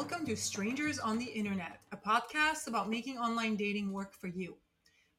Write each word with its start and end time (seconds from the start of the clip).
Welcome 0.00 0.24
to 0.28 0.34
Strangers 0.34 0.98
on 0.98 1.18
the 1.18 1.26
Internet, 1.26 1.82
a 1.92 1.96
podcast 1.98 2.68
about 2.68 2.88
making 2.88 3.18
online 3.18 3.54
dating 3.54 3.92
work 3.92 4.14
for 4.14 4.28
you. 4.28 4.56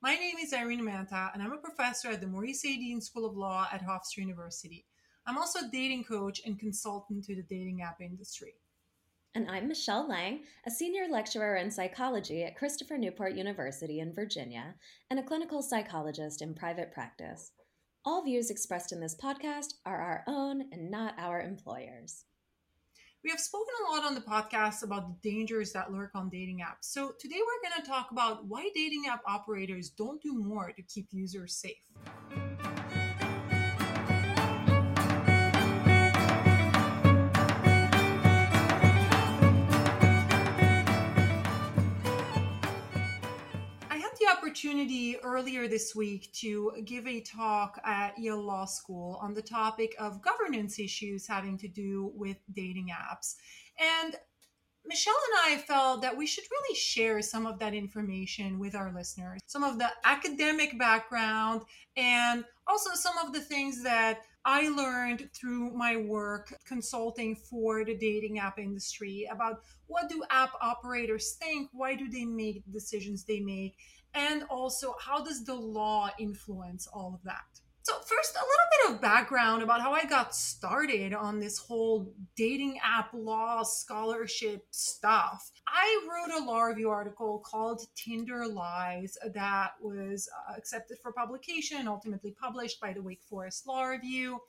My 0.02 0.16
name 0.16 0.38
is 0.42 0.54
Irina 0.54 0.82
Manta, 0.82 1.30
and 1.36 1.44
I'm 1.44 1.54
a 1.54 1.58
professor 1.58 2.10
at 2.10 2.20
the 2.20 2.26
Maurice 2.26 2.66
A. 2.66 2.78
Deane 2.78 3.00
School 3.00 3.28
of 3.28 3.38
Law 3.38 3.68
at 3.72 3.86
Hofstra 3.86 4.18
University. 4.18 4.88
I'm 5.28 5.38
also 5.38 5.60
a 5.60 5.70
dating 5.72 6.06
coach 6.06 6.42
and 6.48 6.58
consultant 6.60 7.24
to 7.26 7.36
the 7.36 7.44
dating 7.44 7.84
app 7.84 8.02
industry. 8.02 8.56
And 9.36 9.52
I'm 9.52 9.68
Michelle 9.68 10.10
Lang, 10.10 10.40
a 10.66 10.72
senior 10.72 11.08
lecturer 11.08 11.58
in 11.58 11.70
psychology 11.70 12.44
at 12.44 12.58
Christopher 12.58 12.98
Newport 12.98 13.36
University 13.36 14.00
in 14.00 14.16
Virginia 14.16 14.74
and 15.12 15.20
a 15.20 15.24
clinical 15.24 15.62
psychologist 15.62 16.42
in 16.42 16.56
private 16.56 16.92
practice. 16.92 17.52
All 18.04 18.24
views 18.24 18.50
expressed 18.50 18.92
in 18.92 19.00
this 19.00 19.16
podcast 19.16 19.76
are 19.86 20.02
our 20.02 20.24
own 20.26 20.64
and 20.72 20.90
not 20.90 21.14
our 21.20 21.40
employers. 21.40 22.26
We 23.24 23.30
have 23.30 23.40
spoken 23.40 23.68
a 23.88 23.92
lot 23.92 24.04
on 24.04 24.16
the 24.16 24.22
podcast 24.22 24.82
about 24.82 25.22
the 25.22 25.30
dangers 25.30 25.72
that 25.74 25.94
lurk 25.94 26.16
on 26.16 26.30
dating 26.30 26.62
apps. 26.62 26.86
So 26.86 27.14
today 27.20 27.36
we're 27.38 27.70
going 27.70 27.80
to 27.84 27.88
talk 27.88 28.10
about 28.10 28.46
why 28.48 28.70
dating 28.74 29.04
app 29.08 29.22
operators 29.28 29.92
don't 29.92 30.20
do 30.24 30.34
more 30.34 30.72
to 30.72 30.82
keep 30.82 31.08
users 31.12 31.54
safe. 31.54 32.81
Opportunity 44.42 45.18
earlier 45.22 45.68
this 45.68 45.96
week 45.96 46.32
to 46.34 46.72
give 46.84 47.06
a 47.06 47.22
talk 47.22 47.80
at 47.86 48.18
Yale 48.18 48.42
Law 48.42 48.66
School 48.66 49.20
on 49.22 49.36
the 49.36 49.42
topic 49.42 49.96
of 50.00 50.20
governance 50.20 50.80
issues 50.80 51.28
having 51.28 51.60
to 51.60 51.68
do 51.68 52.12
with 52.16 52.38
dating 52.52 52.88
apps. 52.90 53.36
And 53.80 54.16
Michelle 54.84 55.14
and 55.14 55.54
I 55.54 55.62
felt 55.62 56.02
that 56.02 56.18
we 56.18 56.26
should 56.26 56.46
really 56.50 56.76
share 56.76 57.22
some 57.22 57.46
of 57.46 57.60
that 57.60 57.76
information 57.76 58.58
with 58.58 58.74
our 58.74 58.92
listeners, 58.92 59.42
some 59.46 59.64
of 59.64 59.78
the 59.78 59.92
academic 60.06 60.76
background, 60.80 61.62
and 61.96 62.44
also 62.66 62.96
some 62.96 63.20
of 63.20 63.34
the 63.34 63.42
things 63.42 63.84
that 63.84 64.24
I 64.46 64.70
learned 64.70 65.30
through 65.34 65.72
my 65.72 65.98
work 65.98 66.54
consulting 66.66 67.36
for 67.36 67.86
the 67.86 67.96
dating 67.96 68.40
app 68.40 68.58
industry 68.58 69.28
about 69.32 69.62
what 69.88 70.10
do 70.10 70.24
app 70.30 70.52
operators 70.62 71.36
think, 71.40 71.70
why 71.74 71.96
do 71.96 72.10
they 72.10 72.26
make 72.26 72.64
decisions 72.72 73.24
they 73.24 73.40
make, 73.40 73.76
and 74.14 74.44
also 74.50 74.96
how 75.00 75.24
does 75.24 75.44
the 75.44 75.54
law 75.56 76.10
influence 76.20 76.88
all 76.88 77.14
of 77.14 77.24
that 77.24 77.62
so 77.92 77.98
first 78.06 78.36
a 78.36 78.40
little 78.40 78.90
bit 78.90 78.96
of 78.96 79.02
background 79.02 79.62
about 79.62 79.82
how 79.82 79.92
i 79.92 80.06
got 80.06 80.36
started 80.36 81.14
on 81.14 81.40
this 81.40 81.58
whole 81.58 82.14
dating 82.36 82.80
app 82.84 83.10
law 83.14 83.64
scholarship 83.64 84.66
stuff. 84.72 85.52
I 85.68 86.08
wrote 86.10 86.42
a 86.42 86.46
law 86.46 86.64
review 86.64 86.90
article 86.90 87.42
called 87.46 87.82
tinder 87.96 88.48
lies 88.48 89.18
that 89.34 89.72
was 89.82 90.30
uh, 90.50 90.54
accepted 90.58 90.98
for 91.02 91.12
publication 91.12 91.88
ultimately 91.88 92.36
published 92.40 92.80
by 92.80 92.94
the 92.94 93.02
wake 93.02 93.24
forest 93.30 93.68
law 93.68 93.86
review 93.86 94.40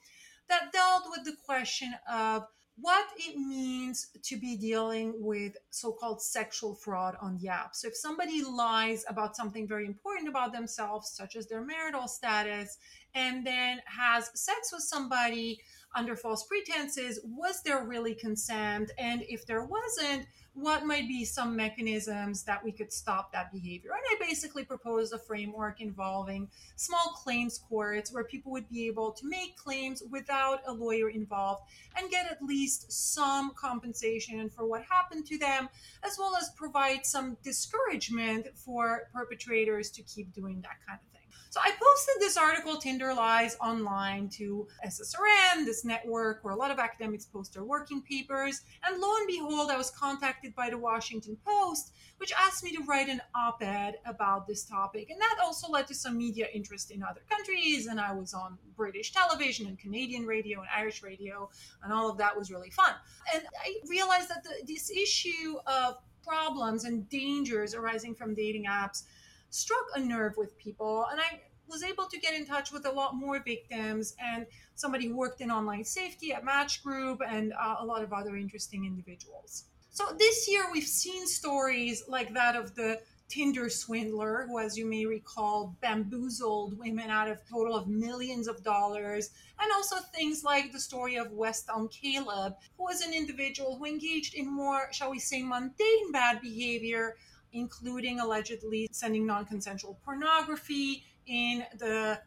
that 0.49 0.71
dealt 0.71 1.03
with 1.09 1.25
the 1.25 1.35
question 1.45 1.93
of 2.11 2.43
what 2.75 3.05
it 3.17 3.37
means 3.37 4.07
to 4.23 4.37
be 4.37 4.57
dealing 4.57 5.13
with 5.17 5.55
so-called 5.69 6.21
sexual 6.21 6.73
fraud 6.73 7.15
on 7.21 7.37
the 7.37 7.47
app. 7.47 7.75
So 7.75 7.87
if 7.87 7.95
somebody 7.95 8.43
lies 8.43 9.05
about 9.07 9.35
something 9.35 9.67
very 9.67 9.85
important 9.85 10.27
about 10.27 10.53
themselves, 10.53 11.11
such 11.11 11.35
as 11.35 11.47
their 11.47 11.63
marital 11.63 12.07
status, 12.07 12.77
and 13.13 13.45
then 13.45 13.79
has 13.85 14.31
sex 14.33 14.71
with 14.73 14.81
somebody 14.81 15.59
under 15.95 16.15
false 16.15 16.43
pretenses, 16.43 17.19
was 17.23 17.61
there 17.63 17.83
really 17.83 18.15
consent? 18.15 18.91
And 18.97 19.23
if 19.27 19.45
there 19.45 19.63
wasn't, 19.63 20.27
what 20.55 20.85
might 20.85 21.07
be 21.07 21.25
some 21.25 21.55
mechanisms 21.55 22.43
that 22.43 22.63
we 22.63 22.71
could 22.71 22.93
stop 22.93 23.31
that 23.31 23.51
behavior. 23.51 23.91
And 23.91 24.01
I 24.11 24.27
basically 24.27 24.63
proposed 24.63 25.13
a 25.13 25.17
framework 25.17 25.81
involving 25.81 26.47
small 26.75 27.19
claims 27.23 27.57
courts 27.57 28.13
where 28.13 28.23
people 28.23 28.51
would 28.51 28.69
be 28.69 28.87
able 28.87 29.11
to 29.13 29.27
make 29.27 29.57
claims 29.57 30.03
without 30.11 30.61
a 30.67 30.71
lawyer 30.71 31.09
involved 31.09 31.63
and 31.97 32.09
get 32.11 32.31
at 32.31 32.41
least 32.43 32.91
some 32.91 33.51
compensation 33.55 34.49
for 34.49 34.67
what 34.67 34.83
happened 34.83 35.25
to 35.25 35.37
them, 35.39 35.69
as 36.03 36.17
well 36.19 36.35
as 36.35 36.51
provide 36.51 37.05
some 37.05 37.35
discouragement 37.43 38.47
for 38.55 39.09
perpetrators 39.11 39.89
to 39.89 40.03
keep 40.03 40.33
doing 40.33 40.61
that 40.61 40.77
kind 40.87 40.99
of. 41.01 41.12
So 41.53 41.59
I 41.63 41.69
posted 41.69 42.15
this 42.19 42.35
article, 42.35 42.77
Tinder 42.77 43.13
Lies, 43.13 43.55
online 43.61 44.27
to 44.29 44.67
SSRN, 44.83 45.65
this 45.65 45.85
network 45.85 46.43
where 46.43 46.51
a 46.51 46.57
lot 46.57 46.71
of 46.71 46.79
academics 46.79 47.25
post 47.25 47.53
their 47.53 47.63
working 47.63 48.01
papers. 48.01 48.63
And 48.83 48.99
lo 48.99 49.17
and 49.17 49.27
behold, 49.27 49.69
I 49.69 49.77
was 49.77 49.91
contacted 49.91 50.55
by 50.55 50.71
the 50.71 50.79
Washington 50.79 51.37
Post, 51.45 51.93
which 52.17 52.33
asked 52.35 52.63
me 52.63 52.71
to 52.75 52.81
write 52.85 53.07
an 53.07 53.21
op 53.35 53.61
ed 53.61 53.97
about 54.07 54.47
this 54.47 54.65
topic. 54.65 55.11
And 55.11 55.21
that 55.21 55.37
also 55.43 55.71
led 55.71 55.85
to 55.89 55.93
some 55.93 56.17
media 56.17 56.47
interest 56.51 56.89
in 56.89 57.03
other 57.03 57.21
countries. 57.29 57.85
And 57.85 57.99
I 58.01 58.13
was 58.13 58.33
on 58.33 58.57
British 58.75 59.11
television 59.11 59.67
and 59.67 59.77
Canadian 59.77 60.25
radio 60.25 60.61
and 60.61 60.69
Irish 60.75 61.03
radio, 61.03 61.51
and 61.83 61.93
all 61.93 62.09
of 62.09 62.17
that 62.17 62.35
was 62.35 62.49
really 62.49 62.71
fun. 62.71 62.95
And 63.31 63.43
I 63.63 63.75
realized 63.87 64.27
that 64.29 64.43
the, 64.43 64.65
this 64.65 64.89
issue 64.89 65.57
of 65.67 65.97
problems 66.23 66.85
and 66.85 67.07
dangers 67.09 67.75
arising 67.75 68.15
from 68.15 68.33
dating 68.33 68.65
apps 68.65 69.03
struck 69.53 69.85
a 69.95 69.99
nerve 69.99 70.33
with 70.35 70.57
people. 70.57 71.05
And 71.11 71.21
I 71.21 71.41
was 71.67 71.83
able 71.83 72.05
to 72.05 72.19
get 72.19 72.33
in 72.33 72.45
touch 72.45 72.71
with 72.71 72.85
a 72.85 72.91
lot 72.91 73.15
more 73.15 73.39
victims 73.43 74.15
and 74.19 74.45
somebody 74.75 75.11
worked 75.11 75.41
in 75.41 75.51
online 75.51 75.85
safety 75.85 76.33
at 76.33 76.43
Match 76.43 76.83
Group 76.83 77.21
and 77.25 77.53
uh, 77.53 77.75
a 77.79 77.85
lot 77.85 78.03
of 78.03 78.11
other 78.11 78.35
interesting 78.35 78.85
individuals. 78.85 79.65
So 79.91 80.05
this 80.17 80.49
year 80.49 80.65
we've 80.71 80.83
seen 80.83 81.27
stories 81.27 82.03
like 82.07 82.33
that 82.33 82.55
of 82.55 82.75
the 82.75 82.99
Tinder 83.29 83.69
swindler, 83.69 84.45
who, 84.47 84.59
as 84.59 84.77
you 84.77 84.85
may 84.85 85.05
recall, 85.05 85.75
bamboozled 85.81 86.77
women 86.77 87.09
out 87.09 87.29
of 87.29 87.39
total 87.49 87.75
of 87.75 87.87
millions 87.87 88.47
of 88.47 88.63
dollars, 88.63 89.31
and 89.59 89.71
also 89.71 89.95
things 90.13 90.43
like 90.43 90.71
the 90.71 90.79
story 90.79 91.15
of 91.15 91.31
West 91.31 91.65
Elm 91.69 91.87
Caleb, 91.87 92.53
who 92.77 92.83
was 92.83 93.01
an 93.01 93.13
individual 93.13 93.75
who 93.75 93.85
engaged 93.85 94.35
in 94.35 94.47
more, 94.47 94.91
shall 94.91 95.09
we 95.09 95.19
say, 95.19 95.41
mundane 95.41 96.11
bad 96.11 96.41
behavior 96.41 97.15
including 97.53 98.19
allegedly 98.19 98.87
sending 98.91 99.25
non 99.25 99.45
consensual 99.45 99.97
pornography 100.03 101.03
in 101.27 101.65
the 101.77 102.19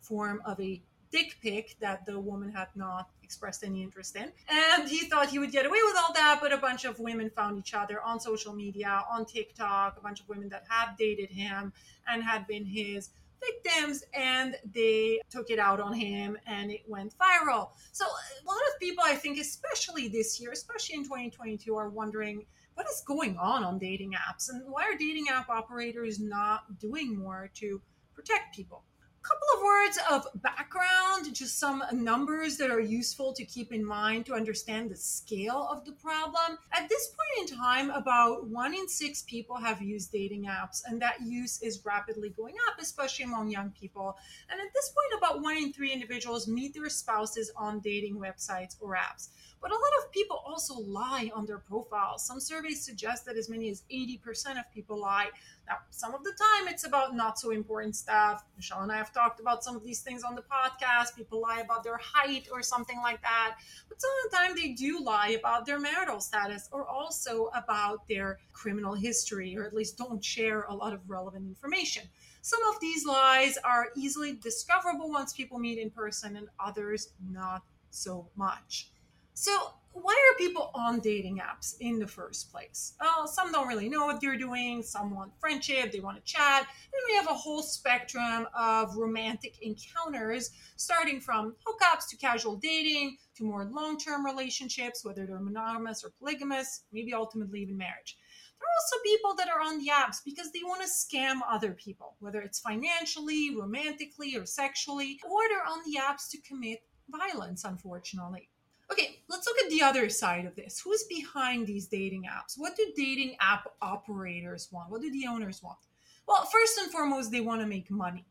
form 0.00 0.42
of 0.44 0.60
a 0.60 0.82
dick 1.10 1.36
pic 1.40 1.76
that 1.80 2.04
the 2.04 2.18
woman 2.18 2.50
had 2.50 2.66
not 2.74 3.08
expressed 3.22 3.64
any 3.64 3.82
interest 3.82 4.16
in. 4.16 4.30
And 4.48 4.88
he 4.88 5.06
thought 5.06 5.28
he 5.30 5.38
would 5.38 5.52
get 5.52 5.64
away 5.64 5.78
with 5.84 5.96
all 5.96 6.12
that, 6.12 6.38
but 6.42 6.52
a 6.52 6.58
bunch 6.58 6.84
of 6.84 6.98
women 6.98 7.30
found 7.30 7.58
each 7.58 7.72
other 7.72 8.02
on 8.02 8.18
social 8.20 8.52
media, 8.52 9.04
on 9.10 9.24
TikTok, 9.24 9.96
a 9.96 10.00
bunch 10.00 10.20
of 10.20 10.28
women 10.28 10.48
that 10.50 10.64
had 10.68 10.96
dated 10.98 11.30
him 11.30 11.72
and 12.08 12.22
had 12.22 12.46
been 12.46 12.64
his 12.64 13.10
victims 13.40 14.04
and 14.14 14.56
they 14.72 15.20
took 15.30 15.50
it 15.50 15.58
out 15.58 15.80
on 15.80 15.92
him 15.92 16.36
and 16.46 16.70
it 16.70 16.82
went 16.88 17.14
viral. 17.18 17.70
So 17.92 18.04
a 18.04 18.46
lot 18.46 18.60
of 18.72 18.80
people 18.80 19.04
I 19.06 19.14
think 19.14 19.38
especially 19.38 20.08
this 20.08 20.40
year, 20.40 20.52
especially 20.52 20.96
in 20.96 21.04
2022 21.04 21.76
are 21.76 21.88
wondering 21.88 22.46
what 22.74 22.86
is 22.90 23.02
going 23.06 23.36
on 23.38 23.64
on 23.64 23.78
dating 23.78 24.12
apps 24.12 24.48
and 24.50 24.62
why 24.68 24.82
are 24.82 24.96
dating 24.98 25.26
app 25.30 25.48
operators 25.48 26.18
not 26.20 26.78
doing 26.78 27.16
more 27.16 27.50
to 27.54 27.80
protect 28.14 28.54
people 28.54 28.84
A 29.24 29.26
couple 29.26 29.48
of 29.56 29.64
words 29.64 29.98
of 30.10 30.42
background, 30.42 31.34
just 31.34 31.58
some 31.58 31.82
numbers 31.92 32.58
that 32.58 32.70
are 32.70 32.80
useful 32.80 33.32
to 33.32 33.44
keep 33.46 33.72
in 33.72 33.82
mind 33.82 34.26
to 34.26 34.34
understand 34.34 34.90
the 34.90 34.96
scale 34.96 35.66
of 35.72 35.84
the 35.86 35.92
problem. 35.92 36.58
At 36.72 36.90
this 36.90 37.08
point 37.08 37.50
in 37.50 37.56
time, 37.56 37.88
about 37.90 38.46
one 38.48 38.74
in 38.74 38.86
six 38.86 39.22
people 39.22 39.56
have 39.56 39.80
used 39.80 40.12
dating 40.12 40.44
apps, 40.44 40.82
and 40.86 41.00
that 41.00 41.22
use 41.22 41.62
is 41.62 41.84
rapidly 41.86 42.28
going 42.30 42.56
up, 42.68 42.78
especially 42.80 43.24
among 43.24 43.50
young 43.50 43.70
people. 43.70 44.14
And 44.50 44.60
at 44.60 44.74
this 44.74 44.90
point, 44.90 45.18
about 45.18 45.40
one 45.40 45.56
in 45.56 45.72
three 45.72 45.92
individuals 45.92 46.46
meet 46.46 46.74
their 46.74 46.90
spouses 46.90 47.50
on 47.56 47.80
dating 47.80 48.16
websites 48.16 48.76
or 48.78 48.94
apps. 48.94 49.28
But 49.64 49.72
a 49.72 49.76
lot 49.76 50.04
of 50.04 50.12
people 50.12 50.42
also 50.46 50.74
lie 50.78 51.30
on 51.34 51.46
their 51.46 51.56
profiles. 51.56 52.22
Some 52.26 52.38
surveys 52.38 52.84
suggest 52.84 53.24
that 53.24 53.38
as 53.38 53.48
many 53.48 53.70
as 53.70 53.82
80% 53.90 54.58
of 54.58 54.70
people 54.74 55.00
lie. 55.00 55.30
Now, 55.66 55.76
some 55.88 56.14
of 56.14 56.22
the 56.22 56.32
time 56.32 56.68
it's 56.68 56.84
about 56.84 57.16
not 57.16 57.38
so 57.38 57.50
important 57.50 57.96
stuff. 57.96 58.44
Michelle 58.56 58.82
and 58.82 58.92
I 58.92 58.98
have 58.98 59.10
talked 59.14 59.40
about 59.40 59.64
some 59.64 59.74
of 59.74 59.82
these 59.82 60.02
things 60.02 60.22
on 60.22 60.34
the 60.34 60.42
podcast. 60.42 61.16
People 61.16 61.40
lie 61.40 61.60
about 61.60 61.82
their 61.82 61.98
height 61.98 62.46
or 62.52 62.60
something 62.60 63.00
like 63.00 63.22
that. 63.22 63.56
But 63.88 64.02
some 64.02 64.10
of 64.10 64.30
the 64.30 64.36
time 64.36 64.54
they 64.54 64.74
do 64.74 65.00
lie 65.02 65.28
about 65.30 65.64
their 65.64 65.80
marital 65.80 66.20
status 66.20 66.68
or 66.70 66.86
also 66.86 67.46
about 67.54 68.06
their 68.06 68.40
criminal 68.52 68.92
history, 68.92 69.56
or 69.56 69.64
at 69.64 69.72
least 69.72 69.96
don't 69.96 70.22
share 70.22 70.64
a 70.64 70.74
lot 70.74 70.92
of 70.92 71.00
relevant 71.08 71.48
information. 71.48 72.02
Some 72.42 72.62
of 72.64 72.78
these 72.80 73.06
lies 73.06 73.56
are 73.64 73.86
easily 73.96 74.34
discoverable 74.34 75.10
once 75.10 75.32
people 75.32 75.58
meet 75.58 75.78
in 75.78 75.88
person, 75.88 76.36
and 76.36 76.48
others 76.60 77.14
not 77.32 77.62
so 77.88 78.28
much. 78.36 78.90
So, 79.34 79.74
why 79.92 80.12
are 80.12 80.38
people 80.38 80.70
on 80.74 81.00
dating 81.00 81.38
apps 81.38 81.74
in 81.80 81.98
the 81.98 82.06
first 82.06 82.50
place? 82.50 82.94
Well, 83.00 83.26
some 83.26 83.52
don't 83.52 83.68
really 83.68 83.88
know 83.88 84.06
what 84.06 84.20
they're 84.20 84.38
doing. 84.38 84.82
Some 84.82 85.14
want 85.14 85.32
friendship, 85.38 85.92
they 85.92 86.00
want 86.00 86.16
to 86.16 86.32
chat. 86.32 86.62
And 86.62 87.02
we 87.08 87.14
have 87.16 87.28
a 87.28 87.34
whole 87.34 87.62
spectrum 87.62 88.46
of 88.56 88.96
romantic 88.96 89.56
encounters, 89.60 90.50
starting 90.76 91.20
from 91.20 91.54
hookups 91.66 92.08
to 92.10 92.16
casual 92.16 92.56
dating 92.56 93.18
to 93.36 93.44
more 93.44 93.64
long 93.64 93.98
term 93.98 94.24
relationships, 94.24 95.04
whether 95.04 95.26
they're 95.26 95.40
monogamous 95.40 96.04
or 96.04 96.10
polygamous, 96.18 96.84
maybe 96.92 97.12
ultimately 97.12 97.60
even 97.60 97.76
marriage. 97.76 98.16
There 98.60 98.66
are 98.66 98.76
also 98.80 99.02
people 99.04 99.34
that 99.36 99.48
are 99.48 99.60
on 99.60 99.78
the 99.78 99.90
apps 99.90 100.18
because 100.24 100.52
they 100.52 100.62
want 100.62 100.82
to 100.82 100.88
scam 100.88 101.40
other 101.48 101.72
people, 101.72 102.16
whether 102.20 102.40
it's 102.40 102.60
financially, 102.60 103.54
romantically, 103.56 104.36
or 104.36 104.46
sexually, 104.46 105.20
or 105.28 105.40
they're 105.48 105.66
on 105.66 105.80
the 105.84 105.98
apps 106.00 106.30
to 106.30 106.40
commit 106.42 106.80
violence, 107.10 107.64
unfortunately. 107.64 108.48
Okay, 108.92 109.20
let's 109.28 109.46
look 109.46 109.58
at 109.64 109.70
the 109.70 109.82
other 109.82 110.08
side 110.08 110.44
of 110.44 110.54
this. 110.56 110.80
Who's 110.80 111.04
behind 111.04 111.66
these 111.66 111.86
dating 111.86 112.24
apps? 112.24 112.54
What 112.56 112.76
do 112.76 112.92
dating 112.96 113.36
app 113.40 113.66
operators 113.80 114.68
want? 114.70 114.90
What 114.90 115.00
do 115.00 115.10
the 115.10 115.26
owners 115.26 115.62
want? 115.62 115.78
Well, 116.26 116.44
first 116.44 116.78
and 116.78 116.90
foremost, 116.90 117.30
they 117.30 117.40
want 117.40 117.60
to 117.60 117.66
make 117.66 117.90
money. 117.90 118.26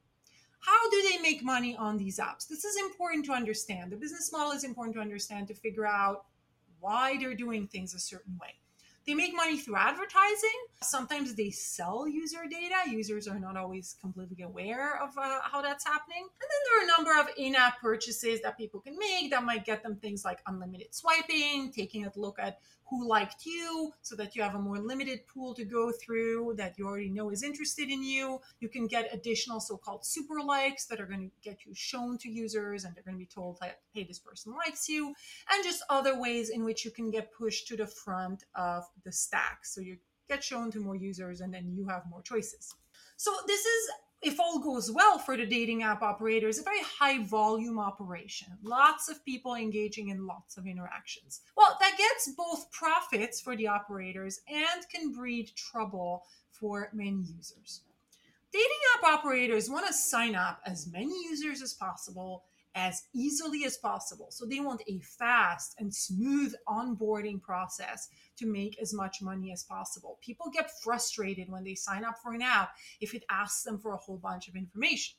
How 0.59 0.89
do 0.89 1.09
they 1.11 1.21
make 1.21 1.43
money 1.43 1.75
on 1.75 1.97
these 1.97 2.19
apps? 2.19 2.47
This 2.47 2.63
is 2.63 2.77
important 2.77 3.25
to 3.25 3.33
understand. 3.33 3.91
The 3.91 3.97
business 3.97 4.31
model 4.31 4.53
is 4.53 4.63
important 4.63 4.95
to 4.95 5.01
understand 5.01 5.47
to 5.49 5.53
figure 5.53 5.85
out 5.85 6.25
why 6.79 7.17
they're 7.17 7.35
doing 7.35 7.67
things 7.67 7.93
a 7.93 7.99
certain 7.99 8.37
way. 8.39 8.55
They 9.05 9.13
make 9.13 9.35
money 9.35 9.57
through 9.57 9.75
advertising. 9.75 10.59
Sometimes 10.81 11.35
they 11.35 11.49
sell 11.49 12.07
user 12.07 12.45
data. 12.49 12.89
Users 12.89 13.27
are 13.27 13.39
not 13.39 13.57
always 13.57 13.95
completely 13.99 14.43
aware 14.43 15.01
of 15.01 15.17
uh, 15.17 15.39
how 15.43 15.61
that's 15.61 15.85
happening. 15.85 16.21
And 16.21 16.49
then 16.49 16.61
there 16.65 16.79
are 16.79 16.83
a 16.83 16.87
number 16.87 17.19
of 17.19 17.35
in 17.37 17.55
app 17.55 17.81
purchases 17.81 18.41
that 18.41 18.57
people 18.57 18.79
can 18.79 18.97
make 18.97 19.29
that 19.31 19.43
might 19.43 19.65
get 19.65 19.83
them 19.83 19.97
things 19.97 20.23
like 20.23 20.39
unlimited 20.47 20.95
swiping, 20.95 21.71
taking 21.73 22.05
a 22.05 22.11
look 22.15 22.39
at 22.39 22.59
who 22.93 23.07
liked 23.07 23.45
you 23.45 23.91
so 24.01 24.15
that 24.15 24.35
you 24.35 24.43
have 24.43 24.55
a 24.55 24.59
more 24.59 24.77
limited 24.77 25.25
pool 25.27 25.53
to 25.55 25.65
go 25.65 25.91
through 25.91 26.53
that 26.57 26.77
you 26.77 26.85
already 26.85 27.09
know 27.09 27.31
is 27.31 27.41
interested 27.41 27.89
in 27.89 28.03
you. 28.03 28.39
You 28.59 28.69
can 28.69 28.85
get 28.85 29.09
additional 29.11 29.59
so 29.59 29.77
called 29.77 30.05
super 30.05 30.41
likes 30.41 30.85
that 30.85 31.01
are 31.01 31.07
going 31.07 31.31
to 31.31 31.49
get 31.49 31.65
you 31.65 31.73
shown 31.73 32.17
to 32.19 32.29
users 32.29 32.83
and 32.83 32.93
they're 32.93 33.03
going 33.03 33.15
to 33.15 33.19
be 33.19 33.25
told, 33.25 33.57
that, 33.61 33.79
hey, 33.93 34.03
this 34.03 34.19
person 34.19 34.53
likes 34.53 34.87
you, 34.87 35.07
and 35.51 35.63
just 35.63 35.83
other 35.89 36.19
ways 36.19 36.49
in 36.49 36.63
which 36.63 36.85
you 36.85 36.91
can 36.91 37.09
get 37.09 37.33
pushed 37.33 37.67
to 37.67 37.77
the 37.77 37.87
front 37.87 38.43
of 38.55 38.83
the 39.03 39.11
stack. 39.11 39.65
So 39.65 39.81
you 39.81 39.97
get 40.29 40.43
shown 40.43 40.71
to 40.71 40.79
more 40.79 40.95
users 40.95 41.41
and 41.41 41.53
then 41.53 41.73
you 41.75 41.87
have 41.87 42.03
more 42.09 42.21
choices. 42.21 42.75
So 43.17 43.31
this 43.47 43.65
is 43.65 43.89
if 44.23 44.39
all 44.39 44.59
goes 44.59 44.91
well 44.91 45.17
for 45.17 45.35
the 45.35 45.45
dating 45.45 45.83
app 45.83 46.01
operators, 46.01 46.59
a 46.59 46.63
very 46.63 46.81
high 46.81 47.23
volume 47.23 47.77
operation, 47.77 48.47
lots 48.63 49.09
of 49.09 49.23
people 49.25 49.55
engaging 49.55 50.09
in 50.09 50.25
lots 50.25 50.57
of 50.57 50.65
interactions. 50.65 51.41
Well, 51.57 51.77
that 51.79 51.97
gets 51.97 52.29
both 52.35 52.71
profits 52.71 53.41
for 53.41 53.55
the 53.55 53.67
operators 53.67 54.41
and 54.47 54.87
can 54.89 55.11
breed 55.11 55.51
trouble 55.55 56.23
for 56.51 56.89
many 56.93 57.23
users. 57.35 57.81
Dating 58.51 58.69
app 58.95 59.03
operators 59.03 59.69
want 59.69 59.87
to 59.87 59.93
sign 59.93 60.35
up 60.35 60.61
as 60.65 60.87
many 60.91 61.25
users 61.25 61.61
as 61.61 61.73
possible 61.73 62.43
as 62.75 63.03
easily 63.13 63.65
as 63.65 63.77
possible. 63.77 64.27
So 64.31 64.45
they 64.45 64.59
want 64.59 64.81
a 64.87 64.99
fast 64.99 65.75
and 65.79 65.93
smooth 65.93 66.53
onboarding 66.67 67.41
process 67.41 68.09
to 68.37 68.45
make 68.45 68.81
as 68.81 68.93
much 68.93 69.21
money 69.21 69.51
as 69.51 69.63
possible. 69.63 70.17
People 70.21 70.47
get 70.51 70.71
frustrated 70.81 71.49
when 71.49 71.63
they 71.63 71.75
sign 71.75 72.03
up 72.03 72.15
for 72.21 72.33
an 72.33 72.41
app 72.41 72.71
if 72.99 73.13
it 73.13 73.23
asks 73.29 73.63
them 73.63 73.77
for 73.77 73.93
a 73.93 73.97
whole 73.97 74.17
bunch 74.17 74.47
of 74.47 74.55
information. 74.55 75.15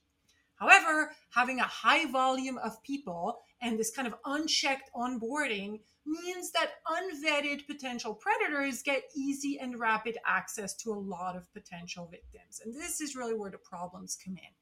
However, 0.57 1.11
having 1.31 1.59
a 1.59 1.65
high 1.65 2.07
volume 2.07 2.59
of 2.59 2.83
people 2.83 3.41
and 3.61 3.79
this 3.79 3.91
kind 3.91 4.07
of 4.07 4.15
unchecked 4.25 4.91
onboarding 4.95 5.81
means 6.07 6.53
that 6.53 6.75
unvetted 6.87 7.67
potential 7.67 8.15
predators 8.15 8.83
get 8.83 9.03
easy 9.17 9.59
and 9.61 9.81
rapid 9.81 10.17
access 10.25 10.75
to 10.77 10.93
a 10.93 10.95
lot 10.95 11.35
of 11.35 11.53
potential 11.53 12.07
victims. 12.11 12.61
And 12.65 12.75
this 12.75 13.01
is 13.01 13.17
really 13.17 13.35
where 13.35 13.51
the 13.51 13.59
problems 13.59 14.17
come 14.23 14.37
in. 14.37 14.53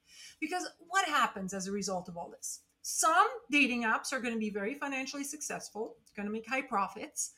Because 0.41 0.67
what 0.79 1.06
happens 1.06 1.53
as 1.53 1.67
a 1.67 1.73
result 1.73 2.09
of 2.09 2.17
all 2.17 2.31
this? 2.31 2.61
Some 2.82 3.29
dating 3.50 3.84
apps 3.84 4.12
are 4.12 4.20
going 4.20 4.34
to 4.34 4.40
be 4.40 4.50
very 4.50 4.75
financially 4.75 5.25
successful, 5.25 5.96
going 6.17 6.26
to 6.26 6.32
make 6.32 6.49
high 6.49 6.62
profits. 6.62 7.32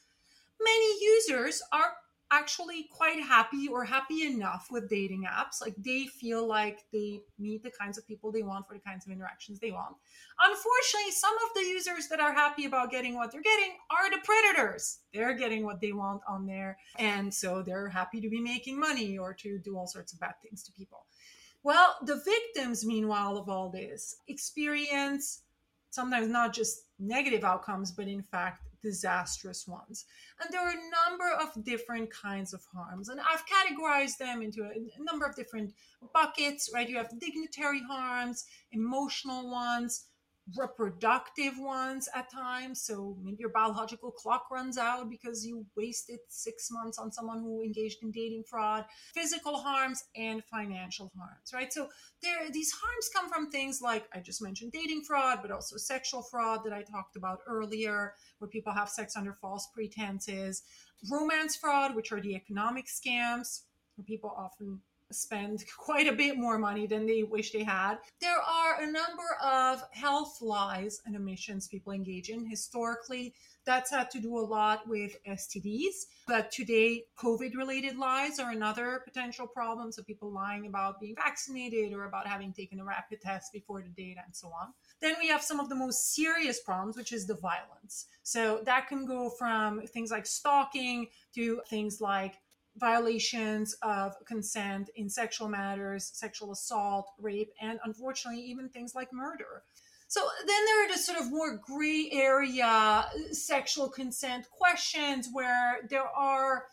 Many 0.61 1.05
users 1.05 1.63
are 1.73 1.93
actually 2.31 2.89
quite 2.91 3.21
happy 3.21 3.69
or 3.69 3.85
happy 3.85 4.25
enough 4.25 4.69
with 4.71 4.89
dating 4.89 5.25
apps. 5.25 5.61
Like 5.61 5.75
they 5.77 6.07
feel 6.07 6.47
like 6.47 6.81
they 6.93 7.21
meet 7.39 7.63
the 7.63 7.71
kinds 7.71 7.99
of 7.99 8.07
people 8.07 8.33
they 8.33 8.43
want 8.43 8.67
for 8.67 8.75
the 8.75 8.81
kinds 8.81 9.07
of 9.07 9.13
interactions 9.13 9.61
they 9.61 9.71
want. 9.71 9.95
Unfortunately, 10.41 11.13
some 11.13 11.35
of 11.35 11.55
the 11.55 11.61
users 11.61 12.09
that 12.09 12.21
are 12.21 12.33
happy 12.33 12.65
about 12.65 12.91
getting 12.91 13.15
what 13.15 13.31
they're 13.31 13.43
getting 13.43 13.77
are 13.91 14.11
the 14.11 14.25
predators. 14.25 15.01
They're 15.13 15.35
getting 15.35 15.65
what 15.65 15.81
they 15.81 15.93
want 15.93 16.23
on 16.27 16.47
there. 16.47 16.79
And 16.99 17.33
so 17.33 17.63
they're 17.63 17.89
happy 17.89 18.21
to 18.21 18.29
be 18.29 18.41
making 18.41 18.81
money 18.81 19.17
or 19.19 19.33
to 19.35 19.59
do 19.59 19.77
all 19.77 19.87
sorts 19.87 20.13
of 20.13 20.21
bad 20.21 20.35
things 20.43 20.63
to 20.65 20.73
people. 20.73 21.07
Well, 21.65 21.97
the 22.05 22.23
victims, 22.25 22.87
meanwhile, 22.87 23.37
of 23.37 23.49
all 23.49 23.71
this 23.71 24.17
experience 24.29 25.43
sometimes 25.95 26.29
not 26.29 26.53
just 26.53 26.87
negative 26.99 27.45
outcomes, 27.45 27.93
but 27.93 28.09
in 28.09 28.23
fact, 28.23 28.63
disastrous 28.83 29.67
ones. 29.67 30.05
And 30.41 30.53
there 30.53 30.61
are 30.61 30.73
a 30.73 31.09
number 31.11 31.33
of 31.41 31.65
different 31.65 32.11
kinds 32.13 32.53
of 32.53 32.63
harms. 32.75 33.09
And 33.09 33.21
I've 33.21 33.45
categorized 33.47 34.19
them 34.19 34.43
into 34.43 34.65
a, 34.65 35.03
number 35.03 35.25
of 35.25 35.37
different 35.37 35.73
buckets, 36.13 36.69
right? 36.75 36.89
You 36.89 36.97
have 36.97 37.19
dignitary 37.19 37.81
harms, 37.89 38.45
emotional 38.73 39.51
ones, 39.51 40.07
reproductive 40.59 41.55
ones 41.59 42.09
at 42.15 42.31
times. 42.31 42.83
So 42.83 43.17
maybe 43.23 43.39
your 43.41 43.51
biological 43.51 44.11
clock 44.11 44.47
runs 44.51 44.77
out 44.77 45.09
because 45.09 45.45
you 45.45 45.65
wasted 45.77 46.19
six 46.29 46.69
months 46.71 46.99
on 46.99 47.11
someone 47.13 47.41
who 47.41 47.63
engaged 47.63 48.03
in 48.03 48.11
dating 48.11 48.45
fraud, 48.49 48.85
physical 49.15 49.57
harms, 49.59 50.05
and 50.17 50.45
financial 50.45 51.11
harms, 51.17 51.53
right? 51.55 51.73
So 51.73 51.89
there, 52.23 52.51
these 52.51 52.73
harms 52.73 53.09
come 53.15 53.31
from 53.31 53.51
things 53.51 53.81
like 53.81 54.07
I 54.15 54.21
just 54.21 54.43
mentioned 54.43 54.73
dating 54.73 55.05
fraud, 55.05 55.39
but 55.41 55.51
also 55.51 55.77
sexual 55.77 56.23
fraud 56.23 56.61
that 56.65 56.73
I 56.73 56.83
talked 56.83 57.17
about 57.17 57.41
earlier, 57.47 58.15
where 58.39 58.49
people 58.49 58.73
have 58.73 58.91
sex 58.91 59.17
under 59.17 59.33
false 59.33 59.69
pretenses, 59.75 60.63
romance 61.11 61.57
fraud, 61.57 61.95
which 61.95 62.13
are 62.13 62.21
the 62.21 62.35
economic 62.35 62.87
scams, 62.87 63.63
where 63.97 64.05
people 64.05 64.35
often 64.37 64.81
spend 65.13 65.65
quite 65.77 66.07
a 66.07 66.13
bit 66.13 66.37
more 66.37 66.59
money 66.59 66.87
than 66.87 67.07
they 67.07 67.23
wish 67.23 67.53
they 67.53 67.65
had. 67.65 67.97
There 68.21 68.41
are 68.41 68.83
a 68.83 68.87
number 68.87 69.37
of 69.43 69.83
health 69.93 70.41
lies 70.41 71.01
and 71.07 71.17
omissions 71.17 71.69
people 71.69 71.93
engage 71.93 72.29
in. 72.29 72.47
Historically, 72.47 73.35
that's 73.65 73.91
had 73.91 74.11
to 74.11 74.21
do 74.21 74.39
a 74.39 74.41
lot 74.41 74.87
with 74.87 75.17
STDs. 75.27 76.07
But 76.27 76.51
today, 76.51 77.05
COVID 77.19 77.55
related 77.55 77.97
lies 77.97 78.39
are 78.39 78.51
another 78.51 79.03
potential 79.05 79.47
problem. 79.47 79.93
So, 79.93 80.03
people 80.03 80.31
lying 80.31 80.67
about 80.67 81.01
being 81.01 81.15
vaccinated 81.15 81.93
or 81.93 82.05
about 82.05 82.27
having 82.27 82.53
taken 82.53 82.81
a 82.81 82.85
rapid 82.85 83.21
test 83.21 83.53
before 83.53 83.83
the 83.83 83.89
date 83.89 84.19
and 84.25 84.35
so 84.35 84.49
on. 84.49 84.73
Then 85.01 85.15
we 85.21 85.29
have 85.29 85.43
some 85.43 85.61
of 85.61 85.69
the 85.69 85.75
most 85.75 86.15
serious 86.15 86.61
problems, 86.61 86.97
which 86.97 87.13
is 87.13 87.27
the 87.27 87.37
violence. 87.37 88.07
So, 88.23 88.61
that 88.65 88.89
can 88.89 89.07
go 89.07 89.31
from 89.31 89.83
things 89.87 90.11
like 90.11 90.27
stalking 90.27 91.09
to 91.35 91.61
things 91.69 92.01
like 92.01 92.35
violations 92.77 93.77
of 93.83 94.15
consent 94.27 94.91
in 94.97 95.09
sexual 95.09 95.49
matters, 95.49 96.11
sexual 96.15 96.53
assault, 96.53 97.07
rape, 97.19 97.51
and 97.61 97.79
unfortunately, 97.85 98.43
even 98.43 98.69
things 98.69 98.95
like 98.95 99.13
murder. 99.13 99.63
So 100.09 100.21
then 100.47 100.65
there 100.67 100.85
are 100.85 100.93
the 100.93 100.99
sort 100.99 101.19
of 101.19 101.31
more 101.31 101.57
gray 101.57 102.09
area 102.13 103.07
sexual 103.33 103.89
consent 103.89 104.47
questions 104.51 105.29
where 105.33 105.81
there 105.89 106.07
are 106.07 106.67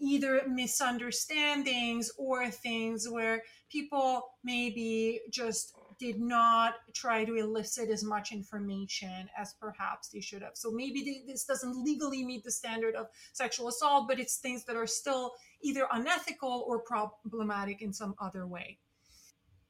either 0.00 0.42
misunderstandings 0.48 2.10
or 2.18 2.50
things 2.50 3.08
where 3.08 3.42
people 3.70 4.22
maybe 4.42 5.20
just 5.30 5.72
did 5.98 6.20
not 6.20 6.74
try 6.92 7.24
to 7.24 7.34
elicit 7.34 7.90
as 7.90 8.04
much 8.04 8.32
information 8.32 9.28
as 9.38 9.54
perhaps 9.60 10.08
they 10.08 10.20
should 10.20 10.42
have. 10.42 10.56
So 10.56 10.70
maybe 10.70 11.02
they, 11.02 11.32
this 11.32 11.44
doesn't 11.44 11.84
legally 11.84 12.24
meet 12.24 12.44
the 12.44 12.50
standard 12.50 12.94
of 12.94 13.06
sexual 13.32 13.68
assault, 13.68 14.08
but 14.08 14.18
it's 14.18 14.36
things 14.36 14.64
that 14.64 14.76
are 14.76 14.86
still 14.86 15.32
either 15.62 15.86
unethical 15.92 16.64
or 16.66 16.80
problematic 16.80 17.82
in 17.82 17.92
some 17.92 18.14
other 18.20 18.46
way. 18.46 18.78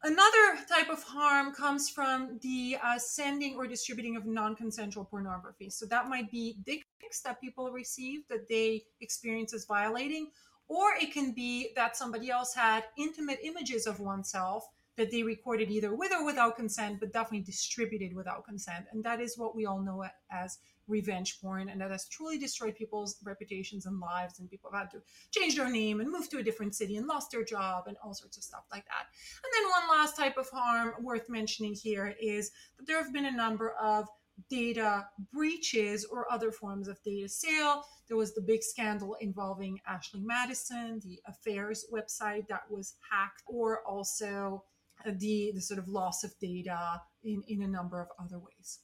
Another 0.05 0.59
type 0.69 0.91
of 0.91 1.03
harm 1.03 1.55
comes 1.55 1.89
from 1.89 2.39
the 2.43 2.77
uh, 2.85 2.99
sending 2.99 3.57
or 3.57 3.67
distributing 3.67 4.17
of 4.17 4.27
non 4.27 4.55
consensual 4.55 5.07
pornography. 5.07 5.71
So 5.71 5.87
that 5.87 6.11
might 6.11 6.31
be 6.31 6.59
dick 6.67 6.83
pics 7.01 7.23
that 7.23 7.41
people 7.41 7.73
receive 7.73 8.21
that 8.29 8.47
they 8.47 8.83
experience 9.01 9.55
as 9.55 9.65
violating, 9.65 10.31
or 10.69 10.91
it 11.01 11.15
can 11.15 11.33
be 11.33 11.71
that 11.75 11.97
somebody 11.97 12.31
else 12.31 12.55
had 12.55 12.85
intimate 12.99 13.39
images 13.43 13.87
of 13.87 13.99
oneself 13.99 14.69
that 14.97 15.11
they 15.11 15.23
recorded 15.23 15.71
either 15.71 15.95
with 15.95 16.13
or 16.13 16.25
without 16.25 16.57
consent, 16.57 17.01
but 17.01 17.13
definitely 17.13 17.41
distributed 17.41 18.15
without 18.15 18.45
consent. 18.45 18.87
And 18.93 19.03
that 19.05 19.21
is 19.21 19.37
what 19.37 19.57
we 19.57 19.67
all 19.67 19.81
know 19.81 20.05
as 20.31 20.59
revenge 20.87 21.41
porn. 21.41 21.69
And 21.69 21.81
that 21.81 21.91
has 21.91 22.09
truly 22.09 22.39
destroyed 22.39 22.77
people's 22.77 23.17
reputations 23.25 23.87
and 23.87 23.99
lives. 23.99 24.39
And 24.39 24.51
people 24.51 24.71
have 24.73 24.83
had 24.83 24.91
to 24.93 25.03
change 25.31 25.57
their 25.57 25.71
name 25.71 26.01
and 26.01 26.11
move 26.11 26.29
to 26.31 26.39
a 26.39 26.43
different 26.43 26.75
city 26.75 26.97
and 26.97 27.07
lost 27.07 27.31
their 27.31 27.45
job 27.45 27.85
and 27.87 27.97
all 28.05 28.15
sorts 28.15 28.37
of 28.37 28.45
stuff 28.45 28.65
like 28.71 28.85
that. 28.87 29.07
And 29.43 29.53
then 29.55 29.71
one 29.71 29.99
last 29.99 30.17
type 30.17 30.37
of 30.37 30.49
harm 30.51 30.95
worth 31.03 31.29
mentioning 31.29 31.75
here 31.75 32.15
is 32.21 32.51
that 32.79 32.87
there 32.87 33.03
have 33.03 33.13
been 33.13 33.27
a 33.27 33.33
number 33.33 33.73
of 33.81 34.07
data 34.51 35.07
breaches 35.33 36.05
or 36.05 36.31
other 36.33 36.51
forms 36.51 36.89
of 36.89 37.03
data 37.05 37.29
sale. 37.29 37.85
There 38.09 38.17
was 38.17 38.35
the 38.35 38.43
big 38.43 38.63
scandal 38.63 39.17
involving 39.21 39.79
Ashley 39.87 40.21
Madison, 40.21 41.01
the 41.05 41.21
affairs 41.27 41.87
website 41.93 42.49
that 42.49 42.63
was 42.71 42.95
hacked, 43.11 43.43
or 43.47 43.83
also 43.87 44.65
the, 45.05 45.53
the 45.55 45.61
sort 45.61 45.79
of 45.79 45.89
loss 45.89 46.25
of 46.25 46.33
data 46.41 47.01
in, 47.23 47.43
in 47.49 47.63
a 47.63 47.69
number 47.69 48.01
of 48.01 48.09
other 48.19 48.39
ways. 48.39 48.81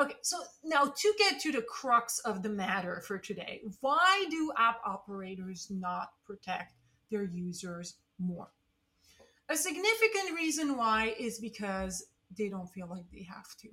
Okay, 0.00 0.14
so 0.22 0.38
now 0.64 0.86
to 0.86 1.14
get 1.18 1.40
to 1.40 1.52
the 1.52 1.62
crux 1.62 2.18
of 2.20 2.42
the 2.42 2.48
matter 2.48 3.02
for 3.06 3.16
today, 3.16 3.62
why 3.80 4.26
do 4.28 4.52
app 4.58 4.80
operators 4.84 5.68
not 5.70 6.08
protect 6.26 6.74
their 7.10 7.22
users 7.22 7.96
more? 8.18 8.48
A 9.48 9.56
significant 9.56 10.34
reason 10.34 10.76
why 10.76 11.14
is 11.18 11.38
because 11.38 12.06
they 12.36 12.48
don't 12.48 12.70
feel 12.70 12.88
like 12.88 13.04
they 13.12 13.22
have 13.22 13.56
to. 13.60 13.68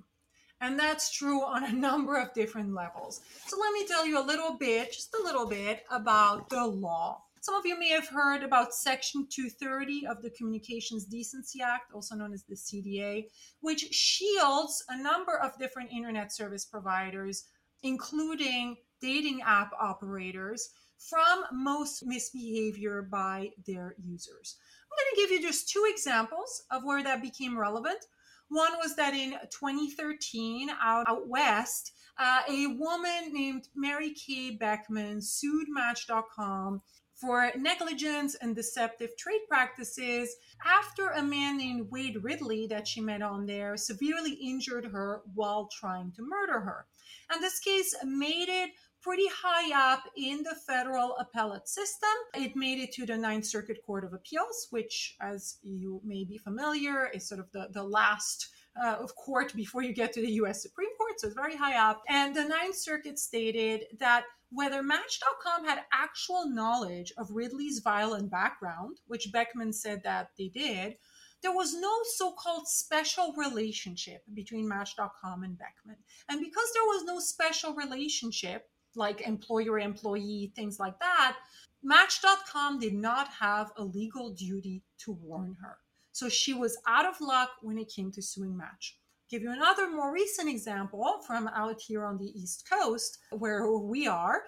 And 0.60 0.78
that's 0.78 1.10
true 1.10 1.42
on 1.42 1.64
a 1.64 1.72
number 1.88 2.16
of 2.16 2.32
different 2.34 2.72
levels. 2.72 3.20
So 3.46 3.58
let 3.58 3.72
me 3.72 3.86
tell 3.86 4.06
you 4.06 4.20
a 4.20 4.24
little 4.24 4.56
bit, 4.56 4.92
just 4.92 5.14
a 5.14 5.22
little 5.24 5.46
bit, 5.46 5.82
about 5.90 6.50
the 6.50 6.64
law. 6.64 7.24
Some 7.42 7.56
of 7.56 7.66
you 7.66 7.76
may 7.76 7.88
have 7.88 8.06
heard 8.06 8.44
about 8.44 8.72
Section 8.72 9.26
230 9.28 10.06
of 10.06 10.22
the 10.22 10.30
Communications 10.30 11.06
Decency 11.06 11.60
Act, 11.60 11.92
also 11.92 12.14
known 12.14 12.32
as 12.32 12.44
the 12.44 12.54
CDA, 12.54 13.24
which 13.62 13.80
shields 13.92 14.84
a 14.88 15.02
number 15.02 15.38
of 15.38 15.58
different 15.58 15.90
internet 15.90 16.32
service 16.32 16.64
providers, 16.64 17.48
including 17.82 18.76
dating 19.00 19.42
app 19.42 19.72
operators, 19.80 20.70
from 20.98 21.42
most 21.52 22.06
misbehavior 22.06 23.08
by 23.10 23.50
their 23.66 23.96
users. 24.00 24.56
I'm 24.84 25.04
going 25.04 25.10
to 25.16 25.20
give 25.22 25.30
you 25.32 25.48
just 25.48 25.68
two 25.68 25.84
examples 25.92 26.62
of 26.70 26.84
where 26.84 27.02
that 27.02 27.22
became 27.22 27.58
relevant. 27.58 28.04
One 28.50 28.74
was 28.80 28.94
that 28.94 29.14
in 29.14 29.32
2013, 29.50 30.70
out, 30.80 31.08
out 31.08 31.26
west, 31.26 31.90
uh, 32.20 32.42
a 32.48 32.68
woman 32.78 33.32
named 33.32 33.66
Mary 33.74 34.10
Kay 34.10 34.52
Beckman 34.52 35.20
sued 35.20 35.66
Match.com 35.68 36.80
for 37.22 37.52
negligence 37.56 38.34
and 38.42 38.56
deceptive 38.56 39.16
trade 39.16 39.42
practices 39.48 40.34
after 40.66 41.10
a 41.10 41.22
man 41.22 41.56
named 41.56 41.88
Wade 41.88 42.18
Ridley 42.20 42.66
that 42.66 42.88
she 42.88 43.00
met 43.00 43.22
on 43.22 43.46
there 43.46 43.76
severely 43.76 44.32
injured 44.32 44.86
her 44.86 45.22
while 45.34 45.68
trying 45.68 46.10
to 46.16 46.22
murder 46.22 46.58
her. 46.58 46.86
And 47.30 47.40
this 47.40 47.60
case 47.60 47.94
made 48.04 48.48
it 48.48 48.70
pretty 49.00 49.28
high 49.32 49.92
up 49.92 50.02
in 50.16 50.42
the 50.42 50.56
federal 50.66 51.16
appellate 51.16 51.68
system. 51.68 52.10
It 52.34 52.56
made 52.56 52.80
it 52.80 52.92
to 52.94 53.06
the 53.06 53.16
Ninth 53.16 53.46
Circuit 53.46 53.78
Court 53.86 54.04
of 54.04 54.12
Appeals, 54.14 54.66
which, 54.70 55.16
as 55.20 55.58
you 55.62 56.00
may 56.04 56.24
be 56.24 56.38
familiar, 56.38 57.08
is 57.14 57.28
sort 57.28 57.40
of 57.40 57.50
the, 57.52 57.68
the 57.70 57.82
last 57.84 58.48
uh, 58.82 58.96
of 59.00 59.14
court 59.14 59.54
before 59.54 59.82
you 59.82 59.92
get 59.92 60.12
to 60.14 60.20
the 60.22 60.32
US 60.32 60.62
Supreme 60.62 60.94
Court, 60.96 61.20
so 61.20 61.28
it's 61.28 61.36
very 61.36 61.56
high 61.56 61.76
up. 61.76 62.02
And 62.08 62.34
the 62.34 62.44
Ninth 62.44 62.76
Circuit 62.76 63.18
stated 63.18 63.84
that 63.98 64.24
whether 64.54 64.82
Match.com 64.82 65.64
had 65.64 65.84
actual 65.92 66.48
knowledge 66.48 67.12
of 67.16 67.30
Ridley's 67.30 67.78
violent 67.78 68.30
background, 68.30 68.98
which 69.06 69.32
Beckman 69.32 69.72
said 69.72 70.02
that 70.04 70.30
they 70.38 70.48
did, 70.48 70.96
there 71.42 71.52
was 71.52 71.74
no 71.74 71.92
so 72.16 72.32
called 72.32 72.68
special 72.68 73.34
relationship 73.36 74.22
between 74.34 74.68
Match.com 74.68 75.42
and 75.42 75.58
Beckman. 75.58 75.96
And 76.28 76.40
because 76.40 76.72
there 76.72 76.84
was 76.84 77.04
no 77.04 77.18
special 77.18 77.74
relationship, 77.74 78.68
like 78.94 79.22
employer 79.22 79.78
employee, 79.78 80.52
things 80.54 80.78
like 80.78 80.98
that, 81.00 81.36
Match.com 81.82 82.78
did 82.78 82.94
not 82.94 83.28
have 83.28 83.72
a 83.76 83.82
legal 83.82 84.30
duty 84.30 84.82
to 84.98 85.12
warn 85.12 85.56
her. 85.60 85.78
So 86.12 86.28
she 86.28 86.54
was 86.54 86.78
out 86.86 87.06
of 87.06 87.20
luck 87.20 87.50
when 87.62 87.78
it 87.78 87.92
came 87.92 88.12
to 88.12 88.22
suing 88.22 88.56
Match. 88.56 88.98
Give 89.32 89.44
you 89.44 89.52
another 89.52 89.90
more 89.90 90.12
recent 90.12 90.50
example 90.50 91.22
from 91.26 91.48
out 91.48 91.80
here 91.80 92.04
on 92.04 92.18
the 92.18 92.38
East 92.38 92.68
Coast, 92.70 93.16
where 93.30 93.66
we 93.66 94.06
are. 94.06 94.42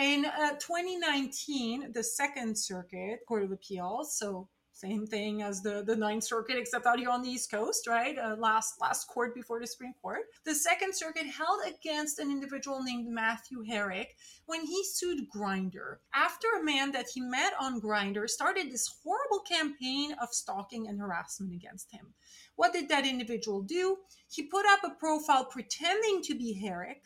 In 0.00 0.24
uh, 0.24 0.52
2019, 0.52 1.92
the 1.92 2.02
Second 2.02 2.56
Circuit 2.56 3.18
Court 3.28 3.42
of 3.42 3.52
Appeals, 3.52 4.16
so 4.16 4.48
same 4.72 5.06
thing 5.06 5.42
as 5.42 5.60
the, 5.60 5.84
the 5.86 5.94
Ninth 5.94 6.24
Circuit, 6.24 6.56
except 6.56 6.86
out 6.86 6.98
here 6.98 7.10
on 7.10 7.20
the 7.20 7.28
East 7.28 7.50
Coast, 7.50 7.86
right? 7.86 8.16
Uh, 8.16 8.34
last 8.38 8.80
last 8.80 9.08
court 9.08 9.34
before 9.34 9.60
the 9.60 9.66
Supreme 9.66 9.92
Court. 10.00 10.20
The 10.46 10.54
Second 10.54 10.96
Circuit 10.96 11.26
held 11.26 11.60
against 11.68 12.18
an 12.18 12.30
individual 12.30 12.82
named 12.82 13.08
Matthew 13.08 13.60
Herrick 13.60 14.16
when 14.46 14.64
he 14.64 14.82
sued 14.84 15.28
Grindr 15.28 15.96
after 16.14 16.46
a 16.58 16.64
man 16.64 16.92
that 16.92 17.08
he 17.12 17.20
met 17.20 17.52
on 17.60 17.78
Grindr 17.78 18.26
started 18.26 18.72
this 18.72 18.88
horrible 19.04 19.40
campaign 19.40 20.14
of 20.22 20.30
stalking 20.30 20.88
and 20.88 20.98
harassment 20.98 21.52
against 21.52 21.92
him. 21.92 22.14
What 22.56 22.72
did 22.72 22.88
that 22.88 23.06
individual 23.06 23.62
do? 23.62 23.98
He 24.30 24.42
put 24.42 24.66
up 24.66 24.80
a 24.84 24.94
profile 24.98 25.44
pretending 25.44 26.22
to 26.22 26.34
be 26.34 26.52
Herrick 26.52 27.02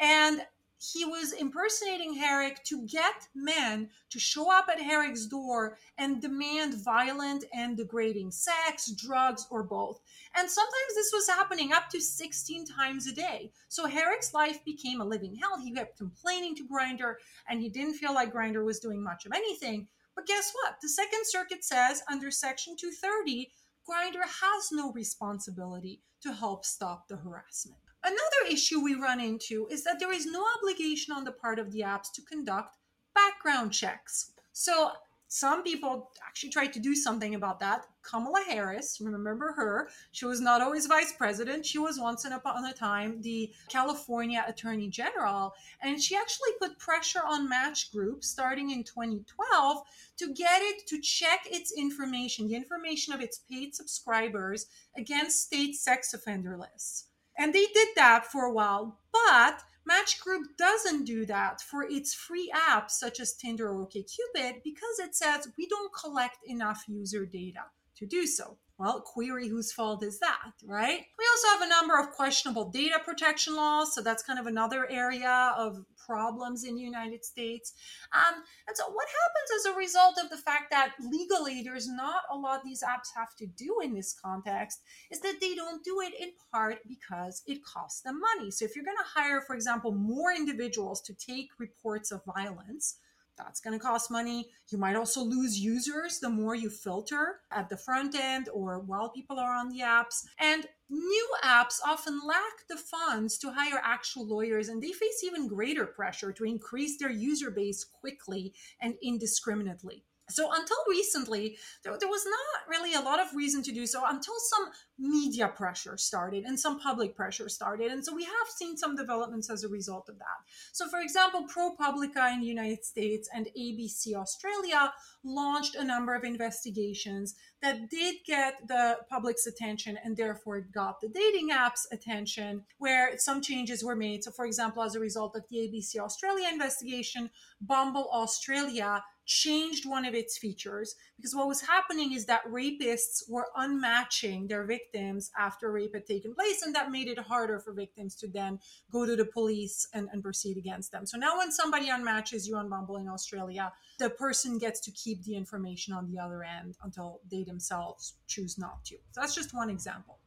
and 0.00 0.42
he 0.82 1.04
was 1.04 1.32
impersonating 1.32 2.14
Herrick 2.14 2.64
to 2.64 2.84
get 2.88 3.28
men 3.36 3.88
to 4.10 4.18
show 4.18 4.50
up 4.50 4.68
at 4.68 4.80
Herrick's 4.80 5.26
door 5.26 5.78
and 5.96 6.20
demand 6.20 6.74
violent 6.74 7.44
and 7.54 7.76
degrading 7.76 8.32
sex, 8.32 8.90
drugs, 8.90 9.46
or 9.48 9.62
both. 9.62 10.00
And 10.36 10.50
sometimes 10.50 10.94
this 10.96 11.12
was 11.12 11.28
happening 11.28 11.72
up 11.72 11.88
to 11.90 12.00
16 12.00 12.66
times 12.66 13.06
a 13.06 13.12
day. 13.12 13.52
So 13.68 13.86
Herrick's 13.86 14.34
life 14.34 14.64
became 14.64 15.00
a 15.00 15.04
living 15.04 15.36
hell. 15.36 15.56
He 15.56 15.72
kept 15.72 15.98
complaining 15.98 16.56
to 16.56 16.66
Grindr, 16.66 17.14
and 17.48 17.60
he 17.60 17.68
didn't 17.68 17.94
feel 17.94 18.12
like 18.12 18.34
Grindr 18.34 18.64
was 18.64 18.80
doing 18.80 19.04
much 19.04 19.24
of 19.24 19.32
anything. 19.32 19.86
But 20.16 20.26
guess 20.26 20.52
what? 20.52 20.74
The 20.82 20.88
Second 20.88 21.20
Circuit 21.24 21.62
says 21.64 22.02
under 22.10 22.32
Section 22.32 22.76
230, 22.76 23.52
Grindr 23.88 24.22
has 24.22 24.70
no 24.72 24.92
responsibility 24.92 26.02
to 26.22 26.32
help 26.32 26.64
stop 26.64 27.08
the 27.08 27.16
harassment. 27.16 27.80
Another 28.04 28.50
issue 28.50 28.80
we 28.80 28.94
run 28.94 29.20
into 29.20 29.66
is 29.70 29.84
that 29.84 29.98
there 29.98 30.12
is 30.12 30.26
no 30.26 30.44
obligation 30.58 31.14
on 31.14 31.24
the 31.24 31.32
part 31.32 31.58
of 31.58 31.70
the 31.72 31.80
apps 31.80 32.12
to 32.14 32.22
conduct 32.22 32.76
background 33.14 33.72
checks. 33.72 34.32
So 34.52 34.92
some 35.32 35.62
people 35.62 36.10
actually 36.28 36.50
tried 36.50 36.74
to 36.74 36.78
do 36.78 36.94
something 36.94 37.34
about 37.34 37.58
that. 37.60 37.86
Kamala 38.02 38.44
Harris, 38.46 38.98
remember 39.00 39.52
her? 39.52 39.88
She 40.10 40.26
was 40.26 40.42
not 40.42 40.60
always 40.60 40.84
vice 40.84 41.14
president. 41.16 41.64
She 41.64 41.78
was 41.78 41.98
once 41.98 42.26
upon 42.26 42.66
a 42.66 42.72
time 42.74 43.22
the 43.22 43.50
California 43.70 44.44
Attorney 44.46 44.88
General. 44.88 45.54
And 45.80 45.98
she 46.02 46.16
actually 46.16 46.50
put 46.60 46.78
pressure 46.78 47.22
on 47.26 47.48
Match 47.48 47.90
Group 47.92 48.24
starting 48.24 48.72
in 48.72 48.84
2012 48.84 49.78
to 50.18 50.34
get 50.34 50.60
it 50.60 50.86
to 50.88 51.00
check 51.00 51.46
its 51.46 51.72
information, 51.72 52.46
the 52.46 52.54
information 52.54 53.14
of 53.14 53.22
its 53.22 53.38
paid 53.50 53.74
subscribers, 53.74 54.66
against 54.98 55.44
state 55.44 55.76
sex 55.76 56.12
offender 56.12 56.58
lists. 56.58 57.06
And 57.38 57.54
they 57.54 57.64
did 57.72 57.88
that 57.96 58.26
for 58.26 58.44
a 58.44 58.52
while, 58.52 58.98
but 59.10 59.62
Match 59.84 60.20
Group 60.20 60.56
doesn't 60.56 61.04
do 61.04 61.26
that 61.26 61.60
for 61.60 61.82
its 61.82 62.14
free 62.14 62.52
apps 62.54 62.92
such 62.92 63.18
as 63.20 63.34
Tinder 63.34 63.68
or 63.68 63.86
OkCupid 63.86 64.62
because 64.62 64.98
it 65.00 65.14
says 65.14 65.48
we 65.58 65.66
don't 65.66 65.92
collect 65.92 66.38
enough 66.46 66.84
user 66.86 67.26
data 67.26 67.64
to 67.96 68.06
do 68.06 68.26
so. 68.26 68.58
Well, 68.82 69.00
query 69.00 69.46
whose 69.46 69.70
fault 69.72 70.02
is 70.02 70.18
that, 70.18 70.54
right? 70.66 71.06
We 71.16 71.24
also 71.30 71.48
have 71.50 71.62
a 71.62 71.68
number 71.68 72.00
of 72.00 72.10
questionable 72.10 72.68
data 72.68 72.98
protection 73.04 73.54
laws. 73.54 73.94
So 73.94 74.02
that's 74.02 74.24
kind 74.24 74.40
of 74.40 74.48
another 74.48 74.90
area 74.90 75.54
of 75.56 75.84
problems 76.04 76.64
in 76.64 76.74
the 76.74 76.80
United 76.80 77.24
States. 77.24 77.74
Um, 78.12 78.42
and 78.66 78.76
so, 78.76 78.82
what 78.90 79.06
happens 79.06 79.60
as 79.60 79.72
a 79.72 79.78
result 79.78 80.18
of 80.18 80.30
the 80.30 80.36
fact 80.36 80.72
that 80.72 80.94
legally 80.98 81.62
there's 81.62 81.88
not 81.88 82.22
a 82.32 82.36
lot 82.36 82.64
these 82.64 82.82
apps 82.82 83.14
have 83.14 83.36
to 83.36 83.46
do 83.46 83.76
in 83.84 83.94
this 83.94 84.12
context 84.20 84.80
is 85.12 85.20
that 85.20 85.36
they 85.40 85.54
don't 85.54 85.84
do 85.84 86.00
it 86.00 86.12
in 86.20 86.30
part 86.50 86.78
because 86.88 87.44
it 87.46 87.64
costs 87.64 88.00
them 88.00 88.20
money. 88.34 88.50
So, 88.50 88.64
if 88.64 88.74
you're 88.74 88.84
going 88.84 88.96
to 88.96 89.20
hire, 89.20 89.42
for 89.42 89.54
example, 89.54 89.92
more 89.92 90.32
individuals 90.32 91.00
to 91.02 91.14
take 91.14 91.50
reports 91.56 92.10
of 92.10 92.22
violence, 92.24 92.96
that's 93.36 93.60
going 93.60 93.78
to 93.78 93.84
cost 93.84 94.10
money. 94.10 94.50
You 94.70 94.78
might 94.78 94.96
also 94.96 95.22
lose 95.22 95.58
users 95.58 96.18
the 96.18 96.30
more 96.30 96.54
you 96.54 96.70
filter 96.70 97.40
at 97.50 97.68
the 97.68 97.76
front 97.76 98.14
end 98.14 98.48
or 98.52 98.80
while 98.80 99.10
people 99.10 99.38
are 99.38 99.54
on 99.54 99.68
the 99.68 99.80
apps. 99.80 100.24
And 100.38 100.66
new 100.88 101.28
apps 101.42 101.80
often 101.86 102.20
lack 102.26 102.66
the 102.68 102.76
funds 102.76 103.38
to 103.38 103.50
hire 103.50 103.80
actual 103.82 104.26
lawyers, 104.26 104.68
and 104.68 104.82
they 104.82 104.92
face 104.92 105.22
even 105.24 105.48
greater 105.48 105.86
pressure 105.86 106.32
to 106.32 106.44
increase 106.44 106.98
their 106.98 107.10
user 107.10 107.50
base 107.50 107.84
quickly 107.84 108.52
and 108.80 108.94
indiscriminately. 109.02 110.04
So 110.30 110.50
until 110.52 110.76
recently, 110.88 111.58
there, 111.84 111.96
there, 111.98 112.08
was 112.08 112.24
not 112.24 112.68
really 112.68 112.94
a 112.94 113.00
lot 113.00 113.20
of 113.20 113.34
reason 113.34 113.62
to 113.64 113.72
do 113.72 113.86
so 113.86 114.02
until 114.06 114.34
some 114.38 114.70
media 114.98 115.48
pressure 115.48 115.96
started 115.96 116.44
and 116.44 116.58
some 116.58 116.78
public 116.78 117.14
pressure 117.16 117.48
started. 117.48 117.90
And 117.90 118.04
so 118.04 118.14
we 118.14 118.24
have 118.24 118.48
seen 118.56 118.76
some 118.76 118.94
developments 118.94 119.50
as 119.50 119.64
a 119.64 119.68
result 119.68 120.08
of 120.08 120.18
that. 120.18 120.26
So, 120.72 120.88
for 120.88 121.00
example, 121.00 121.46
ProPublica 121.46 122.32
in 122.32 122.40
the 122.40 122.46
United 122.46 122.84
States 122.84 123.28
and 123.34 123.48
ABC 123.58 124.14
Australia 124.14 124.92
launched 125.24 125.74
a 125.74 125.84
number 125.84 126.14
of 126.14 126.24
investigations 126.24 127.34
that 127.60 127.90
did 127.90 128.16
get 128.26 128.54
the 128.66 128.98
public's 129.10 129.46
attention 129.46 129.98
and 130.04 130.16
therefore 130.16 130.60
got 130.60 131.00
the 131.00 131.08
dating 131.08 131.50
apps 131.50 131.86
attention, 131.90 132.64
where 132.78 133.18
some 133.18 133.40
changes 133.40 133.84
were 133.84 133.96
made. 133.96 134.24
So, 134.24 134.30
for 134.30 134.46
example, 134.46 134.82
as 134.82 134.94
a 134.94 135.00
result 135.00 135.36
of 135.36 135.42
the 135.50 135.56
ABC 135.56 135.98
Australia 135.98 136.48
investigation, 136.50 137.30
Bumble 137.60 138.08
Australia 138.12 139.02
changed 139.24 139.86
one 139.86 140.04
of 140.04 140.14
its 140.14 140.38
features 140.38 140.94
because 141.16 141.34
what 141.34 141.48
was 141.48 141.60
happening 141.60 142.12
is 142.12 142.26
that 142.26 142.44
rapists 142.50 143.22
were 143.28 143.46
unmatching 143.56 144.48
their 144.48 144.64
victims 144.64 145.30
after 145.38 145.70
rape 145.70 145.94
had 145.94 146.06
taken 146.06 146.34
place, 146.34 146.62
and 146.62 146.74
that 146.74 146.90
made 146.90 147.08
it 147.08 147.18
harder 147.18 147.58
for 147.58 147.72
victims 147.72 148.14
to 148.16 148.28
then 148.28 148.58
go 148.90 149.06
to 149.06 149.16
the 149.16 149.24
police 149.24 149.86
and, 149.94 150.08
and 150.12 150.22
proceed 150.22 150.56
against 150.56 150.90
them. 150.92 151.06
So 151.06 151.18
now, 151.18 151.38
when 151.38 151.52
somebody 151.52 151.88
unmatches 151.88 152.46
you 152.46 152.56
on 152.56 152.68
Bumble 152.68 152.96
in 152.96 153.08
Australia, 153.08 153.72
the 153.98 154.10
person 154.10 154.58
gets 154.58 154.80
to 154.80 154.90
keep 154.92 155.22
the 155.24 155.36
information 155.36 155.94
on 155.94 156.10
the 156.10 156.18
other 156.18 156.42
end 156.42 156.76
until 156.82 157.20
they 157.30 157.44
themselves 157.44 158.14
choose 158.26 158.58
not 158.58 158.84
to. 158.86 158.96
So 159.12 159.20
that's 159.20 159.34
just 159.34 159.54
one 159.54 159.70
example 159.70 160.18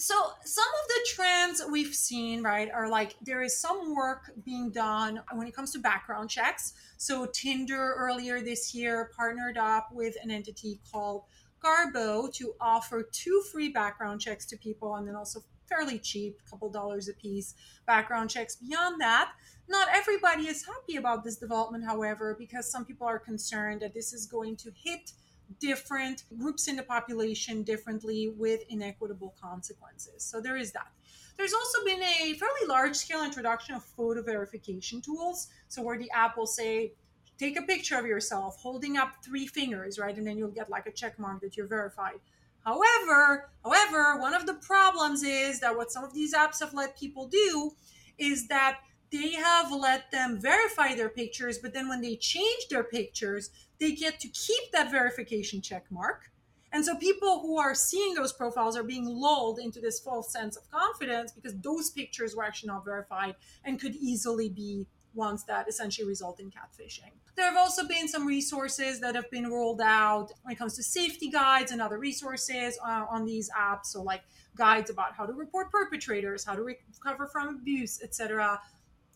so 0.00 0.14
some 0.46 0.64
of 0.64 0.88
the 0.88 1.08
trends 1.14 1.62
we've 1.70 1.94
seen 1.94 2.42
right 2.42 2.70
are 2.70 2.88
like 2.88 3.16
there 3.20 3.42
is 3.42 3.60
some 3.60 3.94
work 3.94 4.30
being 4.46 4.70
done 4.70 5.20
when 5.34 5.46
it 5.46 5.54
comes 5.54 5.72
to 5.72 5.78
background 5.78 6.30
checks. 6.30 6.72
So 6.96 7.26
tinder 7.26 7.94
earlier 7.98 8.40
this 8.40 8.74
year 8.74 9.10
partnered 9.14 9.58
up 9.58 9.88
with 9.92 10.16
an 10.22 10.30
entity 10.30 10.80
called 10.90 11.24
garbo 11.62 12.32
to 12.32 12.54
offer 12.62 13.06
two 13.12 13.42
free 13.52 13.68
background 13.68 14.22
checks 14.22 14.46
to 14.46 14.56
people 14.56 14.94
and 14.94 15.06
then 15.06 15.14
also 15.14 15.40
fairly 15.68 15.98
cheap 15.98 16.38
couple 16.48 16.70
dollars 16.70 17.08
a 17.08 17.12
piece 17.12 17.54
background 17.86 18.30
checks. 18.30 18.56
Beyond 18.56 19.02
that 19.02 19.32
not 19.68 19.88
everybody 19.92 20.48
is 20.48 20.64
happy 20.64 20.96
about 20.96 21.24
this 21.24 21.36
development 21.36 21.84
however 21.84 22.34
because 22.38 22.70
some 22.72 22.86
people 22.86 23.06
are 23.06 23.18
concerned 23.18 23.82
that 23.82 23.92
this 23.92 24.14
is 24.14 24.24
going 24.26 24.56
to 24.56 24.72
hit 24.82 25.12
different 25.58 26.24
groups 26.38 26.68
in 26.68 26.76
the 26.76 26.82
population 26.82 27.62
differently 27.62 28.28
with 28.36 28.60
inequitable 28.68 29.34
consequences. 29.40 30.22
So 30.22 30.40
there 30.40 30.56
is 30.56 30.72
that. 30.72 30.88
There's 31.36 31.54
also 31.54 31.84
been 31.84 32.02
a 32.02 32.34
fairly 32.34 32.66
large 32.68 32.94
scale 32.94 33.24
introduction 33.24 33.74
of 33.74 33.82
photo 33.82 34.22
verification 34.22 35.00
tools. 35.00 35.48
So 35.68 35.82
where 35.82 35.98
the 35.98 36.10
app 36.10 36.36
will 36.36 36.46
say, 36.46 36.92
take 37.38 37.58
a 37.58 37.62
picture 37.62 37.98
of 37.98 38.04
yourself 38.04 38.58
holding 38.60 38.98
up 38.98 39.14
three 39.24 39.46
fingers, 39.46 39.98
right? 39.98 40.16
And 40.16 40.26
then 40.26 40.36
you'll 40.36 40.50
get 40.50 40.68
like 40.68 40.86
a 40.86 40.92
check 40.92 41.18
mark 41.18 41.40
that 41.40 41.56
you're 41.56 41.66
verified. 41.66 42.20
However, 42.64 43.50
however, 43.64 44.20
one 44.20 44.34
of 44.34 44.44
the 44.44 44.54
problems 44.54 45.22
is 45.22 45.60
that 45.60 45.74
what 45.74 45.90
some 45.90 46.04
of 46.04 46.12
these 46.12 46.34
apps 46.34 46.60
have 46.60 46.74
let 46.74 46.98
people 46.98 47.26
do 47.26 47.72
is 48.18 48.46
that 48.48 48.80
they 49.12 49.32
have 49.32 49.72
let 49.72 50.10
them 50.10 50.40
verify 50.40 50.94
their 50.94 51.08
pictures, 51.08 51.58
but 51.58 51.74
then 51.74 51.88
when 51.88 52.00
they 52.00 52.16
change 52.16 52.68
their 52.68 52.84
pictures, 52.84 53.50
they 53.78 53.92
get 53.92 54.20
to 54.20 54.28
keep 54.28 54.70
that 54.72 54.90
verification 54.90 55.60
check 55.60 55.86
mark. 55.90 56.30
And 56.72 56.84
so 56.84 56.94
people 56.96 57.40
who 57.40 57.58
are 57.58 57.74
seeing 57.74 58.14
those 58.14 58.32
profiles 58.32 58.76
are 58.76 58.84
being 58.84 59.04
lulled 59.04 59.58
into 59.58 59.80
this 59.80 59.98
false 59.98 60.32
sense 60.32 60.56
of 60.56 60.70
confidence 60.70 61.32
because 61.32 61.54
those 61.60 61.90
pictures 61.90 62.36
were 62.36 62.44
actually 62.44 62.68
not 62.68 62.84
verified 62.84 63.34
and 63.64 63.80
could 63.80 63.96
easily 63.96 64.48
be 64.48 64.86
ones 65.12 65.44
that 65.44 65.68
essentially 65.68 66.06
result 66.06 66.38
in 66.38 66.50
catfishing. 66.50 67.10
There 67.36 67.46
have 67.46 67.56
also 67.56 67.86
been 67.88 68.06
some 68.06 68.26
resources 68.26 69.00
that 69.00 69.16
have 69.16 69.28
been 69.30 69.50
rolled 69.50 69.80
out 69.80 70.30
when 70.42 70.52
it 70.52 70.58
comes 70.58 70.76
to 70.76 70.82
safety 70.82 71.28
guides 71.28 71.72
and 71.72 71.82
other 71.82 71.98
resources 71.98 72.78
uh, 72.86 73.06
on 73.10 73.24
these 73.24 73.50
apps. 73.50 73.86
So, 73.86 74.02
like 74.02 74.22
guides 74.56 74.90
about 74.90 75.14
how 75.14 75.26
to 75.26 75.32
report 75.32 75.70
perpetrators, 75.70 76.44
how 76.44 76.54
to 76.54 76.62
recover 76.62 77.26
from 77.26 77.48
abuse, 77.48 78.00
etc. 78.02 78.60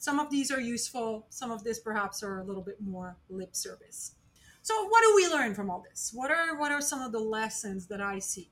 Some 0.04 0.20
of 0.20 0.28
these 0.28 0.50
are 0.50 0.60
useful, 0.60 1.24
some 1.30 1.50
of 1.50 1.64
this 1.64 1.78
perhaps 1.78 2.22
are 2.22 2.40
a 2.40 2.44
little 2.44 2.60
bit 2.60 2.78
more 2.78 3.16
lip 3.30 3.56
service. 3.56 4.16
So 4.60 4.86
what 4.88 5.00
do 5.00 5.16
we 5.16 5.32
learn 5.32 5.54
from 5.54 5.70
all 5.70 5.82
this? 5.88 6.10
What 6.12 6.30
are 6.30 6.58
what 6.58 6.70
are 6.72 6.82
some 6.82 7.00
of 7.00 7.10
the 7.10 7.20
lessons 7.20 7.86
that 7.86 8.02
I 8.02 8.18
see? 8.18 8.50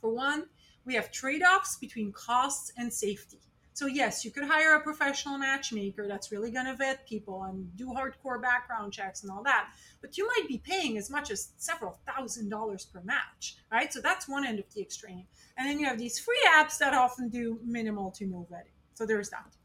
For 0.00 0.08
one, 0.08 0.46
we 0.86 0.94
have 0.94 1.12
trade-offs 1.12 1.76
between 1.76 2.12
costs 2.12 2.72
and 2.78 2.90
safety. 2.90 3.40
So 3.74 3.84
yes, 3.84 4.24
you 4.24 4.30
could 4.30 4.44
hire 4.44 4.74
a 4.74 4.80
professional 4.80 5.36
matchmaker 5.36 6.08
that's 6.08 6.32
really 6.32 6.50
going 6.50 6.64
to 6.64 6.74
vet 6.74 7.06
people 7.06 7.42
and 7.42 7.76
do 7.76 7.88
hardcore 7.88 8.40
background 8.40 8.94
checks 8.94 9.22
and 9.22 9.30
all 9.30 9.42
that, 9.42 9.68
but 10.00 10.16
you 10.16 10.26
might 10.26 10.48
be 10.48 10.56
paying 10.56 10.96
as 10.96 11.10
much 11.10 11.30
as 11.30 11.50
several 11.58 12.00
thousand 12.06 12.48
dollars 12.48 12.86
per 12.86 13.02
match, 13.02 13.58
right? 13.70 13.92
So 13.92 14.00
that's 14.00 14.30
one 14.30 14.46
end 14.46 14.60
of 14.60 14.72
the 14.72 14.80
extreme. 14.80 15.26
And 15.58 15.68
then 15.68 15.78
you 15.78 15.84
have 15.84 15.98
these 15.98 16.18
free 16.18 16.42
apps 16.56 16.78
that 16.78 16.94
often 16.94 17.28
do 17.28 17.60
minimal 17.62 18.12
to 18.12 18.24
no 18.24 18.48
vetting. 18.50 18.72
So 18.94 19.04
there's 19.04 19.28
that. 19.28 19.55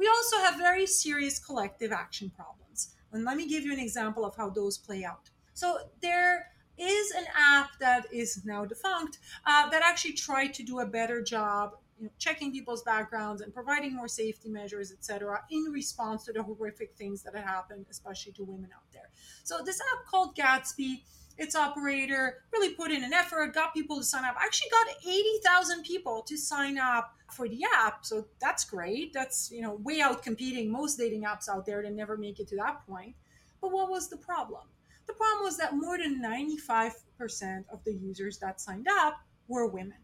We 0.00 0.08
also 0.08 0.38
have 0.38 0.56
very 0.56 0.86
serious 0.86 1.38
collective 1.38 1.92
action 1.92 2.32
problems. 2.34 2.94
And 3.12 3.22
let 3.24 3.36
me 3.36 3.46
give 3.46 3.64
you 3.64 3.72
an 3.72 3.78
example 3.78 4.24
of 4.24 4.34
how 4.34 4.48
those 4.48 4.78
play 4.78 5.04
out. 5.04 5.28
So 5.52 5.78
there 6.00 6.46
is 6.78 7.10
an 7.10 7.26
app 7.36 7.78
that 7.80 8.06
is 8.10 8.42
now 8.46 8.64
defunct 8.64 9.18
uh, 9.44 9.68
that 9.68 9.82
actually 9.84 10.14
tried 10.14 10.54
to 10.54 10.62
do 10.62 10.80
a 10.80 10.86
better 10.86 11.20
job 11.22 11.74
you 11.98 12.06
know, 12.06 12.12
checking 12.18 12.50
people's 12.50 12.82
backgrounds 12.82 13.42
and 13.42 13.52
providing 13.52 13.94
more 13.94 14.08
safety 14.08 14.48
measures, 14.48 14.90
etc., 14.90 15.42
in 15.50 15.64
response 15.64 16.24
to 16.24 16.32
the 16.32 16.42
horrific 16.42 16.94
things 16.96 17.22
that 17.24 17.34
had 17.34 17.44
happened, 17.44 17.84
especially 17.90 18.32
to 18.32 18.44
women 18.44 18.70
out 18.74 18.90
there. 18.94 19.10
So 19.44 19.60
this 19.62 19.80
app 19.92 20.06
called 20.06 20.34
Gatsby 20.34 21.02
its 21.40 21.56
operator 21.56 22.44
really 22.52 22.74
put 22.74 22.92
in 22.92 23.02
an 23.02 23.14
effort, 23.14 23.54
got 23.54 23.72
people 23.72 23.96
to 23.96 24.04
sign 24.04 24.24
up. 24.24 24.36
I 24.38 24.44
Actually, 24.44 24.70
got 24.70 24.86
80,000 25.04 25.82
people 25.82 26.22
to 26.28 26.36
sign 26.36 26.78
up 26.78 27.14
for 27.32 27.48
the 27.48 27.62
app. 27.78 28.04
So 28.04 28.26
that's 28.40 28.64
great. 28.64 29.14
That's, 29.14 29.50
you 29.50 29.62
know, 29.62 29.76
way 29.82 30.02
out 30.02 30.22
competing 30.22 30.70
most 30.70 30.98
dating 30.98 31.24
apps 31.24 31.48
out 31.48 31.64
there 31.64 31.82
that 31.82 31.92
never 31.94 32.18
make 32.18 32.40
it 32.40 32.48
to 32.48 32.56
that 32.56 32.86
point. 32.86 33.14
But 33.62 33.72
what 33.72 33.90
was 33.90 34.10
the 34.10 34.18
problem? 34.18 34.68
The 35.06 35.14
problem 35.14 35.44
was 35.44 35.56
that 35.56 35.74
more 35.74 35.96
than 35.96 36.22
95% 36.22 37.64
of 37.72 37.82
the 37.84 37.94
users 37.94 38.38
that 38.38 38.60
signed 38.60 38.86
up 38.90 39.16
were 39.48 39.66
women. 39.66 39.98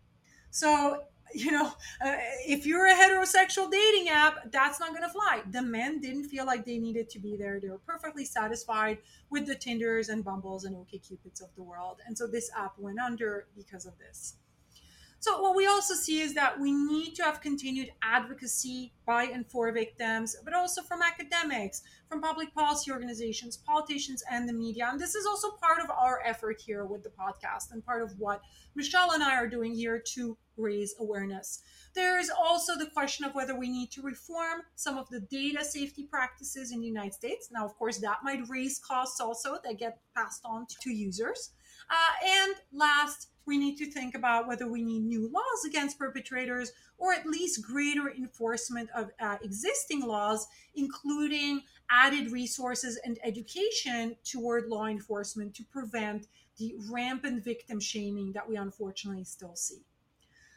So 0.50 1.04
you 1.34 1.50
know, 1.50 1.66
uh, 2.04 2.16
if 2.46 2.66
you're 2.66 2.86
a 2.86 2.94
heterosexual 2.94 3.70
dating 3.70 4.08
app, 4.08 4.50
that's 4.50 4.80
not 4.80 4.90
going 4.90 5.02
to 5.02 5.08
fly. 5.08 5.42
The 5.50 5.62
men 5.62 6.00
didn't 6.00 6.24
feel 6.24 6.46
like 6.46 6.64
they 6.64 6.78
needed 6.78 7.10
to 7.10 7.18
be 7.18 7.36
there. 7.36 7.60
They 7.60 7.68
were 7.68 7.78
perfectly 7.78 8.24
satisfied 8.24 8.98
with 9.30 9.46
the 9.46 9.54
Tinders 9.54 10.08
and 10.08 10.24
Bumbles 10.24 10.64
and 10.64 10.76
OkCupids 10.76 11.42
of 11.42 11.48
the 11.56 11.62
world. 11.62 11.98
And 12.06 12.16
so 12.16 12.26
this 12.26 12.50
app 12.56 12.78
went 12.78 12.98
under 12.98 13.46
because 13.56 13.86
of 13.86 13.98
this. 13.98 14.36
So, 15.26 15.42
what 15.42 15.56
we 15.56 15.66
also 15.66 15.94
see 15.94 16.20
is 16.20 16.34
that 16.34 16.60
we 16.60 16.70
need 16.70 17.16
to 17.16 17.24
have 17.24 17.40
continued 17.40 17.90
advocacy 18.00 18.92
by 19.06 19.24
and 19.24 19.44
for 19.44 19.72
victims, 19.72 20.36
but 20.44 20.54
also 20.54 20.82
from 20.82 21.02
academics, 21.02 21.82
from 22.08 22.22
public 22.22 22.54
policy 22.54 22.92
organizations, 22.92 23.56
politicians, 23.56 24.22
and 24.30 24.48
the 24.48 24.52
media. 24.52 24.88
And 24.88 25.00
this 25.00 25.16
is 25.16 25.26
also 25.26 25.50
part 25.60 25.80
of 25.82 25.90
our 25.90 26.22
effort 26.24 26.60
here 26.64 26.84
with 26.84 27.02
the 27.02 27.10
podcast 27.10 27.72
and 27.72 27.84
part 27.84 28.04
of 28.04 28.16
what 28.20 28.40
Michelle 28.76 29.14
and 29.14 29.22
I 29.24 29.34
are 29.34 29.48
doing 29.48 29.74
here 29.74 30.00
to 30.14 30.38
raise 30.56 30.94
awareness. 31.00 31.60
There 31.96 32.20
is 32.20 32.30
also 32.30 32.78
the 32.78 32.90
question 32.90 33.24
of 33.24 33.34
whether 33.34 33.58
we 33.58 33.68
need 33.68 33.90
to 33.92 34.02
reform 34.02 34.62
some 34.76 34.96
of 34.96 35.08
the 35.08 35.18
data 35.18 35.64
safety 35.64 36.04
practices 36.04 36.70
in 36.70 36.78
the 36.78 36.86
United 36.86 37.14
States. 37.14 37.48
Now, 37.50 37.64
of 37.64 37.76
course, 37.76 37.98
that 37.98 38.18
might 38.22 38.48
raise 38.48 38.78
costs 38.78 39.20
also 39.20 39.58
that 39.64 39.76
get 39.76 39.98
passed 40.16 40.42
on 40.44 40.66
to 40.82 40.90
users. 40.92 41.50
Uh, 41.90 42.26
and 42.26 42.54
last, 42.72 43.30
we 43.46 43.58
need 43.58 43.76
to 43.76 43.90
think 43.90 44.14
about 44.14 44.46
whether 44.46 44.66
we 44.66 44.82
need 44.82 45.04
new 45.04 45.30
laws 45.32 45.64
against 45.66 45.98
perpetrators 45.98 46.72
or 46.98 47.12
at 47.12 47.26
least 47.26 47.64
greater 47.64 48.10
enforcement 48.10 48.90
of 48.94 49.10
uh, 49.20 49.36
existing 49.42 50.02
laws, 50.02 50.46
including 50.74 51.62
added 51.90 52.32
resources 52.32 52.98
and 53.04 53.18
education 53.24 54.16
toward 54.24 54.68
law 54.68 54.86
enforcement 54.86 55.54
to 55.54 55.64
prevent 55.64 56.26
the 56.58 56.74
rampant 56.90 57.44
victim 57.44 57.78
shaming 57.78 58.32
that 58.32 58.48
we 58.48 58.56
unfortunately 58.56 59.24
still 59.24 59.54
see. 59.54 59.84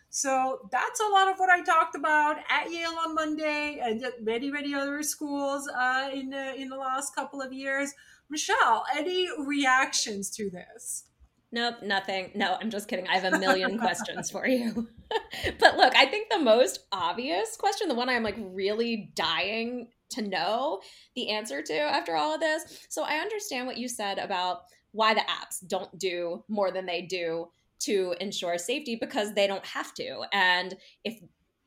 So 0.10 0.68
that's 0.72 1.00
a 1.00 1.08
lot 1.12 1.28
of 1.30 1.38
what 1.38 1.52
I 1.52 1.62
talked 1.62 1.96
about 1.96 2.38
at 2.50 2.72
Yale 2.72 2.98
on 3.06 3.14
Monday 3.14 3.80
and 3.80 4.04
at 4.04 4.24
many, 4.24 4.50
many 4.50 4.74
other 4.74 5.04
schools 5.04 5.70
uh, 5.70 6.10
in, 6.12 6.32
the, 6.32 6.56
in 6.56 6.70
the 6.70 6.78
last 6.78 7.14
couple 7.14 7.42
of 7.42 7.54
years. 7.54 7.94
Michelle, 8.28 8.86
any 8.96 9.30
reactions 9.38 10.32
to 10.32 10.50
this? 10.50 11.06
Nope, 11.52 11.78
nothing. 11.82 12.32
No, 12.36 12.58
I'm 12.62 12.70
just 12.70 12.88
kidding. 12.88 13.08
I 13.08 13.18
have 13.18 13.34
a 13.34 13.40
million 13.40 13.78
questions 13.80 14.30
for 14.30 14.48
you. 14.48 14.88
but 15.60 15.78
look, 15.78 15.96
I 15.96 16.06
think 16.06 16.30
the 16.30 16.40
most 16.40 16.82
obvious 16.92 17.56
question, 17.58 17.88
the 17.88 17.96
one 17.96 18.10
I'm 18.10 18.24
like 18.24 18.38
really 18.38 19.12
dying 19.16 19.90
to 20.12 20.22
know 20.22 20.82
the 21.16 21.30
answer 21.30 21.62
to 21.62 21.78
after 21.78 22.16
all 22.16 22.34
of 22.34 22.40
this. 22.40 22.86
So 22.90 23.04
I 23.04 23.16
understand 23.16 23.68
what 23.68 23.78
you 23.78 23.88
said 23.88 24.20
about 24.20 24.62
why 24.92 25.14
the 25.14 25.22
apps 25.22 25.66
don't 25.68 25.98
do 25.98 26.44
more 26.48 26.72
than 26.72 26.86
they 26.86 27.04
do 27.04 27.48
to 27.80 28.16
ensure 28.20 28.58
safety 28.58 28.98
because 29.00 29.34
they 29.34 29.48
don't 29.48 29.66
have 29.66 29.94
to. 29.96 30.24
And 30.34 30.76
if 31.04 31.20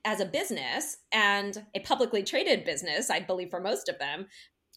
as 0.05 0.21
a 0.21 0.27
business 0.27 0.99
and 1.13 1.65
a 1.75 1.81
publicly 1.81 2.23
traded 2.23 2.65
business, 2.65 3.09
I 3.09 3.21
believe 3.21 3.51
for 3.51 3.61
most 3.61 3.89
of 3.89 3.99
them, 3.99 4.27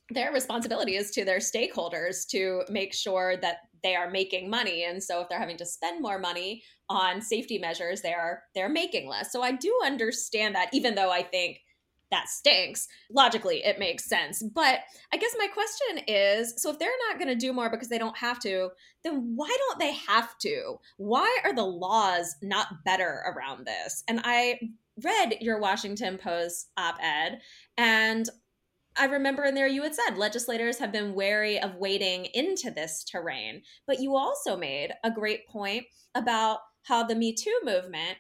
their 0.10 0.32
responsibility 0.32 0.96
is 0.96 1.12
to 1.12 1.26
their 1.26 1.39
stakeholders 1.39 2.28
to 2.30 2.62
make 2.70 2.94
sure 2.94 3.38
that 3.38 3.58
they 3.84 3.96
are 3.96 4.10
making 4.10 4.50
money. 4.50 4.84
And 4.84 5.02
so 5.02 5.22
if 5.22 5.30
they're 5.30 5.39
having 5.39 5.58
to 5.58 5.65
spend 5.65 6.02
more 6.02 6.20
money 6.20 6.63
on 6.89 7.22
safety 7.22 7.58
measures 7.58 8.02
they 8.02 8.13
are 8.13 8.44
they're 8.54 8.70
making 8.70 9.08
less. 9.08 9.32
So 9.32 9.41
i 9.41 9.52
do 9.52 9.74
understand 9.84 10.54
that 10.56 10.70
even 10.74 10.94
though 10.96 11.12
i 11.12 11.24
think 11.24 11.60
that 12.12 12.30
stinks 12.30 12.88
logically 13.12 13.63
it 13.65 13.80
makes 13.80 14.08
sense. 14.08 14.44
But 14.54 14.82
i 15.12 15.18
guess 15.18 15.36
my 15.38 15.48
question 15.48 16.04
is 16.08 16.54
so 16.58 16.70
if 16.72 16.78
they're 16.78 16.89
not 17.10 17.18
going 17.18 17.30
to 17.30 17.36
do 17.36 17.54
more 17.54 17.72
because 17.72 17.89
they 17.89 17.98
don't 17.98 18.18
have 18.18 18.39
to 18.41 18.70
then 19.04 19.34
why 19.36 19.56
don't 19.68 19.80
they 19.80 19.94
have 19.94 20.38
to? 20.39 20.76
Why 20.98 21.39
are 21.44 21.56
the 21.56 21.63
laws 21.63 22.36
not 22.44 22.84
better 22.86 23.24
around 23.26 23.65
this? 23.65 24.04
And 24.08 24.22
i 24.24 24.60
read 25.04 25.36
your 25.41 25.60
washington 25.60 26.18
post 26.18 26.70
op-ed 26.78 27.41
and 27.78 28.30
I 28.97 29.05
remember 29.05 29.43
in 29.43 29.55
there 29.55 29.67
you 29.67 29.84
had 29.84 29.95
said 29.95 30.17
legislators 30.17 30.79
have 30.79 30.91
been 30.91 31.15
wary 31.15 31.60
of 31.60 31.75
wading 31.75 32.25
into 32.34 32.71
this 32.71 33.03
terrain. 33.03 33.62
But 33.88 33.99
you 33.99 34.15
also 34.15 34.55
made 34.55 34.91
a 35.03 35.12
great 35.12 35.47
point 35.47 35.86
about 36.15 36.60
how 36.84 37.03
the 37.03 37.15
Me 37.15 37.34
Too 37.34 37.60
movement 37.63 38.17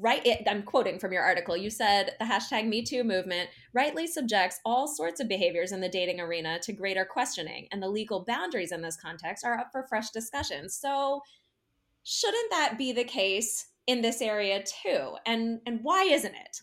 right 0.00 0.24
it, 0.24 0.42
i'm 0.48 0.62
quoting 0.62 0.98
from 0.98 1.12
your 1.12 1.22
article 1.22 1.56
you 1.56 1.68
said 1.68 2.14
the 2.18 2.24
hashtag 2.24 2.66
me 2.66 2.82
too 2.82 3.04
movement 3.04 3.50
rightly 3.74 4.06
subjects 4.06 4.58
all 4.64 4.88
sorts 4.88 5.20
of 5.20 5.28
behaviors 5.28 5.72
in 5.72 5.80
the 5.80 5.88
dating 5.88 6.18
arena 6.18 6.58
to 6.60 6.72
greater 6.72 7.04
questioning 7.04 7.68
and 7.70 7.82
the 7.82 7.88
legal 7.88 8.24
boundaries 8.24 8.72
in 8.72 8.80
this 8.80 8.96
context 8.96 9.44
are 9.44 9.58
up 9.58 9.68
for 9.70 9.86
fresh 9.88 10.10
discussion 10.10 10.68
so 10.70 11.20
shouldn't 12.04 12.50
that 12.50 12.78
be 12.78 12.92
the 12.92 13.04
case 13.04 13.66
in 13.86 14.00
this 14.00 14.22
area 14.22 14.62
too 14.62 15.14
and 15.26 15.60
and 15.66 15.80
why 15.82 16.04
isn't 16.04 16.34
it 16.34 16.62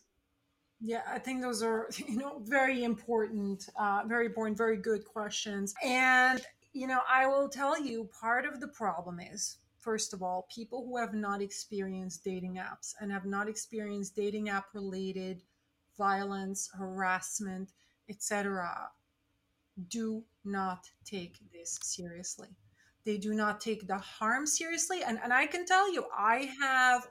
yeah, 0.82 1.02
I 1.08 1.20
think 1.20 1.42
those 1.42 1.62
are 1.62 1.90
you 2.08 2.18
know 2.18 2.42
very 2.44 2.84
important, 2.84 3.70
uh, 3.80 4.04
very 4.06 4.26
important, 4.28 4.58
very 4.58 4.78
good 4.78 5.06
questions. 5.06 5.74
And 5.84 6.42
you 6.74 6.88
know, 6.88 7.02
I 7.10 7.28
will 7.28 7.50
tell 7.50 7.82
you, 7.82 8.10
part 8.20 8.46
of 8.46 8.60
the 8.60 8.68
problem 8.68 9.20
is 9.20 9.58
first 9.80 10.14
of 10.14 10.22
all, 10.22 10.48
people 10.54 10.86
who 10.86 10.98
have 10.98 11.14
not 11.14 11.42
experienced 11.42 12.24
dating 12.24 12.56
apps 12.56 12.94
and 13.00 13.12
have 13.12 13.26
not 13.26 13.48
experienced 13.48 14.16
dating 14.16 14.50
app 14.50 14.66
related 14.74 15.42
violence, 15.98 16.70
harassment, 16.78 17.72
etc., 18.10 18.90
do 19.88 20.24
not 20.44 20.90
take 21.06 21.40
this 21.54 21.80
seriously. 21.82 22.50
They 23.06 23.18
do 23.18 23.34
not 23.34 23.62
take 23.62 23.88
the 23.88 23.98
harm 23.98 24.46
seriously. 24.46 25.04
And, 25.04 25.20
and 25.24 25.34
I 25.34 25.48
can 25.48 25.66
tell 25.66 25.92
you, 25.92 26.06
I 26.18 26.50
have 26.62 27.08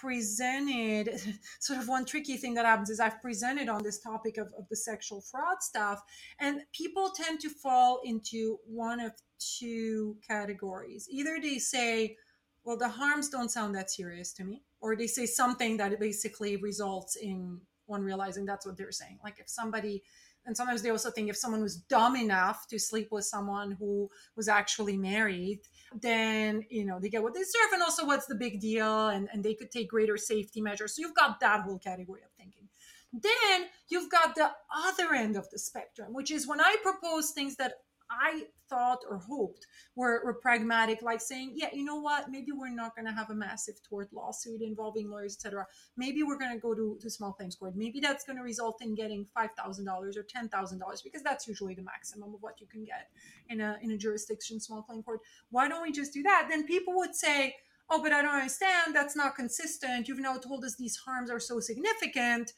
presented 0.00 1.20
sort 1.60 1.78
of 1.78 1.88
one 1.88 2.04
tricky 2.04 2.36
thing 2.36 2.54
that 2.54 2.66
happens 2.66 2.90
is 2.90 3.00
I've 3.00 3.20
presented 3.20 3.68
on 3.68 3.82
this 3.82 4.00
topic 4.00 4.38
of, 4.38 4.48
of 4.58 4.68
the 4.68 4.76
sexual 4.76 5.20
fraud 5.20 5.62
stuff, 5.62 6.02
and 6.38 6.62
people 6.72 7.10
tend 7.14 7.40
to 7.40 7.50
fall 7.50 8.00
into 8.04 8.58
one 8.66 9.00
of 9.00 9.12
two 9.38 10.16
categories. 10.26 11.08
Either 11.10 11.38
they 11.40 11.58
say, 11.58 12.16
well, 12.64 12.76
the 12.76 12.88
harms 12.88 13.28
don't 13.28 13.50
sound 13.50 13.74
that 13.74 13.90
serious 13.90 14.32
to 14.34 14.44
me, 14.44 14.62
or 14.80 14.94
they 14.94 15.06
say 15.06 15.26
something 15.26 15.76
that 15.78 15.98
basically 15.98 16.56
results 16.56 17.16
in 17.16 17.60
one 17.86 18.02
realizing 18.02 18.44
that's 18.44 18.66
what 18.66 18.76
they're 18.76 18.92
saying. 18.92 19.18
Like 19.24 19.38
if 19.40 19.48
somebody 19.48 20.02
and 20.48 20.56
sometimes 20.56 20.80
they 20.80 20.88
also 20.90 21.10
think 21.10 21.28
if 21.28 21.36
someone 21.36 21.60
was 21.60 21.76
dumb 21.76 22.16
enough 22.16 22.66
to 22.68 22.78
sleep 22.78 23.08
with 23.12 23.24
someone 23.24 23.72
who 23.72 24.10
was 24.34 24.48
actually 24.48 24.96
married 24.96 25.60
then 26.00 26.64
you 26.70 26.84
know 26.84 26.98
they 26.98 27.10
get 27.10 27.22
what 27.22 27.34
they 27.34 27.40
deserve 27.40 27.72
and 27.74 27.82
also 27.82 28.06
what's 28.06 28.26
the 28.26 28.34
big 28.34 28.58
deal 28.58 29.08
and, 29.08 29.28
and 29.32 29.44
they 29.44 29.54
could 29.54 29.70
take 29.70 29.88
greater 29.88 30.16
safety 30.16 30.60
measures. 30.60 30.96
So 30.96 31.02
you've 31.02 31.14
got 31.14 31.38
that 31.40 31.60
whole 31.60 31.78
category 31.78 32.22
of 32.22 32.30
thinking. 32.32 32.68
Then 33.12 33.66
you've 33.88 34.10
got 34.10 34.34
the 34.34 34.50
other 34.86 35.14
end 35.14 35.36
of 35.36 35.48
the 35.50 35.58
spectrum 35.58 36.12
which 36.12 36.30
is 36.30 36.46
when 36.46 36.60
i 36.60 36.76
propose 36.82 37.30
things 37.30 37.56
that 37.56 37.74
I 38.10 38.44
thought 38.68 39.00
or 39.08 39.18
hoped 39.18 39.66
were, 39.96 40.22
were 40.24 40.34
pragmatic, 40.34 41.02
like 41.02 41.20
saying, 41.20 41.52
yeah, 41.54 41.68
you 41.72 41.84
know 41.84 41.96
what, 41.96 42.30
maybe 42.30 42.52
we're 42.52 42.68
not 42.68 42.94
going 42.94 43.06
to 43.06 43.12
have 43.12 43.30
a 43.30 43.34
massive 43.34 43.76
tort 43.88 44.08
lawsuit 44.12 44.60
involving 44.62 45.10
lawyers, 45.10 45.34
etc. 45.34 45.66
Maybe 45.96 46.22
we're 46.22 46.38
going 46.38 46.52
to 46.52 46.60
go 46.60 46.74
to, 46.74 46.98
to 47.00 47.10
small 47.10 47.32
claims 47.32 47.56
court. 47.56 47.76
Maybe 47.76 48.00
that's 48.00 48.24
going 48.24 48.36
to 48.36 48.42
result 48.42 48.82
in 48.82 48.94
getting 48.94 49.26
$5,000 49.36 50.16
or 50.16 50.22
$10,000 50.22 51.04
because 51.04 51.22
that's 51.22 51.48
usually 51.48 51.74
the 51.74 51.82
maximum 51.82 52.34
of 52.34 52.42
what 52.42 52.60
you 52.60 52.66
can 52.66 52.84
get 52.84 53.08
in 53.48 53.60
a, 53.60 53.78
in 53.82 53.90
a 53.92 53.98
jurisdiction 53.98 54.60
small 54.60 54.82
claim 54.82 55.02
court. 55.02 55.20
Why 55.50 55.68
don't 55.68 55.82
we 55.82 55.92
just 55.92 56.12
do 56.12 56.22
that? 56.22 56.46
Then 56.50 56.66
people 56.66 56.94
would 56.96 57.14
say, 57.14 57.54
oh, 57.90 58.02
but 58.02 58.12
I 58.12 58.22
don't 58.22 58.34
understand. 58.34 58.94
That's 58.94 59.16
not 59.16 59.36
consistent. 59.36 60.08
You've 60.08 60.20
now 60.20 60.36
told 60.36 60.64
us 60.64 60.76
these 60.76 60.96
harms 60.96 61.30
are 61.30 61.40
so 61.40 61.60
significant. 61.60 62.52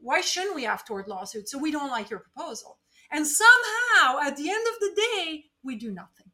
Why 0.00 0.20
shouldn't 0.20 0.54
we 0.54 0.64
have 0.64 0.84
tort 0.84 1.08
lawsuits? 1.08 1.52
So 1.52 1.58
we 1.58 1.70
don't 1.70 1.90
like 1.90 2.08
your 2.08 2.20
proposal. 2.20 2.78
And 3.10 3.26
somehow, 3.26 4.20
at 4.22 4.36
the 4.36 4.48
end 4.48 4.66
of 4.72 4.80
the 4.80 4.92
day, 4.94 5.44
we 5.62 5.76
do 5.76 5.90
nothing. 5.90 6.30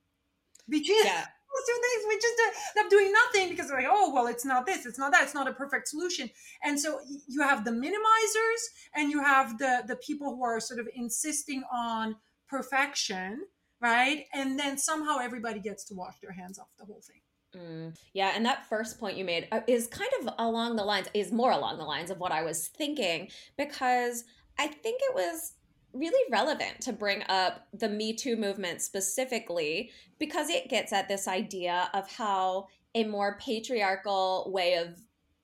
Between 0.68 1.04
yeah. 1.04 1.24
those 1.24 1.66
two 1.66 1.80
things, 1.82 2.04
we 2.08 2.14
just 2.16 2.34
end 2.76 2.84
up 2.84 2.90
doing 2.90 3.12
nothing 3.12 3.48
because 3.48 3.70
we're 3.70 3.78
like, 3.78 3.88
oh, 3.88 4.12
well, 4.12 4.26
it's 4.26 4.44
not 4.44 4.66
this, 4.66 4.84
it's 4.84 4.98
not 4.98 5.12
that, 5.12 5.22
it's 5.22 5.34
not 5.34 5.48
a 5.48 5.52
perfect 5.52 5.88
solution. 5.88 6.28
And 6.62 6.78
so 6.78 7.00
you 7.28 7.40
have 7.42 7.64
the 7.64 7.70
minimizers 7.70 8.62
and 8.94 9.10
you 9.10 9.22
have 9.22 9.58
the 9.58 9.84
the 9.86 9.96
people 9.96 10.34
who 10.34 10.42
are 10.42 10.60
sort 10.60 10.80
of 10.80 10.88
insisting 10.94 11.62
on 11.72 12.16
perfection, 12.48 13.46
right? 13.80 14.24
And 14.34 14.58
then 14.58 14.76
somehow 14.76 15.18
everybody 15.18 15.60
gets 15.60 15.84
to 15.86 15.94
wash 15.94 16.18
their 16.20 16.32
hands 16.32 16.58
off 16.58 16.68
the 16.78 16.84
whole 16.84 17.02
thing. 17.02 17.20
Mm, 17.56 17.96
yeah, 18.12 18.32
and 18.34 18.44
that 18.44 18.66
first 18.68 18.98
point 18.98 19.16
you 19.16 19.24
made 19.24 19.48
uh, 19.52 19.60
is 19.66 19.86
kind 19.86 20.10
of 20.20 20.34
along 20.38 20.76
the 20.76 20.84
lines, 20.84 21.08
is 21.14 21.32
more 21.32 21.52
along 21.52 21.78
the 21.78 21.84
lines 21.84 22.10
of 22.10 22.18
what 22.18 22.32
I 22.32 22.42
was 22.42 22.68
thinking, 22.68 23.28
because 23.56 24.24
I 24.58 24.66
think 24.66 25.00
it 25.02 25.14
was 25.14 25.52
really 25.98 26.30
relevant 26.30 26.80
to 26.82 26.92
bring 26.92 27.22
up 27.28 27.66
the 27.72 27.88
Me 27.88 28.14
Too 28.14 28.37
movement 28.37 28.82
specifically 28.82 29.90
because 30.18 30.48
it 30.48 30.68
gets 30.68 30.92
at 30.92 31.09
this 31.09 31.28
idea 31.28 31.90
of 31.94 32.11
how 32.11 32.68
a 32.94 33.04
more 33.04 33.38
patriarchal 33.40 34.50
way 34.52 34.74
of 34.74 34.88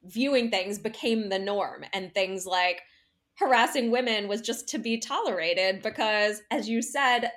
viewing 0.05 0.51
things 0.51 0.79
became 0.79 1.29
the 1.29 1.39
norm 1.39 1.85
and 1.93 2.13
things 2.13 2.47
like 2.47 2.83
harassing 3.35 3.91
women 3.91 4.29
was 4.29 4.41
just 4.41 4.69
to 4.69 4.79
be 4.79 4.99
tolerated 4.99 5.83
because 5.83 6.43
as 6.51 6.69
you 6.69 6.83
said 6.83 7.31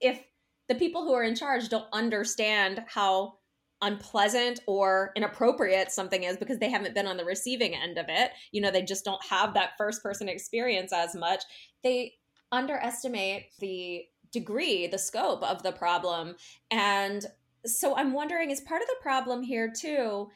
if 0.00 0.20
the 0.68 0.74
people 0.74 1.02
who 1.02 1.12
are 1.12 1.22
in 1.22 1.34
charge 1.34 1.68
don't 1.68 1.86
understand 1.92 2.82
how 2.88 3.34
unpleasant 3.82 4.60
or 4.66 5.12
inappropriate 5.14 5.92
something 5.92 6.24
is 6.24 6.36
because 6.36 6.58
they 6.58 6.70
haven't 6.70 6.94
been 6.94 7.06
on 7.06 7.16
the 7.16 7.24
receiving 7.24 7.74
end 7.74 7.98
of 7.98 8.06
it 8.08 8.32
you 8.52 8.60
know 8.60 8.70
they 8.70 8.82
just 8.82 9.04
don't 9.04 9.24
have 9.24 9.54
that 9.54 9.72
first 9.78 10.02
person 10.02 10.28
experience 10.28 10.92
as 10.92 11.14
much 11.14 11.44
they 11.84 12.12
underestimate 12.52 13.46
the 13.60 14.04
degree, 14.32 14.86
the 14.86 14.98
scope 14.98 15.42
of 15.42 15.62
the 15.62 15.72
problem. 15.72 16.36
And 16.70 17.24
so 17.66 17.96
I'm 17.96 18.12
wondering 18.12 18.50
is 18.50 18.60
part 18.60 18.82
of 18.82 18.88
the 18.88 18.96
problem 19.02 19.42
here 19.42 19.72
too 19.74 20.28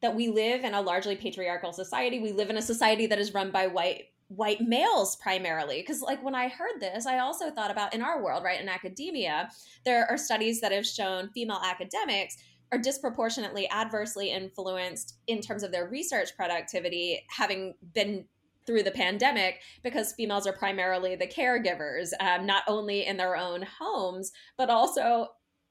that 0.00 0.14
we 0.14 0.28
live 0.28 0.64
in 0.64 0.74
a 0.74 0.80
largely 0.80 1.16
patriarchal 1.16 1.72
society. 1.72 2.20
We 2.20 2.32
live 2.32 2.50
in 2.50 2.56
a 2.56 2.62
society 2.62 3.06
that 3.06 3.18
is 3.18 3.34
run 3.34 3.50
by 3.50 3.66
white 3.66 4.06
white 4.28 4.60
males 4.60 5.16
primarily 5.16 5.80
because 5.80 6.02
like 6.02 6.22
when 6.22 6.34
i 6.34 6.48
heard 6.48 6.78
this 6.80 7.06
i 7.06 7.18
also 7.18 7.50
thought 7.50 7.70
about 7.70 7.94
in 7.94 8.02
our 8.02 8.22
world 8.22 8.44
right 8.44 8.60
in 8.60 8.68
academia 8.68 9.48
there 9.86 10.04
are 10.10 10.18
studies 10.18 10.60
that 10.60 10.70
have 10.70 10.86
shown 10.86 11.30
female 11.30 11.60
academics 11.64 12.36
are 12.70 12.76
disproportionately 12.76 13.66
adversely 13.70 14.30
influenced 14.30 15.16
in 15.28 15.40
terms 15.40 15.62
of 15.62 15.72
their 15.72 15.88
research 15.88 16.36
productivity 16.36 17.24
having 17.30 17.72
been 17.94 18.22
through 18.68 18.82
the 18.82 18.90
pandemic 18.90 19.62
because 19.82 20.12
females 20.12 20.46
are 20.46 20.52
primarily 20.52 21.16
the 21.16 21.26
caregivers, 21.26 22.10
um, 22.20 22.44
not 22.44 22.62
only 22.68 23.06
in 23.06 23.16
their 23.16 23.34
own 23.34 23.62
homes, 23.80 24.30
but 24.58 24.68
also 24.68 25.28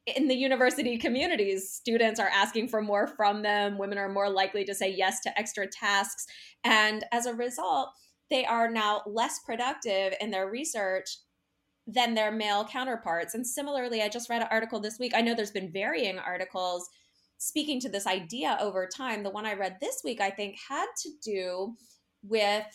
in 0.07 0.27
the 0.27 0.36
university 0.36 0.97
communities. 0.97 1.69
Students 1.71 2.19
are 2.19 2.31
asking 2.33 2.69
for 2.69 2.81
more 2.81 3.05
from 3.05 3.43
them. 3.43 3.77
Women 3.77 3.99
are 3.99 4.10
more 4.10 4.31
likely 4.31 4.65
to 4.65 4.73
say 4.73 4.89
yes 4.89 5.19
to 5.21 5.39
extra 5.39 5.67
tasks. 5.67 6.25
And 6.63 7.05
as 7.12 7.27
a 7.27 7.36
result, 7.36 7.89
they 8.31 8.43
are 8.45 8.67
now 8.67 9.03
less 9.05 9.39
productive 9.45 10.15
in 10.19 10.31
their 10.31 10.49
research 10.49 11.17
than 11.86 12.15
their 12.15 12.31
male 12.31 12.65
counterparts. 12.65 13.36
And 13.36 13.45
similarly, 13.45 14.01
I 14.01 14.10
just 14.10 14.27
read 14.27 14.41
an 14.41 14.47
article 14.49 14.79
this 14.79 14.97
week. 14.97 15.13
I 15.15 15.21
know 15.21 15.36
there's 15.36 15.51
been 15.51 15.71
varying 15.71 16.17
articles 16.17 16.89
speaking 17.38 17.79
to 17.81 17.89
this 17.89 18.07
idea 18.07 18.57
over 18.60 18.88
time. 18.88 19.21
The 19.21 19.29
one 19.29 19.45
I 19.45 19.53
read 19.53 19.77
this 19.79 20.01
week, 20.03 20.19
I 20.19 20.31
think, 20.31 20.57
had 20.67 20.88
to 21.03 21.10
do 21.23 21.75
with 22.23 22.65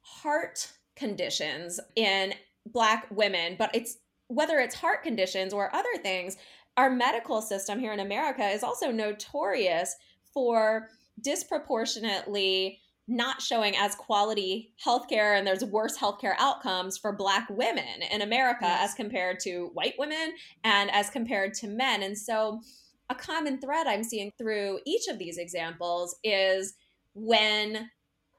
heart 0.00 0.72
conditions 0.96 1.78
in 1.96 2.34
black 2.66 3.06
women 3.10 3.56
but 3.58 3.74
it's 3.74 3.98
whether 4.28 4.58
it's 4.58 4.74
heart 4.74 5.02
conditions 5.02 5.52
or 5.52 5.74
other 5.74 5.96
things 6.02 6.36
our 6.76 6.90
medical 6.90 7.40
system 7.40 7.78
here 7.78 7.92
in 7.92 8.00
america 8.00 8.46
is 8.46 8.62
also 8.62 8.90
notorious 8.90 9.96
for 10.32 10.88
disproportionately 11.22 12.80
not 13.08 13.40
showing 13.40 13.74
as 13.76 13.94
quality 13.94 14.74
healthcare 14.84 15.36
and 15.36 15.46
there's 15.46 15.64
worse 15.64 15.96
healthcare 15.96 16.34
outcomes 16.38 16.98
for 16.98 17.10
black 17.10 17.48
women 17.48 18.02
in 18.12 18.20
America 18.20 18.66
yes. 18.66 18.90
as 18.90 18.94
compared 18.94 19.40
to 19.40 19.70
white 19.72 19.94
women 19.98 20.34
and 20.62 20.90
as 20.90 21.08
compared 21.08 21.54
to 21.54 21.66
men. 21.66 22.02
And 22.02 22.16
so 22.16 22.60
a 23.08 23.14
common 23.14 23.58
thread 23.60 23.86
I'm 23.86 24.04
seeing 24.04 24.30
through 24.36 24.80
each 24.84 25.08
of 25.08 25.18
these 25.18 25.38
examples 25.38 26.16
is 26.22 26.74
when 27.14 27.90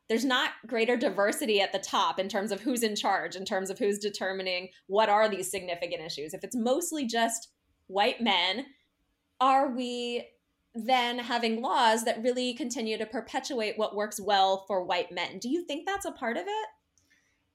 there's 0.09 0.25
not 0.25 0.51
greater 0.65 0.97
diversity 0.97 1.61
at 1.61 1.71
the 1.71 1.79
top 1.79 2.19
in 2.19 2.27
terms 2.27 2.51
of 2.51 2.59
who's 2.59 2.81
in 2.81 2.95
charge, 2.95 3.35
in 3.35 3.45
terms 3.45 3.69
of 3.69 3.77
who's 3.77 3.99
determining 3.99 4.69
what 4.87 5.07
are 5.07 5.29
these 5.29 5.49
significant 5.49 6.01
issues. 6.01 6.33
If 6.33 6.43
it's 6.43 6.55
mostly 6.55 7.05
just 7.05 7.49
white 7.87 8.19
men, 8.19 8.65
are 9.39 9.69
we 9.69 10.27
then 10.73 11.19
having 11.19 11.61
laws 11.61 12.05
that 12.05 12.23
really 12.23 12.53
continue 12.55 12.97
to 12.97 13.05
perpetuate 13.05 13.77
what 13.77 13.95
works 13.95 14.19
well 14.19 14.65
for 14.67 14.83
white 14.83 15.11
men? 15.11 15.37
Do 15.37 15.47
you 15.47 15.63
think 15.63 15.85
that's 15.85 16.05
a 16.05 16.11
part 16.11 16.37
of 16.37 16.43
it? 16.47 16.67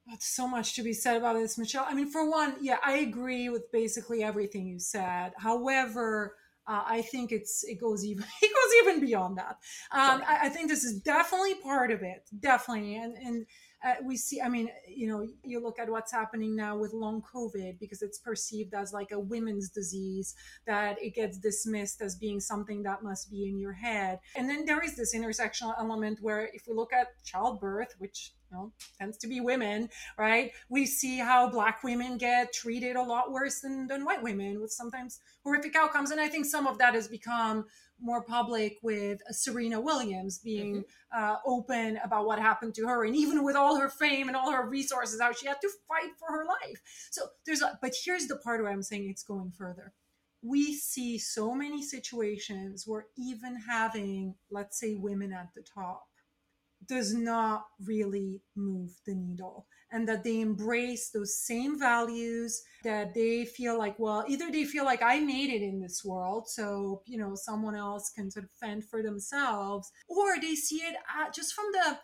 That's 0.07 0.27
so 0.27 0.47
much 0.47 0.75
to 0.75 0.83
be 0.83 0.93
said 0.93 1.17
about 1.17 1.37
this, 1.37 1.59
Michelle. 1.59 1.87
I 1.89 1.95
mean, 1.95 2.11
for 2.11 2.29
one, 2.29 2.57
yeah, 2.61 2.79
I 2.85 2.99
agree 2.99 3.49
with 3.49 3.73
basically 3.73 4.23
everything 4.23 4.67
you 4.67 4.79
said. 4.79 5.33
However, 5.39 6.37
uh, 6.67 6.83
I 6.87 7.03
think 7.03 7.33
it's 7.33 7.65
it 7.65 7.81
goes 7.81 8.05
even 8.05 8.25
it 8.43 8.53
goes 8.53 8.91
even 8.93 9.01
beyond 9.01 9.39
that. 9.39 9.59
Um, 9.93 10.23
I, 10.27 10.41
I, 10.45 10.49
think 10.49 10.69
this 10.69 10.85
is 10.85 11.01
definitely 11.01 11.55
part 11.57 11.91
of 11.91 12.03
it, 12.03 12.29
definitely, 12.41 12.97
and 12.97 13.17
and 13.17 13.47
uh, 13.85 13.95
we 14.03 14.17
see 14.17 14.41
i 14.41 14.49
mean 14.49 14.69
you 14.89 15.07
know 15.07 15.27
you 15.43 15.61
look 15.61 15.79
at 15.79 15.89
what's 15.89 16.13
happening 16.13 16.57
now 16.57 16.77
with 16.77 16.93
long 16.93 17.23
covid 17.23 17.79
because 17.79 18.03
it's 18.03 18.19
perceived 18.19 18.75
as 18.75 18.93
like 18.93 19.13
a 19.13 19.19
women's 19.19 19.71
disease 19.71 20.35
that 20.67 20.97
it 21.03 21.15
gets 21.15 21.39
dismissed 21.39 22.01
as 22.01 22.15
being 22.17 22.41
something 22.41 22.83
that 22.83 23.03
must 23.03 23.31
be 23.31 23.49
in 23.49 23.59
your 23.59 23.73
head 23.73 24.19
and 24.37 24.49
then 24.49 24.65
there 24.65 24.83
is 24.83 24.97
this 24.97 25.15
intersectional 25.15 25.75
element 25.79 26.19
where 26.21 26.51
if 26.53 26.67
we 26.67 26.75
look 26.75 26.93
at 26.93 27.09
childbirth 27.25 27.95
which 27.99 28.33
know, 28.55 28.73
tends 28.99 29.19
to 29.19 29.27
be 29.27 29.41
women, 29.41 29.91
right? 30.19 30.53
We 30.69 30.87
see 30.87 31.19
how 31.19 31.51
black 31.51 31.83
women 31.83 32.17
get 32.17 32.53
treated 32.53 32.97
a 32.97 33.03
lot 33.03 33.31
worse 33.31 33.61
than, 33.61 33.87
than 33.87 34.05
white 34.05 34.23
women 34.23 34.61
with 34.61 34.73
sometimes 34.73 35.21
horrific 35.43 35.77
outcomes. 35.77 36.11
And 36.11 36.21
I 36.21 36.29
think 36.29 36.47
some 36.47 36.67
of 36.67 36.79
that 36.79 36.95
has 36.95 37.09
become 37.09 37.67
more 38.05 38.23
public 38.23 38.77
with 38.83 39.21
Serena 39.31 39.81
Williams 39.81 40.39
being 40.39 40.77
mm-hmm. 40.77 41.19
uh, 41.19 41.37
open 41.47 41.99
about 42.05 42.27
what 42.27 42.39
happened 42.39 42.75
to 42.75 42.87
her, 42.87 43.05
and 43.05 43.17
even 43.17 43.43
with 43.43 43.57
all 43.57 43.81
her 43.81 43.89
fame 43.89 44.29
and 44.29 44.37
all 44.37 44.53
her 44.53 44.69
resources, 44.69 45.21
how 45.21 45.33
she 45.33 45.47
had 45.47 45.61
to 45.63 45.71
fight 45.89 46.13
for 46.19 46.31
her 46.31 46.45
life. 46.45 46.81
So 47.11 47.23
there's, 47.47 47.63
a, 47.63 47.79
but 47.81 47.95
here's 48.05 48.27
the 48.27 48.37
part 48.37 48.63
where 48.63 48.71
I'm 48.71 48.83
saying 48.83 49.09
it's 49.09 49.23
going 49.23 49.53
further. 49.57 49.95
We 50.43 50.75
see 50.75 51.19
so 51.19 51.55
many 51.55 51.83
situations 51.83 52.85
where 52.87 53.07
even 53.17 53.57
having, 53.67 54.35
let's 54.51 54.79
say, 54.79 54.95
women 54.95 55.33
at 55.33 55.55
the 55.55 55.63
top 55.63 56.05
does 56.87 57.15
not 57.15 57.65
really 57.83 58.43
move 58.55 58.91
the 59.07 59.15
needle 59.15 59.67
and 59.93 60.09
that 60.09 60.25
they 60.25 60.41
embrace 60.41 61.11
those 61.11 61.37
same 61.39 61.79
values 61.79 62.63
that 62.83 63.15
they 63.15 63.45
feel 63.45 63.79
like 63.79 63.99
well 63.99 64.25
either 64.29 64.51
they 64.51 64.65
feel 64.65 64.85
like 64.85 65.03
i 65.03 65.19
made 65.19 65.51
it 65.51 65.63
in 65.63 65.81
this 65.81 66.05
world 66.05 66.49
so 66.49 67.03
you 67.07 67.19
know 67.19 67.35
someone 67.35 67.75
else 67.75 68.11
can 68.11 68.31
sort 68.31 68.45
of 68.45 68.51
fend 68.61 68.85
for 68.85 69.03
themselves 69.03 69.91
or 70.09 70.41
they 70.41 70.55
see 70.55 70.79
it 70.79 70.97
uh, 70.97 71.31
just 71.31 71.55
from 71.55 71.67
the 71.73 71.99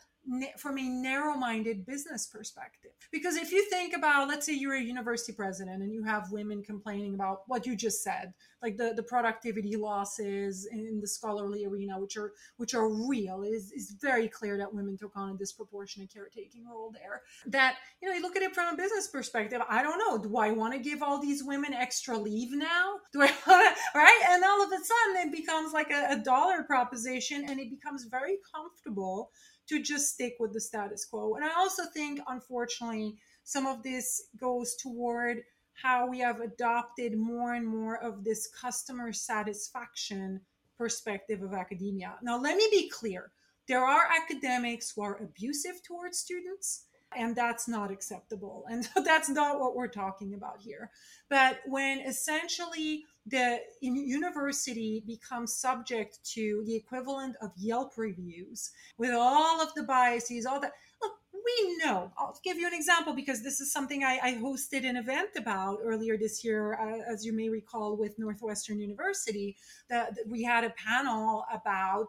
from 0.58 0.78
a 0.78 0.82
narrow-minded 0.82 1.86
business 1.86 2.26
perspective. 2.26 2.92
Because 3.10 3.36
if 3.36 3.52
you 3.52 3.68
think 3.70 3.96
about 3.96 4.28
let's 4.28 4.46
say 4.46 4.54
you're 4.54 4.74
a 4.74 4.82
university 4.82 5.32
president 5.32 5.82
and 5.82 5.92
you 5.92 6.02
have 6.04 6.30
women 6.30 6.62
complaining 6.62 7.14
about 7.14 7.42
what 7.46 7.66
you 7.66 7.76
just 7.76 8.02
said 8.02 8.32
like 8.62 8.76
the, 8.76 8.92
the 8.94 9.02
productivity 9.02 9.76
losses 9.76 10.66
in 10.70 11.00
the 11.00 11.06
scholarly 11.06 11.64
arena 11.64 11.98
which 11.98 12.16
are 12.16 12.32
which 12.56 12.74
are 12.74 12.88
real. 12.88 13.42
It 13.42 13.50
is, 13.50 13.72
is 13.72 13.96
very 14.00 14.28
clear 14.28 14.58
that 14.58 14.72
women 14.72 14.96
took 14.96 15.16
on 15.16 15.30
a 15.30 15.36
disproportionate 15.36 16.12
caretaking 16.12 16.66
role 16.66 16.92
there. 16.92 17.22
That 17.46 17.76
you 18.02 18.08
know 18.08 18.14
you 18.14 18.22
look 18.22 18.36
at 18.36 18.42
it 18.42 18.54
from 18.54 18.74
a 18.74 18.76
business 18.76 19.08
perspective 19.08 19.60
i 19.68 19.82
don't 19.82 19.98
know 19.98 20.18
do 20.18 20.36
i 20.36 20.50
want 20.50 20.74
to 20.74 20.78
give 20.78 21.02
all 21.02 21.20
these 21.20 21.42
women 21.42 21.72
extra 21.72 22.16
leave 22.16 22.52
now? 22.52 22.96
Do 23.12 23.22
i 23.22 23.32
right? 23.94 24.20
And 24.28 24.44
all 24.44 24.62
of 24.62 24.68
a 24.68 24.76
sudden 24.76 25.28
it 25.28 25.32
becomes 25.32 25.72
like 25.72 25.90
a, 25.90 26.08
a 26.10 26.16
dollar 26.16 26.62
proposition 26.62 27.44
and 27.48 27.58
it 27.58 27.70
becomes 27.70 28.04
very 28.04 28.38
comfortable 28.54 29.30
to 29.70 29.80
just 29.80 30.12
stick 30.12 30.34
with 30.40 30.52
the 30.52 30.60
status 30.60 31.04
quo. 31.04 31.34
And 31.34 31.44
I 31.44 31.54
also 31.56 31.84
think, 31.94 32.20
unfortunately, 32.26 33.16
some 33.44 33.66
of 33.66 33.82
this 33.84 34.20
goes 34.38 34.74
toward 34.82 35.42
how 35.74 36.08
we 36.08 36.18
have 36.18 36.40
adopted 36.40 37.16
more 37.16 37.54
and 37.54 37.66
more 37.66 38.02
of 38.02 38.24
this 38.24 38.48
customer 38.48 39.12
satisfaction 39.12 40.40
perspective 40.76 41.42
of 41.42 41.54
academia. 41.54 42.16
Now, 42.20 42.38
let 42.38 42.56
me 42.56 42.66
be 42.70 42.88
clear 42.90 43.30
there 43.68 43.84
are 43.84 44.08
academics 44.10 44.90
who 44.90 45.02
are 45.02 45.22
abusive 45.22 45.80
towards 45.86 46.18
students 46.18 46.86
and 47.16 47.34
that's 47.36 47.68
not 47.68 47.90
acceptable 47.90 48.64
and 48.70 48.88
that's 49.04 49.28
not 49.28 49.60
what 49.60 49.74
we're 49.74 49.88
talking 49.88 50.34
about 50.34 50.60
here 50.60 50.90
but 51.28 51.58
when 51.66 51.98
essentially 52.00 53.04
the 53.30 53.60
university 53.80 55.02
becomes 55.06 55.54
subject 55.54 56.18
to 56.34 56.62
the 56.66 56.74
equivalent 56.74 57.36
of 57.40 57.52
Yelp 57.56 57.96
reviews 57.96 58.70
with 58.98 59.12
all 59.12 59.60
of 59.60 59.72
the 59.74 59.84
biases, 59.84 60.46
all 60.46 60.60
that. 60.60 60.72
Look, 61.02 61.12
we 61.32 61.76
know. 61.82 62.12
I'll 62.18 62.38
give 62.44 62.58
you 62.58 62.66
an 62.66 62.74
example 62.74 63.14
because 63.14 63.42
this 63.42 63.60
is 63.60 63.72
something 63.72 64.04
I, 64.04 64.18
I 64.22 64.34
hosted 64.34 64.84
an 64.84 64.96
event 64.96 65.30
about 65.36 65.78
earlier 65.82 66.18
this 66.18 66.44
year, 66.44 66.74
uh, 66.74 67.12
as 67.12 67.24
you 67.24 67.32
may 67.32 67.48
recall, 67.48 67.96
with 67.96 68.18
Northwestern 68.18 68.80
University. 68.80 69.56
That 69.88 70.18
we 70.26 70.42
had 70.42 70.64
a 70.64 70.70
panel 70.70 71.44
about 71.52 72.08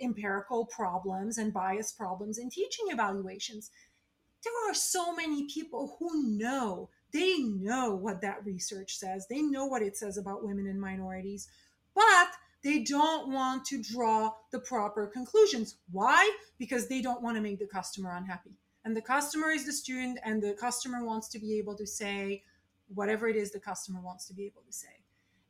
empirical 0.00 0.66
problems 0.66 1.38
and 1.38 1.52
bias 1.52 1.92
problems 1.92 2.38
in 2.38 2.50
teaching 2.50 2.86
evaluations. 2.88 3.70
There 4.42 4.70
are 4.70 4.74
so 4.74 5.14
many 5.14 5.46
people 5.46 5.96
who 5.98 6.26
know 6.38 6.88
they 7.12 7.38
know 7.38 7.94
what 7.94 8.20
that 8.22 8.44
research 8.44 8.96
says. 8.96 9.26
They 9.28 9.42
know 9.42 9.66
what 9.66 9.82
it 9.82 9.96
says 9.96 10.16
about 10.16 10.44
women 10.44 10.66
and 10.66 10.80
minorities, 10.80 11.48
but 11.94 12.28
they 12.62 12.80
don't 12.80 13.32
want 13.32 13.64
to 13.66 13.82
draw 13.82 14.32
the 14.52 14.60
proper 14.60 15.06
conclusions. 15.06 15.76
Why? 15.90 16.30
Because 16.58 16.88
they 16.88 17.00
don't 17.00 17.22
want 17.22 17.36
to 17.36 17.42
make 17.42 17.58
the 17.58 17.66
customer 17.66 18.14
unhappy. 18.16 18.58
And 18.84 18.96
the 18.96 19.02
customer 19.02 19.50
is 19.50 19.66
the 19.66 19.72
student, 19.72 20.18
and 20.24 20.42
the 20.42 20.54
customer 20.54 21.04
wants 21.04 21.28
to 21.28 21.38
be 21.38 21.58
able 21.58 21.76
to 21.76 21.86
say 21.86 22.44
whatever 22.94 23.28
it 23.28 23.36
is 23.36 23.52
the 23.52 23.60
customer 23.60 24.00
wants 24.00 24.26
to 24.26 24.34
be 24.34 24.46
able 24.46 24.62
to 24.66 24.72
say. 24.72 24.88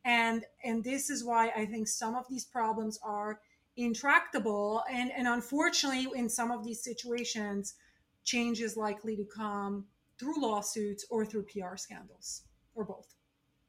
And 0.04 0.44
and 0.64 0.82
this 0.82 1.10
is 1.10 1.24
why 1.24 1.50
I 1.56 1.66
think 1.66 1.86
some 1.86 2.14
of 2.14 2.26
these 2.28 2.44
problems 2.44 2.98
are 3.02 3.40
intractable. 3.76 4.82
And, 4.90 5.10
and 5.12 5.26
unfortunately, 5.26 6.08
in 6.14 6.28
some 6.28 6.50
of 6.50 6.64
these 6.64 6.82
situations, 6.82 7.74
change 8.24 8.60
is 8.60 8.76
likely 8.76 9.16
to 9.16 9.24
come 9.24 9.86
through 10.20 10.40
lawsuits 10.40 11.06
or 11.10 11.24
through 11.24 11.44
PR 11.44 11.76
scandals 11.76 12.42
or 12.74 12.84
both. 12.84 13.14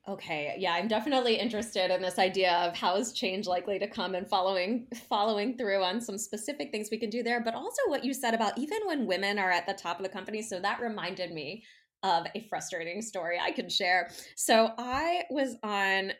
Okay, 0.07 0.55
yeah, 0.57 0.73
I'm 0.73 0.87
definitely 0.87 1.35
interested 1.35 1.91
in 1.91 2.01
this 2.01 2.17
idea 2.17 2.53
of 2.53 2.75
how 2.75 2.95
is 2.95 3.13
change 3.13 3.45
likely 3.45 3.77
to 3.77 3.87
come 3.87 4.15
and 4.15 4.27
following 4.27 4.87
following 5.09 5.57
through 5.57 5.83
on 5.83 6.01
some 6.01 6.17
specific 6.17 6.71
things 6.71 6.89
we 6.91 6.97
can 6.97 7.11
do 7.11 7.23
there, 7.23 7.41
but 7.43 7.53
also 7.53 7.81
what 7.85 8.03
you 8.03 8.13
said 8.13 8.33
about 8.33 8.57
even 8.57 8.79
when 8.85 9.05
women 9.05 9.37
are 9.39 9.51
at 9.51 9.67
the 9.67 9.73
top 9.73 9.97
of 9.97 10.03
the 10.03 10.09
company. 10.09 10.41
So 10.41 10.59
that 10.59 10.81
reminded 10.81 11.31
me 11.31 11.63
of 12.03 12.25
a 12.35 12.47
frustrating 12.49 13.01
story 13.01 13.39
I 13.39 13.51
can 13.51 13.69
share. 13.69 14.09
So 14.35 14.71
I 14.77 15.23
was 15.29 15.55
on 15.63 16.13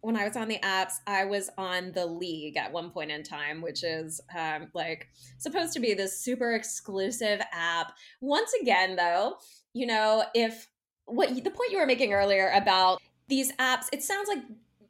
when 0.00 0.16
I 0.16 0.24
was 0.24 0.36
on 0.36 0.48
the 0.48 0.60
apps, 0.60 0.94
I 1.06 1.24
was 1.24 1.50
on 1.58 1.92
the 1.92 2.06
League 2.06 2.56
at 2.56 2.72
one 2.72 2.90
point 2.90 3.10
in 3.10 3.22
time, 3.22 3.60
which 3.60 3.82
is 3.82 4.20
um, 4.36 4.68
like 4.72 5.08
supposed 5.38 5.72
to 5.72 5.80
be 5.80 5.92
this 5.92 6.20
super 6.20 6.54
exclusive 6.54 7.40
app. 7.52 7.92
Once 8.20 8.52
again, 8.62 8.94
though, 8.94 9.36
you 9.74 9.86
know, 9.86 10.24
if 10.34 10.68
what 11.06 11.28
the 11.28 11.50
point 11.50 11.70
you 11.70 11.78
were 11.78 11.86
making 11.86 12.12
earlier 12.12 12.50
about 12.54 13.00
these 13.28 13.52
apps, 13.56 13.86
it 13.92 14.02
sounds 14.02 14.28
like 14.28 14.42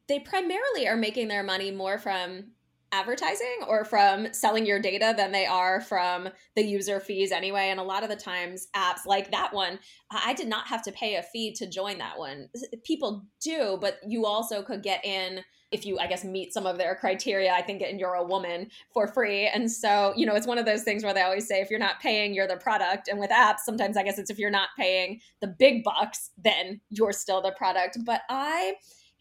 they 0.07 0.19
primarily 0.19 0.87
are 0.87 0.97
making 0.97 1.27
their 1.27 1.43
money 1.43 1.71
more 1.71 1.97
from 1.97 2.51
advertising 2.91 3.59
or 3.67 3.85
from 3.85 4.33
selling 4.33 4.65
your 4.65 4.79
data 4.79 5.13
than 5.15 5.31
they 5.31 5.45
are 5.45 5.79
from 5.79 6.27
the 6.55 6.63
user 6.63 6.99
fees 6.99 7.31
anyway 7.31 7.69
and 7.69 7.79
a 7.79 7.83
lot 7.83 8.01
of 8.03 8.09
the 8.09 8.15
times 8.15 8.67
apps 8.75 9.05
like 9.05 9.29
that 9.29 9.53
one 9.53 9.77
i 10.09 10.33
did 10.33 10.47
not 10.47 10.67
have 10.67 10.81
to 10.81 10.91
pay 10.91 11.15
a 11.15 11.21
fee 11.21 11.53
to 11.53 11.69
join 11.69 11.99
that 11.99 12.17
one. 12.17 12.49
People 12.83 13.25
do 13.41 13.77
but 13.79 13.99
you 14.07 14.25
also 14.25 14.63
could 14.63 14.81
get 14.81 15.05
in 15.05 15.41
if 15.71 15.85
you 15.85 15.99
i 15.99 16.07
guess 16.07 16.23
meet 16.23 16.53
some 16.53 16.65
of 16.65 16.77
their 16.77 16.95
criteria 16.95 17.51
i 17.51 17.61
think 17.61 17.81
and 17.81 17.99
you're 17.99 18.15
a 18.15 18.23
woman 18.23 18.69
for 18.93 19.07
free. 19.07 19.47
And 19.47 19.71
so 19.71 20.13
you 20.15 20.25
know 20.25 20.35
it's 20.35 20.47
one 20.47 20.57
of 20.57 20.65
those 20.65 20.83
things 20.83 21.03
where 21.03 21.13
they 21.13 21.21
always 21.21 21.47
say 21.47 21.61
if 21.61 21.69
you're 21.69 21.79
not 21.79 21.99
paying 21.99 22.33
you're 22.33 22.47
the 22.47 22.57
product. 22.57 23.07
And 23.07 23.19
with 23.19 23.29
apps 23.29 23.59
sometimes 23.59 23.97
i 23.97 24.03
guess 24.03 24.17
it's 24.17 24.29
if 24.29 24.39
you're 24.39 24.49
not 24.49 24.69
paying 24.77 25.21
the 25.41 25.47
big 25.47 25.83
bucks 25.83 26.31
then 26.37 26.81
you're 26.89 27.13
still 27.13 27.41
the 27.41 27.51
product. 27.51 27.97
But 28.05 28.21
i 28.29 28.75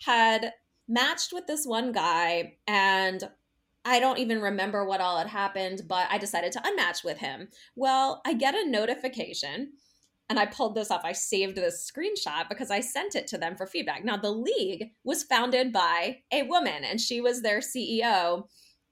had 0.04 0.52
matched 0.88 1.32
with 1.32 1.46
this 1.46 1.66
one 1.66 1.92
guy 1.92 2.54
and 2.66 3.28
I 3.84 4.00
don't 4.00 4.18
even 4.18 4.42
remember 4.42 4.84
what 4.84 5.00
all 5.00 5.16
had 5.16 5.28
happened, 5.28 5.82
but 5.88 6.08
I 6.10 6.18
decided 6.18 6.52
to 6.52 6.60
unmatch 6.60 7.04
with 7.04 7.18
him. 7.18 7.48
Well, 7.74 8.20
I 8.26 8.34
get 8.34 8.54
a 8.54 8.68
notification 8.68 9.72
and 10.28 10.38
I 10.38 10.46
pulled 10.46 10.74
this 10.74 10.90
off. 10.90 11.02
I 11.04 11.12
saved 11.12 11.56
this 11.56 11.90
screenshot 11.90 12.48
because 12.48 12.70
I 12.70 12.80
sent 12.80 13.14
it 13.14 13.26
to 13.28 13.38
them 13.38 13.56
for 13.56 13.66
feedback. 13.66 14.04
Now, 14.04 14.16
the 14.16 14.30
league 14.30 14.90
was 15.04 15.22
founded 15.22 15.72
by 15.72 16.18
a 16.32 16.42
woman, 16.42 16.84
and 16.84 17.00
she 17.00 17.20
was 17.20 17.42
their 17.42 17.60
CEO 17.60 18.44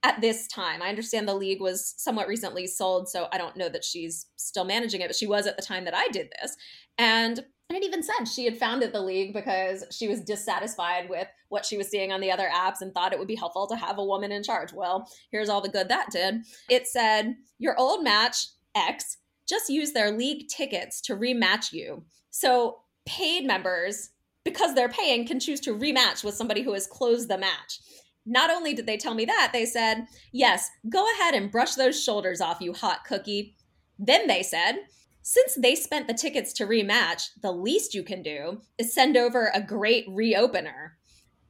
at 0.02 0.20
this 0.20 0.46
time. 0.46 0.82
I 0.82 0.88
understand 0.88 1.28
the 1.28 1.34
league 1.34 1.60
was 1.60 1.94
somewhat 1.98 2.28
recently 2.28 2.66
sold, 2.66 3.08
so 3.08 3.28
I 3.32 3.38
don't 3.38 3.56
know 3.56 3.68
that 3.68 3.84
she's 3.84 4.26
still 4.36 4.64
managing 4.64 5.00
it, 5.00 5.08
but 5.08 5.16
she 5.16 5.26
was 5.26 5.46
at 5.46 5.56
the 5.56 5.62
time 5.62 5.84
that 5.84 5.96
I 5.96 6.08
did 6.08 6.32
this. 6.40 6.56
And 6.96 7.44
and 7.68 7.76
it 7.76 7.84
even 7.84 8.02
said 8.02 8.26
she 8.26 8.44
had 8.44 8.56
founded 8.56 8.92
the 8.92 9.00
league 9.00 9.34
because 9.34 9.84
she 9.90 10.06
was 10.06 10.20
dissatisfied 10.20 11.10
with 11.10 11.26
what 11.48 11.66
she 11.66 11.76
was 11.76 11.88
seeing 11.88 12.12
on 12.12 12.20
the 12.20 12.30
other 12.30 12.48
apps 12.54 12.80
and 12.80 12.94
thought 12.94 13.12
it 13.12 13.18
would 13.18 13.26
be 13.26 13.34
helpful 13.34 13.66
to 13.66 13.74
have 13.74 13.98
a 13.98 14.04
woman 14.04 14.30
in 14.30 14.44
charge. 14.44 14.72
Well, 14.72 15.10
here's 15.32 15.48
all 15.48 15.60
the 15.60 15.68
good 15.68 15.88
that 15.88 16.10
did. 16.12 16.42
It 16.70 16.86
said, 16.86 17.34
Your 17.58 17.76
old 17.76 18.04
match, 18.04 18.46
X, 18.76 19.16
just 19.46 19.68
use 19.68 19.92
their 19.92 20.10
league 20.10 20.48
tickets 20.48 21.00
to 21.02 21.16
rematch 21.16 21.72
you. 21.72 22.04
So 22.30 22.78
paid 23.06 23.46
members, 23.46 24.10
because 24.44 24.74
they're 24.74 24.88
paying, 24.88 25.26
can 25.26 25.40
choose 25.40 25.60
to 25.60 25.74
rematch 25.74 26.22
with 26.24 26.34
somebody 26.34 26.62
who 26.62 26.72
has 26.72 26.86
closed 26.86 27.28
the 27.28 27.38
match. 27.38 27.80
Not 28.24 28.50
only 28.50 28.74
did 28.74 28.86
they 28.86 28.96
tell 28.96 29.14
me 29.14 29.24
that, 29.24 29.50
they 29.52 29.66
said, 29.66 30.06
Yes, 30.32 30.68
go 30.90 31.06
ahead 31.12 31.34
and 31.34 31.50
brush 31.50 31.74
those 31.74 32.02
shoulders 32.02 32.40
off, 32.40 32.60
you 32.60 32.72
hot 32.72 33.04
cookie. 33.04 33.54
Then 33.98 34.26
they 34.26 34.42
said, 34.42 34.80
since 35.28 35.56
they 35.56 35.74
spent 35.74 36.06
the 36.06 36.14
tickets 36.14 36.52
to 36.52 36.66
rematch, 36.66 37.30
the 37.42 37.50
least 37.50 37.94
you 37.94 38.04
can 38.04 38.22
do 38.22 38.60
is 38.78 38.94
send 38.94 39.16
over 39.16 39.50
a 39.52 39.60
great 39.60 40.08
reopener. 40.08 40.90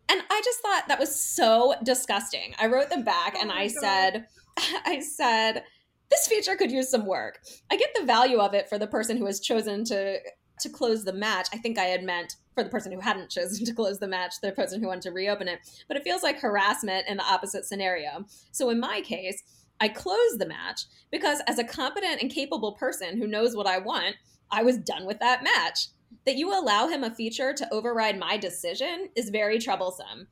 And 0.08 0.22
I 0.30 0.40
just 0.42 0.60
thought 0.60 0.88
that 0.88 0.98
was 0.98 1.14
so 1.14 1.74
disgusting. 1.82 2.54
I 2.58 2.68
wrote 2.68 2.88
them 2.88 3.04
back 3.04 3.34
oh 3.36 3.40
and 3.42 3.52
I 3.52 3.66
God. 3.68 3.74
said, 3.78 4.26
I 4.86 5.00
said, 5.00 5.64
this 6.10 6.26
feature 6.26 6.56
could 6.56 6.70
use 6.70 6.90
some 6.90 7.06
work. 7.06 7.40
I 7.70 7.76
get 7.76 7.90
the 7.94 8.06
value 8.06 8.38
of 8.38 8.54
it 8.54 8.68
for 8.68 8.78
the 8.78 8.86
person 8.86 9.16
who 9.16 9.26
has 9.26 9.40
chosen 9.40 9.84
to 9.86 10.18
to 10.60 10.68
close 10.70 11.04
the 11.04 11.12
match. 11.12 11.48
I 11.52 11.58
think 11.58 11.78
I 11.78 11.84
had 11.84 12.02
meant 12.02 12.36
for 12.54 12.64
the 12.64 12.70
person 12.70 12.90
who 12.92 13.00
hadn't 13.00 13.30
chosen 13.36 13.66
to 13.66 13.74
close 13.74 13.98
the 13.98 14.08
match, 14.08 14.34
the 14.42 14.52
person 14.52 14.80
who 14.80 14.88
wanted 14.88 15.02
to 15.02 15.12
reopen 15.12 15.48
it. 15.48 15.60
But 15.88 15.96
it 15.96 16.04
feels 16.04 16.22
like 16.22 16.40
harassment 16.40 17.06
in 17.08 17.18
the 17.18 17.24
opposite 17.24 17.64
scenario. 17.64 18.24
So 18.52 18.70
in 18.70 18.80
my 18.80 19.02
case, 19.02 19.42
I 19.80 19.88
closed 19.88 20.38
the 20.38 20.48
match 20.48 20.82
because 21.10 21.42
as 21.46 21.58
a 21.58 21.64
competent 21.64 22.22
and 22.22 22.30
capable 22.30 22.72
person 22.72 23.18
who 23.18 23.26
knows 23.26 23.54
what 23.54 23.66
I 23.66 23.78
want, 23.78 24.16
I 24.50 24.62
was 24.62 24.78
done 24.78 25.06
with 25.06 25.18
that 25.20 25.44
match. 25.44 25.88
That 26.24 26.36
you 26.36 26.52
allow 26.52 26.88
him 26.88 27.04
a 27.04 27.14
feature 27.14 27.52
to 27.52 27.74
override 27.74 28.18
my 28.18 28.36
decision 28.36 29.10
is 29.16 29.28
very 29.30 29.58
troublesome. 29.58 30.28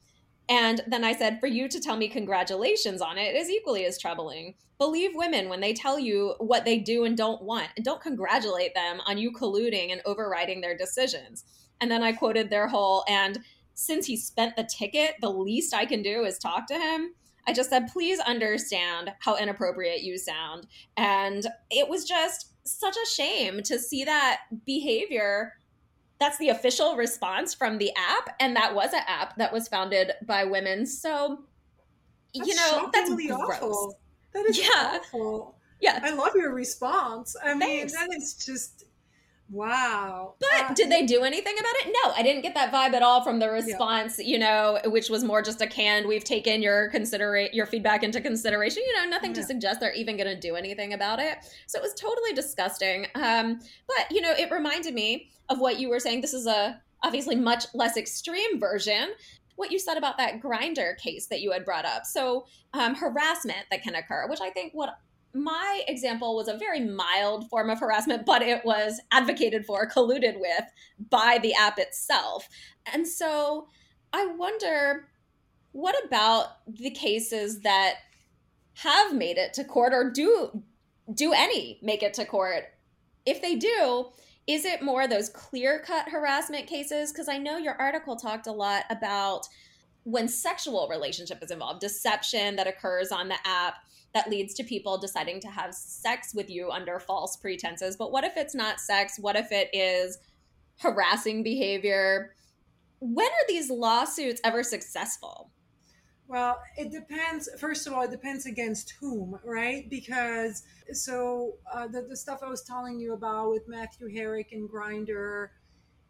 And 0.48 0.82
then 0.86 1.04
I 1.04 1.14
said, 1.14 1.40
for 1.40 1.46
you 1.46 1.68
to 1.68 1.80
tell 1.80 1.96
me 1.96 2.08
congratulations 2.08 3.00
on 3.00 3.16
it 3.16 3.34
is 3.34 3.48
equally 3.48 3.86
as 3.86 3.98
troubling. 3.98 4.54
Believe 4.78 5.12
women 5.14 5.48
when 5.48 5.60
they 5.60 5.72
tell 5.72 5.98
you 5.98 6.34
what 6.38 6.64
they 6.64 6.78
do 6.78 7.04
and 7.04 7.16
don't 7.16 7.42
want, 7.42 7.68
and 7.76 7.84
don't 7.84 8.02
congratulate 8.02 8.74
them 8.74 9.00
on 9.06 9.16
you 9.16 9.32
colluding 9.32 9.90
and 9.90 10.02
overriding 10.04 10.60
their 10.60 10.76
decisions. 10.76 11.44
And 11.80 11.90
then 11.90 12.02
I 12.02 12.12
quoted 12.12 12.50
their 12.50 12.68
whole, 12.68 13.04
and 13.08 13.38
since 13.74 14.06
he 14.06 14.16
spent 14.16 14.56
the 14.56 14.64
ticket, 14.64 15.14
the 15.20 15.30
least 15.30 15.74
I 15.74 15.86
can 15.86 16.02
do 16.02 16.24
is 16.24 16.38
talk 16.38 16.66
to 16.68 16.78
him. 16.78 17.14
I 17.46 17.52
just 17.52 17.70
said, 17.70 17.92
please 17.92 18.20
understand 18.20 19.12
how 19.20 19.36
inappropriate 19.36 20.02
you 20.02 20.18
sound. 20.18 20.66
And 20.96 21.46
it 21.70 21.88
was 21.88 22.04
just 22.04 22.52
such 22.64 22.96
a 22.96 23.10
shame 23.10 23.62
to 23.64 23.78
see 23.78 24.04
that 24.04 24.40
behavior 24.64 25.54
that's 26.20 26.38
the 26.38 26.48
official 26.48 26.96
response 26.96 27.54
from 27.54 27.78
the 27.78 27.90
app 27.96 28.34
and 28.40 28.56
that 28.56 28.74
was 28.74 28.92
an 28.92 29.02
app 29.06 29.36
that 29.36 29.52
was 29.52 29.68
founded 29.68 30.12
by 30.26 30.44
women 30.44 30.86
so 30.86 31.40
that's 32.34 32.48
you 32.48 32.54
know 32.54 32.90
that's 32.92 33.10
gross. 33.10 33.30
awful 33.30 33.98
that 34.32 34.46
is 34.46 34.58
yeah. 34.58 34.98
awful 34.98 35.56
yeah 35.80 36.00
i 36.02 36.14
love 36.14 36.32
your 36.34 36.52
response 36.52 37.36
i 37.42 37.58
Thanks. 37.58 37.92
mean 37.92 38.08
that 38.08 38.16
is 38.16 38.34
just 38.34 38.84
Wow. 39.50 40.34
But 40.40 40.70
uh, 40.70 40.74
did 40.74 40.90
they 40.90 41.04
do 41.04 41.22
anything 41.22 41.54
about 41.58 41.74
it? 41.76 41.92
No, 42.02 42.12
I 42.16 42.22
didn't 42.22 42.42
get 42.42 42.54
that 42.54 42.72
vibe 42.72 42.94
at 42.94 43.02
all 43.02 43.22
from 43.22 43.38
the 43.38 43.50
response, 43.50 44.18
yeah. 44.18 44.26
you 44.26 44.38
know, 44.38 44.80
which 44.86 45.10
was 45.10 45.22
more 45.22 45.42
just 45.42 45.60
a 45.60 45.66
canned, 45.66 46.06
we've 46.06 46.24
taken 46.24 46.62
your 46.62 46.88
considerate 46.90 47.52
your 47.52 47.66
feedback 47.66 48.02
into 48.02 48.20
consideration, 48.20 48.82
you 48.86 48.96
know, 48.96 49.08
nothing 49.08 49.30
yeah. 49.30 49.42
to 49.42 49.44
suggest 49.44 49.80
they're 49.80 49.92
even 49.92 50.16
going 50.16 50.28
to 50.28 50.38
do 50.38 50.56
anything 50.56 50.94
about 50.94 51.18
it. 51.18 51.38
So 51.66 51.78
it 51.78 51.82
was 51.82 51.94
totally 51.94 52.32
disgusting. 52.32 53.06
Um, 53.14 53.60
but, 53.86 54.10
you 54.10 54.20
know, 54.20 54.32
it 54.32 54.50
reminded 54.50 54.94
me 54.94 55.30
of 55.50 55.60
what 55.60 55.78
you 55.78 55.90
were 55.90 56.00
saying. 56.00 56.22
This 56.22 56.34
is 56.34 56.46
a 56.46 56.80
obviously 57.02 57.36
much 57.36 57.66
less 57.74 57.96
extreme 57.96 58.58
version 58.58 59.10
what 59.56 59.70
you 59.70 59.78
said 59.78 59.96
about 59.96 60.18
that 60.18 60.42
Grindr 60.42 60.96
case 60.98 61.26
that 61.26 61.40
you 61.40 61.52
had 61.52 61.64
brought 61.64 61.84
up. 61.84 62.06
So, 62.06 62.46
um, 62.72 62.94
harassment 62.94 63.66
that 63.70 63.82
can 63.82 63.94
occur, 63.94 64.26
which 64.28 64.40
I 64.40 64.50
think 64.50 64.72
what 64.74 64.98
my 65.34 65.82
example 65.88 66.36
was 66.36 66.48
a 66.48 66.56
very 66.56 66.80
mild 66.80 67.48
form 67.50 67.68
of 67.68 67.80
harassment, 67.80 68.24
but 68.24 68.42
it 68.42 68.64
was 68.64 69.00
advocated 69.10 69.66
for, 69.66 69.88
colluded 69.88 70.38
with 70.38 70.64
by 71.10 71.38
the 71.42 71.54
app 71.54 71.78
itself. 71.78 72.48
And 72.92 73.06
so 73.06 73.66
I 74.12 74.26
wonder 74.26 75.08
what 75.72 75.96
about 76.04 76.58
the 76.68 76.90
cases 76.90 77.60
that 77.60 77.94
have 78.74 79.14
made 79.14 79.38
it 79.38 79.52
to 79.54 79.64
court 79.64 79.92
or 79.92 80.10
do 80.10 80.62
do 81.12 81.32
any 81.32 81.78
make 81.82 82.02
it 82.02 82.14
to 82.14 82.24
court? 82.24 82.64
If 83.26 83.42
they 83.42 83.56
do, 83.56 84.06
is 84.46 84.64
it 84.64 84.82
more 84.82 85.06
those 85.06 85.28
clear-cut 85.28 86.08
harassment 86.08 86.66
cases 86.66 87.12
because 87.12 87.28
I 87.28 87.38
know 87.38 87.58
your 87.58 87.74
article 87.80 88.16
talked 88.16 88.46
a 88.46 88.52
lot 88.52 88.84
about 88.90 89.46
when 90.04 90.28
sexual 90.28 90.88
relationship 90.88 91.42
is 91.42 91.50
involved, 91.50 91.80
deception 91.80 92.56
that 92.56 92.66
occurs 92.66 93.10
on 93.10 93.28
the 93.28 93.36
app 93.44 93.76
that 94.14 94.30
leads 94.30 94.54
to 94.54 94.64
people 94.64 94.96
deciding 94.96 95.40
to 95.40 95.48
have 95.48 95.74
sex 95.74 96.34
with 96.34 96.48
you 96.48 96.70
under 96.70 97.00
false 97.00 97.36
pretenses. 97.36 97.96
But 97.96 98.12
what 98.12 98.24
if 98.24 98.36
it's 98.36 98.54
not 98.54 98.80
sex? 98.80 99.18
What 99.18 99.36
if 99.36 99.50
it 99.50 99.68
is 99.72 100.18
harassing 100.78 101.42
behavior? 101.42 102.34
When 103.00 103.26
are 103.26 103.46
these 103.48 103.70
lawsuits 103.70 104.40
ever 104.44 104.62
successful? 104.62 105.50
Well, 106.26 106.58
it 106.78 106.90
depends. 106.90 107.50
First 107.58 107.86
of 107.86 107.92
all, 107.92 108.02
it 108.02 108.10
depends 108.10 108.46
against 108.46 108.94
whom, 108.98 109.38
right? 109.44 109.90
Because 109.90 110.62
so 110.92 111.56
uh, 111.72 111.88
the, 111.88 112.02
the 112.02 112.16
stuff 112.16 112.40
I 112.42 112.48
was 112.48 112.62
telling 112.62 112.98
you 112.98 113.12
about 113.12 113.50
with 113.50 113.68
Matthew 113.68 114.08
Herrick 114.08 114.52
and 114.52 114.70
Grindr, 114.70 115.48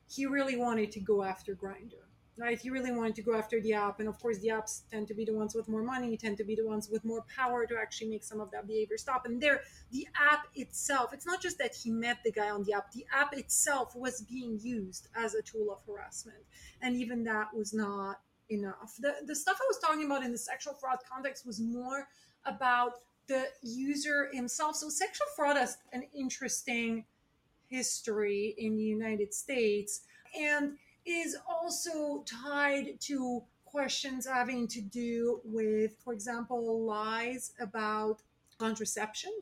he 0.08 0.26
really 0.26 0.56
wanted 0.56 0.92
to 0.92 1.00
go 1.00 1.24
after 1.24 1.56
Grindr 1.56 2.04
Uh, 2.36 2.44
right? 2.44 2.58
He 2.58 2.70
really 2.70 2.92
wanted 2.92 3.14
to 3.16 3.22
go 3.22 3.34
after 3.34 3.60
the 3.60 3.74
app. 3.74 4.00
And 4.00 4.08
of 4.08 4.18
course, 4.20 4.38
the 4.38 4.48
apps 4.48 4.82
tend 4.90 5.08
to 5.08 5.14
be 5.14 5.24
the 5.24 5.34
ones 5.34 5.54
with 5.54 5.68
more 5.68 5.82
money, 5.82 6.16
tend 6.16 6.36
to 6.38 6.44
be 6.44 6.54
the 6.54 6.66
ones 6.66 6.88
with 6.90 7.04
more 7.04 7.24
power 7.34 7.66
to 7.66 7.76
actually 7.76 8.08
make 8.08 8.24
some 8.24 8.40
of 8.40 8.50
that 8.52 8.66
behavior 8.66 8.98
stop. 8.98 9.26
And 9.26 9.40
there, 9.40 9.62
the 9.92 10.06
app 10.20 10.46
itself, 10.54 11.12
it's 11.12 11.26
not 11.26 11.40
just 11.40 11.58
that 11.58 11.74
he 11.74 11.90
met 11.90 12.18
the 12.24 12.32
guy 12.32 12.50
on 12.50 12.64
the 12.64 12.72
app, 12.72 12.92
the 12.92 13.06
app 13.12 13.36
itself 13.36 13.94
was 13.94 14.22
being 14.22 14.58
used 14.60 15.08
as 15.16 15.34
a 15.34 15.42
tool 15.42 15.72
of 15.72 15.78
harassment. 15.86 16.44
And 16.82 16.96
even 16.96 17.24
that 17.24 17.54
was 17.54 17.72
not 17.72 18.20
enough. 18.50 18.94
The, 18.98 19.14
the 19.26 19.34
stuff 19.34 19.58
I 19.60 19.66
was 19.68 19.78
talking 19.78 20.04
about 20.04 20.24
in 20.24 20.32
the 20.32 20.38
sexual 20.38 20.74
fraud 20.74 20.98
context 21.10 21.46
was 21.46 21.60
more 21.60 22.08
about 22.44 22.94
the 23.26 23.46
user 23.62 24.28
himself. 24.32 24.76
So, 24.76 24.88
sexual 24.88 25.26
fraud 25.34 25.56
has 25.56 25.78
an 25.92 26.04
interesting 26.14 27.04
history 27.68 28.54
in 28.58 28.76
the 28.76 28.82
United 28.82 29.32
States. 29.32 30.02
And 30.38 30.76
is 31.06 31.36
also 31.48 32.24
tied 32.24 33.00
to 33.00 33.42
questions 33.64 34.26
having 34.26 34.68
to 34.68 34.80
do 34.80 35.40
with, 35.44 35.96
for 36.04 36.12
example, 36.12 36.84
lies 36.84 37.52
about 37.60 38.22
contraception. 38.58 39.32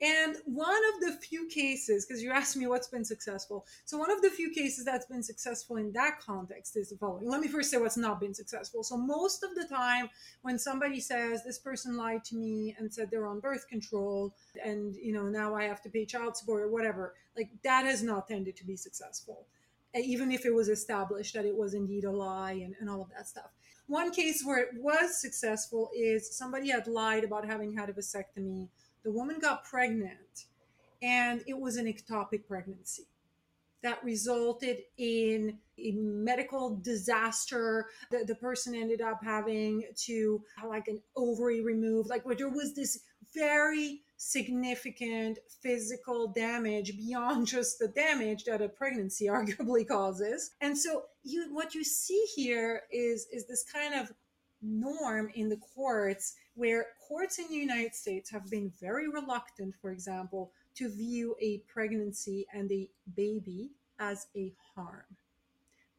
And 0.00 0.36
one 0.44 0.80
of 0.94 1.00
the 1.00 1.18
few 1.20 1.48
cases, 1.48 2.06
because 2.06 2.22
you 2.22 2.30
asked 2.30 2.56
me 2.56 2.68
what's 2.68 2.86
been 2.86 3.04
successful. 3.04 3.66
So, 3.84 3.98
one 3.98 4.12
of 4.12 4.22
the 4.22 4.30
few 4.30 4.52
cases 4.52 4.84
that's 4.84 5.06
been 5.06 5.24
successful 5.24 5.76
in 5.76 5.90
that 5.92 6.20
context 6.20 6.76
is 6.76 6.90
the 6.90 6.96
following. 6.96 7.28
Let 7.28 7.40
me 7.40 7.48
first 7.48 7.68
say 7.68 7.78
what's 7.78 7.96
not 7.96 8.20
been 8.20 8.32
successful. 8.32 8.84
So, 8.84 8.96
most 8.96 9.42
of 9.42 9.56
the 9.56 9.64
time, 9.64 10.08
when 10.42 10.56
somebody 10.56 11.00
says, 11.00 11.42
This 11.42 11.58
person 11.58 11.96
lied 11.96 12.24
to 12.26 12.36
me 12.36 12.76
and 12.78 12.94
said 12.94 13.10
they're 13.10 13.26
on 13.26 13.40
birth 13.40 13.66
control, 13.68 14.32
and, 14.64 14.94
you 14.94 15.12
know, 15.12 15.24
now 15.24 15.56
I 15.56 15.64
have 15.64 15.82
to 15.82 15.90
pay 15.90 16.04
child 16.04 16.36
support 16.36 16.62
or 16.62 16.68
whatever, 16.68 17.14
like 17.36 17.50
that 17.64 17.84
has 17.84 18.00
not 18.00 18.28
tended 18.28 18.54
to 18.58 18.64
be 18.64 18.76
successful 18.76 19.46
even 19.94 20.30
if 20.30 20.44
it 20.44 20.54
was 20.54 20.68
established 20.68 21.34
that 21.34 21.44
it 21.44 21.56
was 21.56 21.74
indeed 21.74 22.04
a 22.04 22.10
lie 22.10 22.52
and, 22.52 22.74
and 22.80 22.88
all 22.90 23.02
of 23.02 23.10
that 23.16 23.28
stuff. 23.28 23.50
One 23.86 24.10
case 24.12 24.42
where 24.44 24.58
it 24.58 24.68
was 24.76 25.20
successful 25.20 25.90
is 25.96 26.36
somebody 26.36 26.70
had 26.70 26.86
lied 26.86 27.24
about 27.24 27.46
having 27.46 27.74
had 27.74 27.88
a 27.88 27.94
vasectomy. 27.94 28.68
The 29.02 29.10
woman 29.10 29.38
got 29.40 29.64
pregnant, 29.64 30.44
and 31.00 31.42
it 31.46 31.58
was 31.58 31.76
an 31.76 31.86
ectopic 31.86 32.46
pregnancy 32.46 33.06
that 33.82 34.02
resulted 34.04 34.78
in 34.98 35.56
a 35.78 35.92
medical 35.92 36.76
disaster. 36.76 37.86
The, 38.10 38.24
the 38.26 38.34
person 38.34 38.74
ended 38.74 39.00
up 39.00 39.20
having 39.22 39.84
to 40.04 40.42
like 40.66 40.88
an 40.88 41.00
ovary 41.16 41.62
removed, 41.62 42.10
like 42.10 42.26
where 42.26 42.34
there 42.34 42.48
was 42.48 42.74
this 42.74 43.00
very 43.34 44.02
significant 44.18 45.38
physical 45.62 46.28
damage 46.28 46.96
beyond 46.96 47.46
just 47.54 47.78
the 47.78 47.88
damage 47.88 48.44
that 48.44 48.60
a 48.60 48.68
pregnancy 48.68 49.26
arguably 49.28 49.86
causes. 49.86 50.50
And 50.60 50.76
so 50.76 51.04
you 51.22 51.54
what 51.54 51.74
you 51.74 51.84
see 51.84 52.24
here 52.34 52.82
is 52.92 53.26
is 53.32 53.46
this 53.46 53.64
kind 53.64 53.94
of 53.94 54.12
norm 54.60 55.30
in 55.34 55.48
the 55.48 55.56
courts 55.56 56.34
where 56.54 56.86
courts 57.06 57.38
in 57.38 57.46
the 57.48 57.54
United 57.54 57.94
States 57.94 58.28
have 58.30 58.50
been 58.50 58.72
very 58.80 59.08
reluctant, 59.08 59.72
for 59.80 59.92
example, 59.92 60.50
to 60.74 60.88
view 60.88 61.36
a 61.40 61.58
pregnancy 61.72 62.44
and 62.52 62.70
a 62.72 62.88
baby 63.14 63.70
as 64.00 64.26
a 64.36 64.52
harm. 64.74 65.16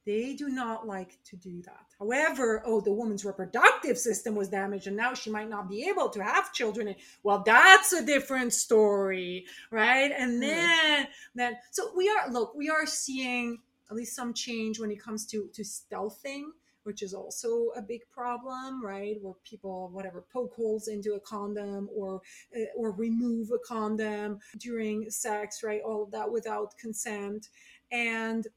They 0.09 0.33
do 0.33 0.49
not 0.49 0.87
like 0.87 1.19
to 1.25 1.35
do 1.35 1.61
that. 1.61 1.85
However, 1.99 2.63
oh, 2.65 2.81
the 2.81 2.91
woman's 2.91 3.23
reproductive 3.23 3.95
system 3.95 4.33
was 4.33 4.49
damaged 4.49 4.87
and 4.87 4.97
now 4.97 5.13
she 5.13 5.29
might 5.29 5.51
not 5.51 5.69
be 5.69 5.87
able 5.87 6.09
to 6.09 6.23
have 6.23 6.51
children. 6.51 6.95
Well, 7.21 7.43
that's 7.45 7.93
a 7.93 8.03
different 8.03 8.53
story, 8.53 9.45
right? 9.69 10.11
And 10.11 10.33
hmm. 10.33 10.39
then, 10.39 11.07
then, 11.35 11.57
so 11.69 11.91
we 11.95 12.09
are, 12.09 12.27
look, 12.31 12.55
we 12.55 12.71
are 12.71 12.87
seeing 12.87 13.59
at 13.91 13.95
least 13.95 14.15
some 14.15 14.33
change 14.33 14.79
when 14.79 14.89
it 14.89 14.99
comes 14.99 15.27
to, 15.27 15.47
to 15.53 15.61
stealthing 15.61 16.45
which 16.83 17.03
is 17.03 17.13
also 17.13 17.67
a 17.75 17.81
big 17.81 18.01
problem, 18.09 18.83
right? 18.83 19.17
Where 19.21 19.35
people, 19.43 19.89
whatever, 19.91 20.25
poke 20.33 20.55
holes 20.55 20.87
into 20.87 21.13
a 21.13 21.19
condom 21.19 21.87
or 21.93 22.21
uh, 22.55 22.61
or 22.75 22.91
remove 22.91 23.51
a 23.51 23.59
condom 23.59 24.39
during 24.57 25.11
sex, 25.11 25.61
right? 25.61 25.81
All 25.81 26.01
of 26.01 26.11
that 26.11 26.31
without 26.31 26.75
consent, 26.79 27.49
and 27.91 28.47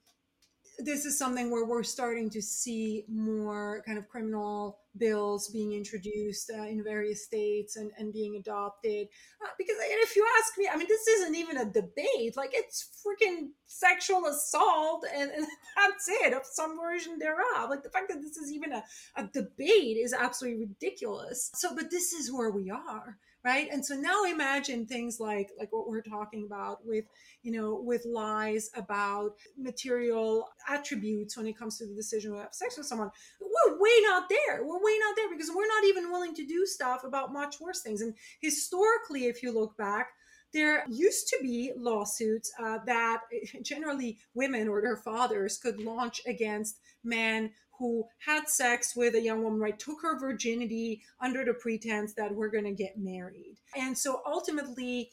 this 0.79 1.05
is 1.05 1.19
something 1.19 1.51
where 1.51 1.65
we're 1.65 1.83
starting 1.83 2.31
to 2.31 2.43
see 2.43 3.05
more 3.09 3.83
kind 3.87 3.99
of 3.99 4.09
criminal 4.09 4.79
bills 4.99 5.49
being 5.49 5.73
introduced 5.73 6.51
uh, 6.51 6.63
in 6.63 6.85
various 6.85 7.25
states 7.25 7.77
and, 7.77 7.91
and 7.99 8.13
being 8.13 8.37
adopted. 8.37 9.09
Uh, 9.43 9.49
because 9.59 9.77
if 9.81 10.17
you 10.17 10.27
ask 10.39 10.59
me, 10.59 10.69
I 10.73 10.77
mean, 10.77 10.89
this 10.89 11.07
isn't 11.07 11.35
even 11.35 11.57
a 11.57 11.65
debate. 11.65 12.37
Like, 12.37 12.51
it's 12.53 12.89
freaking 13.05 13.49
sexual 13.67 14.27
assault, 14.27 15.05
and, 15.15 15.31
and 15.31 15.47
that's 15.77 16.09
it, 16.09 16.33
of 16.33 16.43
some 16.45 16.79
version 16.79 17.19
thereof. 17.19 17.71
Like, 17.71 17.83
the 17.83 17.91
fact 17.91 18.09
that 18.09 18.21
this 18.21 18.37
is 18.37 18.53
even 18.53 18.73
a, 18.73 18.85
a 19.17 19.29
debate 19.33 19.97
is 19.97 20.13
absolutely 20.13 20.61
ridiculous. 20.61 21.51
So, 21.55 21.75
but 21.75 21.91
this 21.91 22.13
is 22.13 22.33
where 22.33 22.51
we 22.51 22.71
are 22.71 23.19
right? 23.45 23.69
And 23.73 23.85
so 23.85 23.95
now 23.95 24.25
imagine 24.25 24.87
things 24.87 25.19
like 25.21 25.51
like 25.59 25.73
what 25.73 25.89
we're 25.89 26.03
talking 26.03 26.45
about 26.45 26.85
with 26.87 27.05
you 27.43 27.53
know 27.53 27.81
with 27.83 28.05
lies 28.05 28.71
about 28.75 29.37
material 29.59 30.49
attributes 30.69 31.37
when 31.37 31.47
it 31.47 31.59
comes 31.59 31.79
to 31.79 31.87
the 31.87 31.95
decision 31.95 32.33
to 32.33 32.39
have 32.39 32.55
sex 32.55 32.77
with 32.77 32.87
someone. 32.87 33.11
We're 33.41 33.79
way 33.79 33.91
not 34.03 34.29
there. 34.29 34.65
We're 34.65 34.83
way 34.83 34.99
not 35.01 35.17
there 35.17 35.31
because 35.31 35.51
we're 35.55 35.67
not 35.67 35.85
even 35.85 36.11
willing 36.11 36.35
to 36.35 36.47
do 36.47 36.67
stuff 36.67 37.05
about 37.05 37.33
much 37.33 37.61
worse 37.61 37.83
things. 37.83 38.01
And 38.01 38.15
historically 38.41 39.27
if 39.27 39.43
you 39.43 39.53
look 39.53 39.77
back 39.77 40.09
there 40.53 40.85
used 40.89 41.29
to 41.29 41.39
be 41.41 41.73
lawsuits 41.77 42.53
uh, 42.63 42.79
that 42.87 43.23
generally 43.63 44.19
women 44.35 44.69
or 44.69 44.83
their 44.83 44.97
fathers 44.97 45.59
could 45.59 45.81
launch 45.81 46.21
against 46.27 46.81
men 47.03 47.51
who 47.83 48.05
had 48.25 48.49
sex 48.49 48.95
with 48.95 49.17
a 49.17 49.21
young 49.21 49.43
woman, 49.43 49.59
right, 49.59 49.77
took 49.77 50.01
her 50.03 50.17
virginity 50.17 51.03
under 51.21 51.45
the 51.45 51.53
pretense 51.53 52.15
that 52.15 52.33
we're 52.33 52.49
going 52.49 52.63
to 52.63 52.71
get 52.71 52.97
married. 52.97 53.57
And 53.77 53.99
so 53.99 54.23
ultimately, 54.25 55.11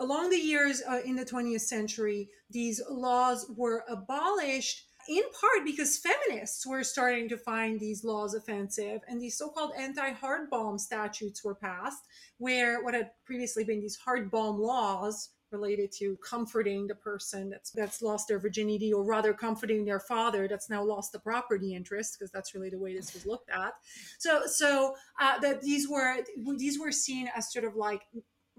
along 0.00 0.28
the 0.28 0.36
years 0.36 0.82
uh, 0.86 1.00
in 1.02 1.16
the 1.16 1.24
20th 1.24 1.62
century, 1.62 2.28
these 2.50 2.82
laws 2.90 3.50
were 3.56 3.84
abolished 3.88 4.84
in 5.08 5.22
part 5.40 5.64
because 5.64 5.96
feminists 5.96 6.66
were 6.66 6.84
starting 6.84 7.26
to 7.30 7.38
find 7.38 7.80
these 7.80 8.04
laws 8.04 8.34
offensive 8.34 9.00
and 9.08 9.18
these 9.18 9.38
so-called 9.38 9.72
anti-heart 9.78 10.50
balm 10.50 10.76
statutes 10.76 11.42
were 11.42 11.54
passed 11.54 12.02
where 12.36 12.84
what 12.84 12.92
had 12.92 13.10
previously 13.24 13.64
been 13.64 13.80
these 13.80 13.96
heart 13.96 14.30
balm 14.30 14.60
laws 14.60 15.30
related 15.52 15.92
to 15.92 16.16
comforting 16.16 16.86
the 16.86 16.94
person 16.94 17.50
that's 17.50 17.70
that's 17.70 18.02
lost 18.02 18.28
their 18.28 18.38
virginity 18.38 18.92
or 18.92 19.04
rather 19.04 19.32
comforting 19.32 19.84
their 19.84 20.00
father 20.00 20.48
that's 20.48 20.70
now 20.70 20.82
lost 20.82 21.12
the 21.12 21.18
property 21.18 21.74
interest 21.74 22.16
because 22.18 22.30
that's 22.30 22.54
really 22.54 22.70
the 22.70 22.78
way 22.78 22.94
this 22.94 23.14
was 23.14 23.26
looked 23.26 23.50
at. 23.50 23.72
So 24.18 24.42
so 24.46 24.94
uh, 25.20 25.38
that 25.40 25.62
these 25.62 25.88
were 25.88 26.16
these 26.56 26.78
were 26.78 26.92
seen 26.92 27.28
as 27.36 27.52
sort 27.52 27.64
of 27.64 27.76
like 27.76 28.02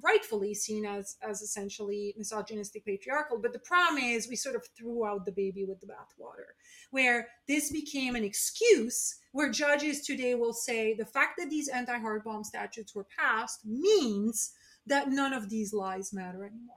rightfully 0.03 0.53
seen 0.53 0.85
as 0.85 1.17
as 1.21 1.41
essentially 1.41 2.13
misogynistic 2.17 2.83
patriarchal 2.85 3.37
but 3.39 3.53
the 3.53 3.59
problem 3.59 4.01
is 4.03 4.27
we 4.27 4.35
sort 4.35 4.55
of 4.55 4.65
threw 4.77 5.05
out 5.05 5.25
the 5.25 5.31
baby 5.31 5.65
with 5.65 5.79
the 5.79 5.85
bathwater 5.85 6.55
where 6.91 7.27
this 7.47 7.71
became 7.71 8.15
an 8.15 8.23
excuse 8.23 9.19
where 9.31 9.51
judges 9.51 10.01
today 10.01 10.33
will 10.33 10.53
say 10.53 10.93
the 10.93 11.05
fact 11.05 11.33
that 11.37 11.49
these 11.49 11.67
anti-heart 11.67 12.23
balm 12.23 12.43
statutes 12.43 12.95
were 12.95 13.05
passed 13.17 13.65
means 13.65 14.53
that 14.87 15.09
none 15.09 15.33
of 15.33 15.49
these 15.49 15.73
lies 15.73 16.13
matter 16.13 16.45
anymore. 16.45 16.75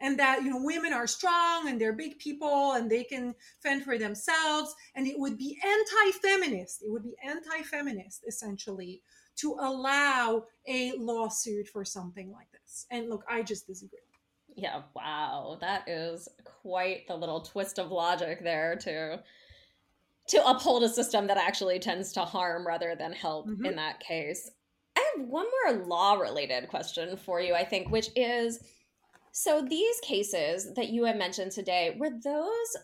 And 0.00 0.18
that 0.18 0.42
you 0.42 0.50
know 0.50 0.62
women 0.62 0.92
are 0.92 1.06
strong 1.06 1.68
and 1.68 1.80
they're 1.80 1.92
big 1.92 2.18
people 2.18 2.72
and 2.72 2.90
they 2.90 3.04
can 3.04 3.34
fend 3.62 3.84
for 3.84 3.96
themselves. 3.96 4.74
And 4.94 5.06
it 5.06 5.18
would 5.18 5.38
be 5.38 5.58
anti-feminist 5.64 6.82
it 6.82 6.90
would 6.90 7.04
be 7.04 7.14
anti-feminist 7.24 8.24
essentially 8.26 9.02
to 9.36 9.56
allow 9.60 10.44
a 10.68 10.92
lawsuit 10.96 11.68
for 11.68 11.84
something 11.84 12.30
like 12.32 12.50
this. 12.52 12.86
And 12.90 13.08
look 13.08 13.24
i 13.28 13.42
just 13.42 13.66
disagree. 13.66 13.98
Yeah 14.56 14.82
wow. 14.94 15.58
That 15.60 15.88
is 15.88 16.28
quite 16.44 17.06
the 17.08 17.16
little 17.16 17.40
twist 17.40 17.78
of 17.78 17.90
logic 17.90 18.42
there 18.42 18.76
to 18.76 19.22
to 20.26 20.48
uphold 20.48 20.82
a 20.82 20.88
system 20.88 21.26
that 21.28 21.36
actually 21.36 21.78
tends 21.78 22.12
to 22.12 22.20
harm 22.20 22.66
rather 22.66 22.94
than 22.98 23.12
help 23.12 23.46
mm-hmm. 23.46 23.64
in 23.64 23.76
that 23.76 24.00
case 24.00 24.50
i 24.96 25.12
have 25.16 25.26
one 25.26 25.46
more 25.64 25.84
law 25.84 26.14
related 26.14 26.68
question 26.68 27.16
for 27.16 27.40
you 27.40 27.54
i 27.54 27.64
think 27.64 27.90
which 27.90 28.08
is 28.16 28.60
so 29.36 29.60
these 29.60 29.98
cases 29.98 30.72
that 30.74 30.90
you 30.90 31.02
had 31.02 31.18
mentioned 31.18 31.50
today, 31.50 31.96
were 31.98 32.10
those 32.22 32.76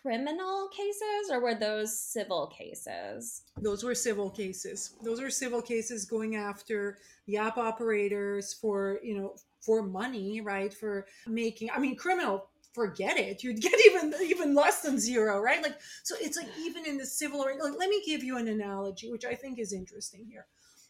criminal 0.00 0.68
cases 0.68 1.30
or 1.30 1.38
were 1.38 1.54
those 1.54 2.00
civil 2.00 2.46
cases? 2.46 3.42
Those 3.60 3.84
were 3.84 3.94
civil 3.94 4.30
cases. 4.30 4.94
Those 5.02 5.20
were 5.20 5.28
civil 5.28 5.60
cases 5.60 6.06
going 6.06 6.34
after 6.34 6.96
the 7.26 7.36
app 7.36 7.58
operators 7.58 8.54
for, 8.54 9.00
you 9.02 9.18
know, 9.18 9.34
for 9.60 9.82
money, 9.82 10.40
right? 10.40 10.72
For 10.72 11.06
making 11.26 11.70
I 11.72 11.78
mean 11.78 11.94
criminal 11.94 12.48
forget 12.74 13.18
it 13.18 13.42
you'd 13.42 13.60
get 13.60 13.74
even 13.86 14.14
even 14.22 14.54
less 14.54 14.82
than 14.82 15.00
zero 15.00 15.40
right 15.40 15.62
like 15.62 15.74
so 16.04 16.14
it's 16.20 16.36
like 16.36 16.46
even 16.60 16.86
in 16.86 16.96
the 16.96 17.04
civil 17.04 17.40
like, 17.40 17.58
let 17.60 17.88
me 17.88 18.00
give 18.06 18.22
you 18.22 18.36
an 18.36 18.46
analogy 18.46 19.10
which 19.10 19.24
i 19.24 19.34
think 19.34 19.58
is 19.58 19.72
interesting 19.72 20.24
here 20.30 20.46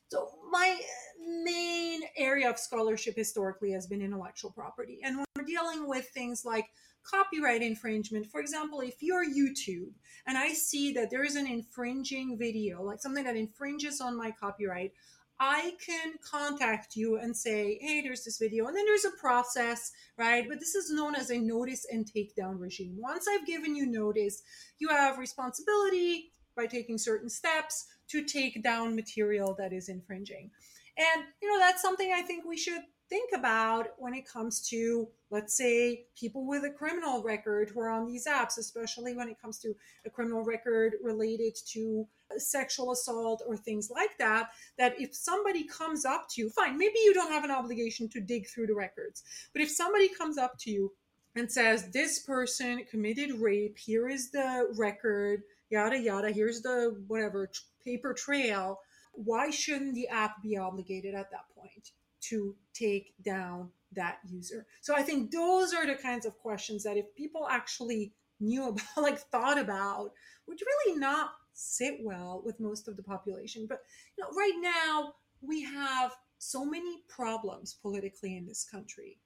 so 0.09 0.31
my 0.51 0.79
main 1.45 2.01
area 2.17 2.49
of 2.49 2.59
scholarship 2.59 3.15
historically 3.17 3.73
has 3.73 3.87
been 3.87 4.03
intellectual 4.03 4.51
property. 4.51 5.01
And 5.03 5.17
when 5.17 5.27
we're 5.37 5.45
dealing 5.45 5.89
with 5.89 6.09
things 6.09 6.45
like 6.45 6.67
copyright 7.03 7.63
infringement, 7.63 8.27
for 8.27 8.41
example, 8.41 8.81
if 8.81 9.03
you're 9.03 9.25
YouTube 9.25 9.93
and 10.27 10.39
I 10.39 10.53
see 10.53 10.93
that 10.95 11.11
there 11.11 11.25
is 11.25 11.37
an 11.37 11.47
infringing 11.47 12.39
video, 12.39 12.83
like 12.83 13.01
something 13.01 13.25
that 13.25 13.37
infringes 13.37 14.01
on 14.01 14.17
my 14.17 14.31
copyright, 14.31 14.93
I 15.41 15.75
can 15.85 16.15
contact 16.21 16.97
you 16.97 17.19
and 17.19 17.37
say, 17.37 17.79
hey, 17.81 18.01
there's 18.01 18.25
this 18.25 18.39
video. 18.39 18.67
And 18.67 18.77
then 18.77 18.85
there's 18.87 19.05
a 19.05 19.21
process, 19.21 19.93
right? 20.17 20.45
But 20.49 20.59
this 20.59 20.75
is 20.75 20.91
known 20.91 21.15
as 21.15 21.31
a 21.31 21.39
notice 21.39 21.87
and 21.93 22.05
takedown 22.05 22.59
regime. 22.59 22.97
Once 22.99 23.27
I've 23.29 23.47
given 23.47 23.77
you 23.77 23.87
notice, 23.87 24.43
you 24.79 24.89
have 24.89 25.19
responsibility 25.19 26.33
by 26.57 26.67
taking 26.67 26.99
certain 26.99 27.31
steps 27.31 27.87
to 28.09 28.25
take 28.25 28.63
down 28.63 28.97
material 28.97 29.55
that 29.59 29.73
is 29.73 29.89
infringing. 29.89 30.51
And, 30.97 31.25
you 31.41 31.49
know, 31.49 31.59
that's 31.59 31.83
something 31.83 32.13
I 32.13 32.23
think 32.23 32.45
we 32.45 32.57
should 32.57 32.83
think 33.09 33.31
about 33.35 33.89
when 33.99 34.15
it 34.15 34.29
comes 34.29 34.69
to, 34.69 35.09
let's 35.31 35.57
say, 35.57 36.05
people 36.19 36.47
with 36.47 36.65
a 36.65 36.71
criminal 36.71 37.23
record 37.23 37.71
who 37.71 37.81
are 37.81 37.89
on 37.89 38.07
these 38.07 38.27
apps, 38.27 38.59
especially 38.59 39.15
when 39.15 39.29
it 39.29 39.41
comes 39.41 39.59
to 39.59 39.75
a 40.05 40.11
criminal 40.11 40.45
record 40.45 40.95
related 41.03 41.57
to 41.73 42.07
sexual 42.37 42.93
assault 42.93 43.43
or 43.47 43.57
things 43.57 43.91
like 43.91 44.17
that. 44.19 44.51
That 44.77 45.01
if 45.01 45.15
somebody 45.15 45.65
comes 45.65 46.05
up 46.05 46.29
to 46.31 46.43
you, 46.43 46.51
fine, 46.51 46.77
maybe 46.77 46.99
you 47.05 47.15
don't 47.15 47.33
have 47.33 47.45
an 47.45 47.51
obligation 47.51 48.09
to 48.11 48.21
dig 48.21 48.49
through 48.49 48.67
the 48.67 48.75
records, 48.75 49.23
but 49.53 49.63
if 49.63 49.71
somebody 49.71 50.09
comes 50.09 50.37
up 50.37 50.59
to 50.61 50.71
you 50.71 50.93
and 51.37 51.51
says, 51.51 51.91
This 51.91 52.19
person 52.21 52.85
committed 52.91 53.41
rape, 53.41 53.79
here 53.79 54.09
is 54.09 54.31
the 54.31 54.69
record, 54.77 55.43
yada, 55.71 55.99
yada, 55.99 56.31
here's 56.31 56.63
the 56.63 57.03
whatever 57.07 57.51
paper 57.85 58.13
trail 58.15 58.81
why 59.25 59.51
shouldn't 59.51 59.95
the 59.95 60.09
app 60.09 60.41
be 60.43 60.57
obligated 60.57 61.15
at 61.15 61.31
that 61.31 61.45
point 61.57 61.91
to 62.21 62.55
take 62.73 63.15
down 63.25 63.71
that 63.93 64.19
user? 64.25 64.67
So 64.81 64.95
I 64.95 65.03
think 65.03 65.33
those 65.33 65.75
are 65.75 65.87
the 65.87 65.97
kinds 65.97 66.25
of 66.25 66.39
questions 66.39 66.85
that 66.85 66.97
if 66.97 67.15
people 67.17 67.49
actually 67.51 68.13
knew 68.41 68.69
about, 68.69 68.85
like 68.97 69.19
thought 69.19 69.59
about, 69.59 70.13
would 70.47 70.61
really 70.61 70.99
not 70.99 71.31
sit 71.53 71.99
well 72.01 72.43
with 72.45 72.61
most 72.61 72.87
of 72.87 72.97
the 72.97 73.03
population. 73.03 73.67
But 73.69 73.81
you 74.17 74.23
know, 74.23 74.31
right 74.31 74.59
now 74.61 75.15
we 75.43 75.63
have 75.65 76.15
so 76.39 76.65
many 76.65 77.03
problems 77.09 77.75
politically 77.83 78.37
in 78.37 78.47
this 78.47 78.65
country 78.65 79.19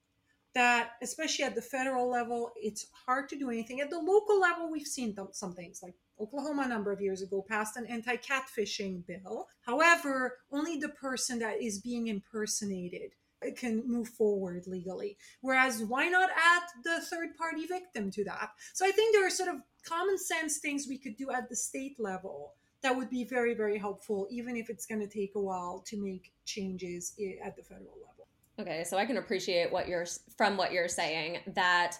that 0.55 0.91
especially 1.01 1.45
at 1.45 1.53
the 1.55 1.61
federal 1.61 2.09
level 2.09 2.51
it's 2.55 2.87
hard 3.05 3.29
to 3.29 3.37
do 3.37 3.49
anything 3.49 3.81
at 3.81 3.89
the 3.89 3.99
local 3.99 4.39
level 4.39 4.71
we've 4.71 4.87
seen 4.87 5.15
some 5.31 5.53
things 5.53 5.81
like 5.83 5.93
Oklahoma 6.19 6.63
a 6.63 6.67
number 6.67 6.91
of 6.91 7.01
years 7.01 7.21
ago 7.21 7.43
passed 7.47 7.77
an 7.77 7.85
anti 7.87 8.17
catfishing 8.17 9.05
bill. 9.05 9.47
However, 9.65 10.37
only 10.51 10.77
the 10.77 10.89
person 10.89 11.39
that 11.39 11.61
is 11.61 11.79
being 11.79 12.07
impersonated 12.07 13.11
can 13.57 13.83
move 13.85 14.07
forward 14.07 14.63
legally. 14.67 15.17
Whereas, 15.41 15.83
why 15.83 16.07
not 16.07 16.29
add 16.29 16.63
the 16.83 17.01
third 17.01 17.35
party 17.35 17.65
victim 17.65 18.09
to 18.11 18.23
that? 18.25 18.51
So, 18.73 18.85
I 18.85 18.91
think 18.91 19.13
there 19.13 19.25
are 19.25 19.31
sort 19.31 19.49
of 19.49 19.61
common 19.85 20.17
sense 20.17 20.59
things 20.59 20.87
we 20.87 20.97
could 20.97 21.17
do 21.17 21.31
at 21.31 21.49
the 21.49 21.55
state 21.55 21.95
level 21.99 22.53
that 22.83 22.95
would 22.95 23.09
be 23.09 23.23
very, 23.23 23.53
very 23.53 23.77
helpful, 23.77 24.27
even 24.29 24.55
if 24.55 24.69
it's 24.69 24.85
going 24.85 25.01
to 25.01 25.07
take 25.07 25.31
a 25.35 25.39
while 25.39 25.83
to 25.87 25.97
make 26.01 26.33
changes 26.45 27.15
at 27.43 27.55
the 27.55 27.63
federal 27.63 27.95
level. 27.95 28.27
Okay, 28.59 28.83
so 28.83 28.97
I 28.97 29.05
can 29.05 29.17
appreciate 29.17 29.71
what 29.71 29.87
you're 29.87 30.05
from 30.37 30.57
what 30.57 30.71
you're 30.71 30.87
saying 30.87 31.39
that 31.47 31.97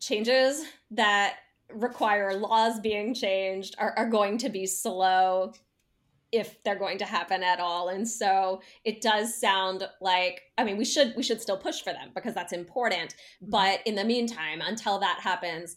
changes 0.00 0.64
that 0.92 1.36
require 1.72 2.34
laws 2.34 2.80
being 2.80 3.14
changed 3.14 3.74
are, 3.78 3.94
are 3.96 4.08
going 4.08 4.38
to 4.38 4.48
be 4.48 4.66
slow 4.66 5.52
if 6.32 6.62
they're 6.64 6.78
going 6.78 6.98
to 6.98 7.04
happen 7.04 7.42
at 7.42 7.60
all. 7.60 7.88
And 7.88 8.06
so 8.06 8.60
it 8.84 9.00
does 9.00 9.38
sound 9.38 9.88
like 10.00 10.42
i 10.58 10.64
mean 10.64 10.76
we 10.76 10.84
should 10.84 11.14
we 11.16 11.22
should 11.22 11.40
still 11.40 11.56
push 11.56 11.82
for 11.82 11.92
them 11.92 12.10
because 12.14 12.34
that's 12.34 12.52
important. 12.52 13.14
Mm-hmm. 13.14 13.50
but 13.50 13.80
in 13.86 13.94
the 13.94 14.04
meantime 14.04 14.60
until 14.60 14.98
that 14.98 15.20
happens 15.20 15.76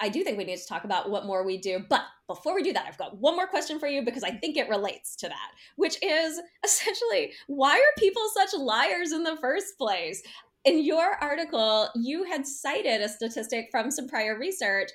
i 0.00 0.08
do 0.08 0.22
think 0.22 0.36
we 0.36 0.44
need 0.44 0.58
to 0.58 0.66
talk 0.66 0.84
about 0.84 1.10
what 1.10 1.26
more 1.26 1.44
we 1.44 1.58
do. 1.58 1.84
But 1.88 2.02
before 2.26 2.54
we 2.54 2.62
do 2.62 2.72
that 2.72 2.86
i've 2.86 2.98
got 2.98 3.18
one 3.18 3.34
more 3.34 3.46
question 3.46 3.78
for 3.78 3.88
you 3.88 4.04
because 4.04 4.22
i 4.22 4.30
think 4.30 4.56
it 4.56 4.68
relates 4.68 5.16
to 5.16 5.28
that 5.28 5.50
which 5.76 5.96
is 6.02 6.40
essentially 6.64 7.32
why 7.46 7.74
are 7.74 7.98
people 8.00 8.22
such 8.34 8.58
liars 8.58 9.12
in 9.12 9.24
the 9.24 9.36
first 9.36 9.76
place? 9.78 10.22
In 10.64 10.84
your 10.84 11.16
article 11.22 11.88
you 11.96 12.24
had 12.24 12.46
cited 12.46 13.00
a 13.00 13.08
statistic 13.08 13.68
from 13.70 13.90
some 13.90 14.08
prior 14.08 14.38
research 14.38 14.90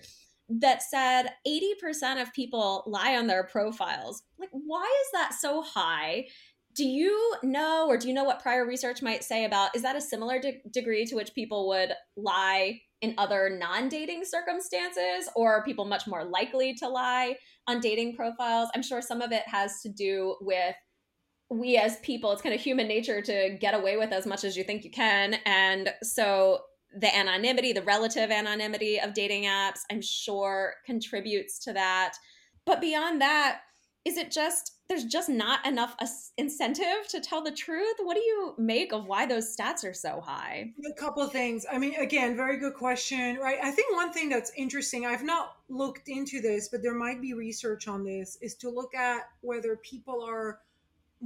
that 0.50 0.82
said 0.84 1.30
80% 1.48 2.22
of 2.22 2.34
people 2.34 2.84
lie 2.86 3.16
on 3.16 3.28
their 3.28 3.44
profiles. 3.44 4.24
Like, 4.40 4.50
why 4.52 4.84
is 4.84 5.12
that 5.14 5.34
so 5.40 5.62
high? 5.62 6.28
Do 6.76 6.86
you 6.86 7.36
know, 7.42 7.88
or 7.88 7.98
do 7.98 8.08
you 8.08 8.14
know 8.14 8.26
what 8.26 8.42
prior 8.42 8.66
research 8.66 9.02
might 9.02 9.24
say 9.24 9.46
about 9.46 9.76
is 9.76 9.82
that 9.82 9.96
a 9.96 10.02
similar 10.02 10.40
de- 10.40 10.62
degree 10.72 11.06
to 11.06 11.16
which 11.16 11.34
people 11.34 11.68
would 11.70 11.94
lie 12.18 12.82
in 13.02 13.14
other 13.18 13.50
non 13.50 13.88
dating 13.88 14.26
circumstances, 14.26 15.30
or 15.36 15.54
are 15.54 15.64
people 15.64 15.86
much 15.86 16.08
more 16.08 16.26
likely 16.26 16.74
to 16.76 16.88
lie 16.90 17.36
on 17.68 17.80
dating 17.80 18.16
profiles? 18.16 18.70
I'm 18.76 18.84
sure 18.84 19.02
some 19.02 19.22
of 19.22 19.32
it 19.32 19.44
has 19.48 19.82
to 19.82 19.90
do 19.90 20.36
with 20.42 20.76
we 21.50 21.78
as 21.78 22.00
people, 22.00 22.32
it's 22.32 22.42
kind 22.42 22.56
of 22.56 22.62
human 22.62 22.88
nature 22.88 23.22
to 23.22 23.58
get 23.60 23.76
away 23.76 23.98
with 23.98 24.12
as 24.12 24.26
much 24.26 24.44
as 24.44 24.58
you 24.58 24.64
think 24.64 24.84
you 24.84 24.90
can. 24.90 25.36
And 25.46 25.94
so 26.02 26.62
the 26.98 27.16
anonymity, 27.16 27.74
the 27.74 27.82
relative 27.82 28.32
anonymity 28.32 29.00
of 29.00 29.14
dating 29.14 29.44
apps, 29.44 29.80
I'm 29.92 30.02
sure 30.02 30.76
contributes 30.86 31.60
to 31.60 31.74
that. 31.74 32.16
But 32.66 32.82
beyond 32.82 33.22
that, 33.22 33.62
is 34.06 34.18
it 34.18 34.32
just 34.32 34.72
there's 34.88 35.06
just 35.06 35.30
not 35.30 35.66
enough 35.66 35.96
incentive 36.38 37.08
to 37.10 37.20
tell 37.20 37.44
the 37.44 37.52
truth? 37.52 37.96
What 38.04 38.16
do 38.16 38.22
you 38.22 38.54
make 38.60 38.94
of 38.94 39.08
why 39.08 39.26
those 39.26 39.56
stats 39.56 39.84
are 39.84 39.96
so 39.96 40.22
high? 40.22 40.74
A 40.88 40.94
couple 41.00 41.26
things. 41.28 41.66
I 41.72 41.80
mean, 41.80 41.96
again, 41.96 42.36
very 42.38 42.60
good 42.60 42.76
question, 42.76 43.38
right? 43.38 43.58
I 43.64 43.72
think 43.72 43.96
one 43.96 44.14
thing 44.14 44.30
that's 44.30 44.52
interesting, 44.56 45.08
I've 45.08 45.24
not 45.24 45.56
looked 45.70 46.08
into 46.08 46.40
this, 46.40 46.70
but 46.70 46.84
there 46.84 46.94
might 46.94 47.20
be 47.20 47.34
research 47.34 47.88
on 47.88 48.04
this, 48.04 48.38
is 48.42 48.54
to 48.58 48.70
look 48.70 48.94
at 48.94 49.24
whether 49.42 49.76
people 49.78 50.24
are 50.24 50.60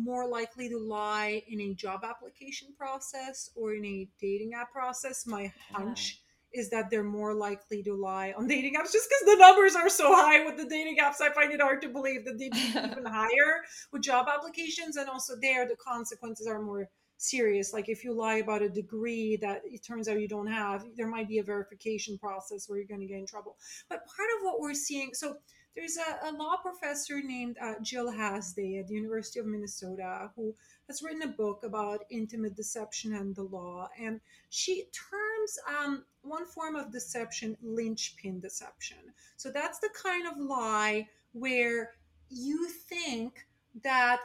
more 0.03 0.27
likely 0.27 0.69
to 0.69 0.77
lie 0.77 1.43
in 1.47 1.61
a 1.61 1.73
job 1.73 2.01
application 2.03 2.69
process 2.77 3.49
or 3.55 3.73
in 3.73 3.85
a 3.85 4.07
dating 4.19 4.53
app 4.53 4.71
process. 4.71 5.25
My 5.25 5.51
hunch 5.71 6.21
yeah. 6.53 6.61
is 6.61 6.69
that 6.69 6.89
they're 6.89 7.03
more 7.03 7.33
likely 7.33 7.83
to 7.83 7.93
lie 7.93 8.33
on 8.37 8.47
dating 8.47 8.75
apps 8.75 8.91
just 8.91 9.09
because 9.09 9.35
the 9.35 9.39
numbers 9.39 9.75
are 9.75 9.89
so 9.89 10.13
high 10.13 10.45
with 10.45 10.57
the 10.57 10.69
dating 10.69 10.97
apps. 10.97 11.21
I 11.21 11.31
find 11.33 11.51
it 11.51 11.61
hard 11.61 11.81
to 11.81 11.89
believe 11.89 12.25
that 12.25 12.37
they'd 12.37 12.51
be 12.51 12.57
even 12.69 13.05
higher 13.05 13.63
with 13.91 14.03
job 14.03 14.27
applications. 14.33 14.97
And 14.97 15.09
also, 15.09 15.33
there, 15.41 15.67
the 15.67 15.75
consequences 15.75 16.47
are 16.47 16.61
more 16.61 16.89
serious. 17.19 17.73
Like 17.73 17.89
if 17.89 18.03
you 18.03 18.13
lie 18.13 18.35
about 18.35 18.61
a 18.61 18.69
degree 18.69 19.37
that 19.41 19.61
it 19.65 19.83
turns 19.85 20.07
out 20.07 20.19
you 20.19 20.27
don't 20.27 20.47
have, 20.47 20.85
there 20.95 21.07
might 21.07 21.27
be 21.27 21.39
a 21.39 21.43
verification 21.43 22.17
process 22.17 22.67
where 22.67 22.79
you're 22.79 22.87
going 22.87 23.01
to 23.01 23.07
get 23.07 23.19
in 23.19 23.25
trouble. 23.25 23.57
But 23.89 24.05
part 24.05 24.29
of 24.37 24.45
what 24.45 24.59
we're 24.59 24.73
seeing, 24.73 25.13
so 25.13 25.35
there's 25.79 25.97
a, 25.97 26.29
a 26.29 26.31
law 26.35 26.57
professor 26.57 27.21
named 27.21 27.57
uh, 27.61 27.75
Jill 27.81 28.11
Hasday 28.11 28.79
at 28.79 28.87
the 28.87 28.95
University 28.95 29.39
of 29.39 29.45
Minnesota 29.45 30.29
who 30.35 30.53
has 30.87 31.01
written 31.01 31.21
a 31.21 31.27
book 31.27 31.61
about 31.63 32.03
intimate 32.11 32.55
deception 32.55 33.13
and 33.13 33.33
the 33.33 33.43
law. 33.43 33.87
And 33.97 34.19
she 34.49 34.83
terms 34.91 35.57
um, 35.79 36.03
one 36.21 36.45
form 36.45 36.75
of 36.75 36.91
deception 36.91 37.55
linchpin 37.63 38.41
deception. 38.41 38.97
So 39.37 39.51
that's 39.51 39.79
the 39.79 39.89
kind 40.03 40.27
of 40.27 40.37
lie 40.37 41.07
where 41.31 41.91
you 42.29 42.67
think 42.67 43.45
that 43.83 44.19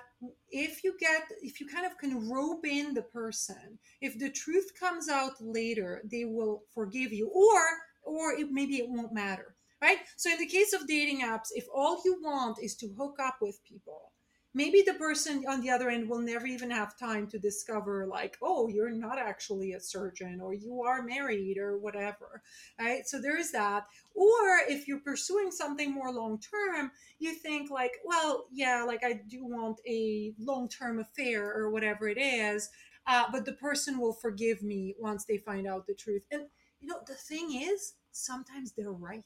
if 0.50 0.82
you 0.82 0.96
get 0.98 1.22
if 1.40 1.60
you 1.60 1.68
kind 1.68 1.86
of 1.86 1.96
can 1.98 2.28
rope 2.28 2.66
in 2.66 2.94
the 2.94 3.02
person 3.02 3.78
if 4.00 4.18
the 4.18 4.30
truth 4.30 4.72
comes 4.80 5.10
out 5.10 5.32
later 5.38 6.00
they 6.10 6.24
will 6.24 6.62
forgive 6.74 7.12
you 7.12 7.28
or 7.28 7.60
or 8.02 8.32
it, 8.32 8.50
maybe 8.50 8.76
it 8.76 8.88
won't 8.88 9.12
matter 9.12 9.53
right? 9.82 9.98
So 10.16 10.30
in 10.30 10.38
the 10.38 10.46
case 10.46 10.72
of 10.72 10.86
dating 10.86 11.22
apps, 11.22 11.48
if 11.52 11.66
all 11.74 12.00
you 12.04 12.18
want 12.22 12.58
is 12.62 12.74
to 12.76 12.88
hook 12.98 13.16
up 13.20 13.36
with 13.40 13.64
people, 13.64 14.12
maybe 14.54 14.82
the 14.86 14.94
person 14.94 15.44
on 15.48 15.60
the 15.60 15.70
other 15.70 15.90
end 15.90 16.08
will 16.08 16.20
never 16.20 16.46
even 16.46 16.70
have 16.70 16.96
time 16.96 17.26
to 17.26 17.40
discover 17.40 18.06
like 18.06 18.36
oh 18.40 18.68
you're 18.68 18.88
not 18.88 19.18
actually 19.18 19.72
a 19.72 19.80
surgeon 19.80 20.40
or 20.40 20.54
you 20.54 20.80
are 20.82 21.02
married 21.02 21.58
or 21.58 21.76
whatever 21.76 22.40
right? 22.78 23.06
So 23.06 23.20
there 23.20 23.36
is 23.36 23.50
that. 23.50 23.84
Or 24.14 24.60
if 24.68 24.86
you're 24.86 25.00
pursuing 25.00 25.50
something 25.50 25.92
more 25.92 26.12
long 26.12 26.38
term 26.38 26.92
you 27.18 27.34
think 27.34 27.70
like 27.70 27.92
well 28.04 28.46
yeah 28.52 28.84
like 28.86 29.02
i 29.04 29.20
do 29.28 29.44
want 29.44 29.80
a 29.88 30.32
long 30.38 30.68
term 30.68 31.00
affair 31.00 31.52
or 31.52 31.70
whatever 31.70 32.08
it 32.08 32.18
is 32.18 32.70
uh, 33.06 33.24
but 33.30 33.44
the 33.44 33.52
person 33.52 33.98
will 33.98 34.12
forgive 34.12 34.62
me 34.62 34.94
once 34.98 35.24
they 35.24 35.38
find 35.38 35.66
out 35.66 35.86
the 35.86 35.94
truth. 35.94 36.22
And 36.30 36.46
you 36.80 36.88
know 36.88 37.00
the 37.06 37.14
thing 37.14 37.60
is 37.62 37.94
sometimes 38.12 38.72
they're 38.72 38.92
right 38.92 39.24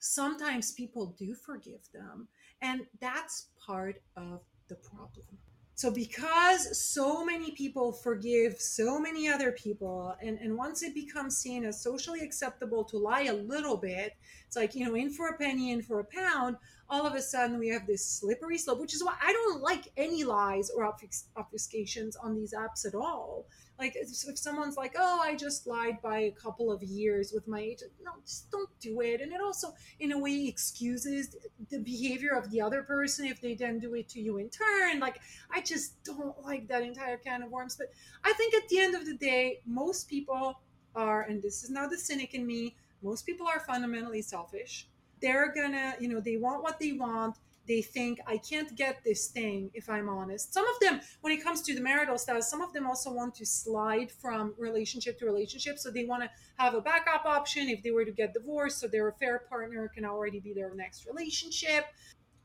sometimes 0.00 0.72
people 0.72 1.14
do 1.18 1.34
forgive 1.34 1.88
them. 1.94 2.26
And 2.60 2.82
that's 3.00 3.48
part 3.64 4.02
of 4.16 4.40
the 4.68 4.74
problem. 4.76 5.26
So, 5.74 5.90
because 5.90 6.78
so 6.78 7.24
many 7.24 7.52
people 7.52 7.90
forgive 7.90 8.60
so 8.60 9.00
many 9.00 9.30
other 9.30 9.52
people, 9.52 10.14
and, 10.20 10.38
and 10.38 10.54
once 10.54 10.82
it 10.82 10.94
becomes 10.94 11.38
seen 11.38 11.64
as 11.64 11.82
socially 11.82 12.20
acceptable 12.20 12.84
to 12.84 12.98
lie 12.98 13.22
a 13.22 13.32
little 13.32 13.78
bit, 13.78 14.12
it's 14.46 14.56
like, 14.56 14.74
you 14.74 14.86
know, 14.86 14.94
in 14.94 15.08
for 15.08 15.28
a 15.28 15.38
penny, 15.38 15.72
in 15.72 15.80
for 15.80 16.00
a 16.00 16.04
pound, 16.04 16.56
all 16.90 17.06
of 17.06 17.14
a 17.14 17.22
sudden 17.22 17.58
we 17.58 17.68
have 17.68 17.86
this 17.86 18.04
slippery 18.04 18.58
slope, 18.58 18.80
which 18.80 18.94
is 18.94 19.04
why 19.04 19.14
I 19.22 19.32
don't 19.32 19.62
like 19.62 19.92
any 19.96 20.24
lies 20.24 20.70
or 20.70 20.92
obfuscations 21.36 22.14
on 22.20 22.34
these 22.34 22.52
apps 22.52 22.84
at 22.84 22.96
all. 22.96 23.46
Like 23.78 23.94
if 23.96 24.08
someone's 24.38 24.76
like 24.76 24.94
oh 24.98 25.20
i 25.22 25.34
just 25.34 25.66
lied 25.66 26.02
by 26.02 26.18
a 26.18 26.30
couple 26.32 26.70
of 26.70 26.82
years 26.82 27.32
with 27.32 27.48
my 27.48 27.60
agent 27.60 27.92
no 28.04 28.12
just 28.26 28.50
don't 28.50 28.68
do 28.78 29.00
it. 29.00 29.22
And 29.22 29.32
it 29.32 29.40
also 29.40 29.72
in 30.00 30.12
a 30.12 30.18
way 30.18 30.46
excuses 30.46 31.34
the 31.70 31.78
behavior 31.78 32.32
of 32.36 32.50
the 32.50 32.60
other 32.60 32.82
person 32.82 33.24
if 33.24 33.40
they 33.40 33.54
then 33.54 33.78
do 33.78 33.94
it 33.94 34.08
to 34.10 34.20
you 34.20 34.36
in 34.36 34.50
turn. 34.50 34.98
Like 34.98 35.20
i 35.50 35.62
just 35.62 36.02
don't 36.04 36.42
like 36.42 36.68
that 36.68 36.82
entire 36.82 37.16
can 37.16 37.42
of 37.42 37.50
worms. 37.50 37.76
But 37.76 37.92
i 38.24 38.32
think 38.34 38.52
at 38.54 38.68
the 38.68 38.80
end 38.80 38.94
of 38.94 39.06
the 39.06 39.14
day 39.14 39.60
most 39.64 40.08
people 40.08 40.60
are 40.94 41.22
and 41.22 41.40
this 41.40 41.62
is 41.62 41.70
now 41.70 41.86
the 41.86 41.96
cynic 41.96 42.34
in 42.34 42.46
me 42.46 42.76
most 43.02 43.24
people 43.24 43.46
are 43.46 43.60
fundamentally 43.60 44.20
selfish 44.20 44.89
they're 45.20 45.52
gonna 45.52 45.94
you 46.00 46.08
know 46.08 46.20
they 46.20 46.36
want 46.36 46.62
what 46.62 46.78
they 46.78 46.92
want 46.92 47.36
they 47.70 47.82
think 47.82 48.18
I 48.26 48.36
can't 48.36 48.74
get 48.74 49.04
this 49.04 49.28
thing 49.28 49.70
if 49.74 49.88
I'm 49.88 50.08
honest. 50.08 50.52
Some 50.52 50.66
of 50.66 50.80
them, 50.80 51.00
when 51.20 51.32
it 51.32 51.40
comes 51.40 51.62
to 51.62 51.74
the 51.74 51.80
marital 51.80 52.18
status, 52.18 52.50
some 52.50 52.62
of 52.62 52.72
them 52.72 52.84
also 52.84 53.12
want 53.12 53.34
to 53.36 53.46
slide 53.46 54.10
from 54.10 54.54
relationship 54.58 55.20
to 55.20 55.24
relationship. 55.26 55.78
So 55.78 55.88
they 55.88 56.04
want 56.04 56.24
to 56.24 56.30
have 56.56 56.74
a 56.74 56.80
backup 56.80 57.24
option 57.26 57.68
if 57.68 57.80
they 57.84 57.92
were 57.92 58.04
to 58.04 58.10
get 58.10 58.34
divorced, 58.34 58.80
so 58.80 58.88
their 58.88 59.06
affair 59.06 59.38
partner 59.48 59.86
can 59.86 60.04
already 60.04 60.40
be 60.40 60.52
their 60.52 60.74
next 60.74 61.06
relationship. 61.06 61.84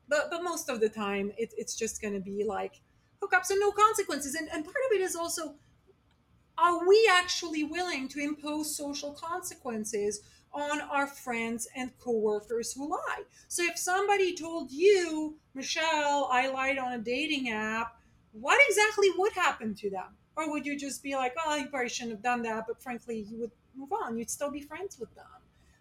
But 0.07 0.30
but 0.30 0.43
most 0.43 0.69
of 0.69 0.80
the 0.80 0.89
time, 0.89 1.32
it, 1.39 1.53
it's 1.57 1.76
just 1.76 1.99
to 2.01 2.19
be 2.19 2.43
like 2.43 2.82
hookups 3.19 3.49
and 3.49 3.59
no 3.59 3.71
consequences. 3.71 4.36
And 4.36 4.47
and 4.49 4.63
part 4.63 4.78
of 4.88 4.91
it 4.95 5.01
is 5.01 5.15
also, 5.15 5.55
are 6.57 6.88
we 6.88 7.09
actually 7.11 7.63
willing 7.63 8.07
to 8.09 8.19
impose 8.19 8.76
social 8.76 9.13
consequences? 9.13 10.21
On 10.56 10.82
our 10.82 11.06
friends 11.06 11.68
and 11.76 11.91
coworkers 11.99 12.74
who 12.74 12.89
lie. 12.89 13.24
So 13.49 13.64
if 13.64 13.78
somebody 13.78 14.36
told 14.36 14.72
you, 14.72 15.36
Michelle, 15.53 16.30
I 16.32 16.47
lied 16.47 16.78
on 16.78 16.93
a 16.93 16.97
dating 16.97 17.49
app, 17.49 17.97
what 18.32 18.60
exactly 18.70 19.10
would 19.18 19.34
happen 19.34 19.76
to 19.76 19.89
them? 19.89 20.16
Or 20.38 20.49
would 20.51 20.66
you 20.66 20.78
just 20.78 21.03
be 21.03 21.16
like, 21.16 21.36
well, 21.36 21.58
you 21.58 21.68
probably 21.68 21.89
shouldn't 21.89 22.14
have 22.14 22.24
done 22.24 22.41
that, 22.43 22.66
but 22.68 22.82
frankly, 22.82 23.26
you 23.30 23.38
would 23.39 23.51
move 23.76 23.91
on. 23.93 24.18
You'd 24.18 24.30
still 24.30 24.51
be 24.51 24.62
friends 24.62 24.97
with 24.99 25.14
them. 25.16 25.26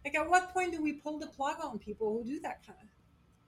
Like, 0.05 0.16
at 0.16 0.29
what 0.29 0.53
point 0.53 0.72
do 0.72 0.83
we 0.83 0.93
pull 0.93 1.18
the 1.18 1.27
plug 1.29 1.57
on 1.62 1.79
people 1.79 2.12
who 2.12 2.25
do 2.25 2.41
that 2.41 2.64
kind 2.66 2.79
of? 2.83 2.89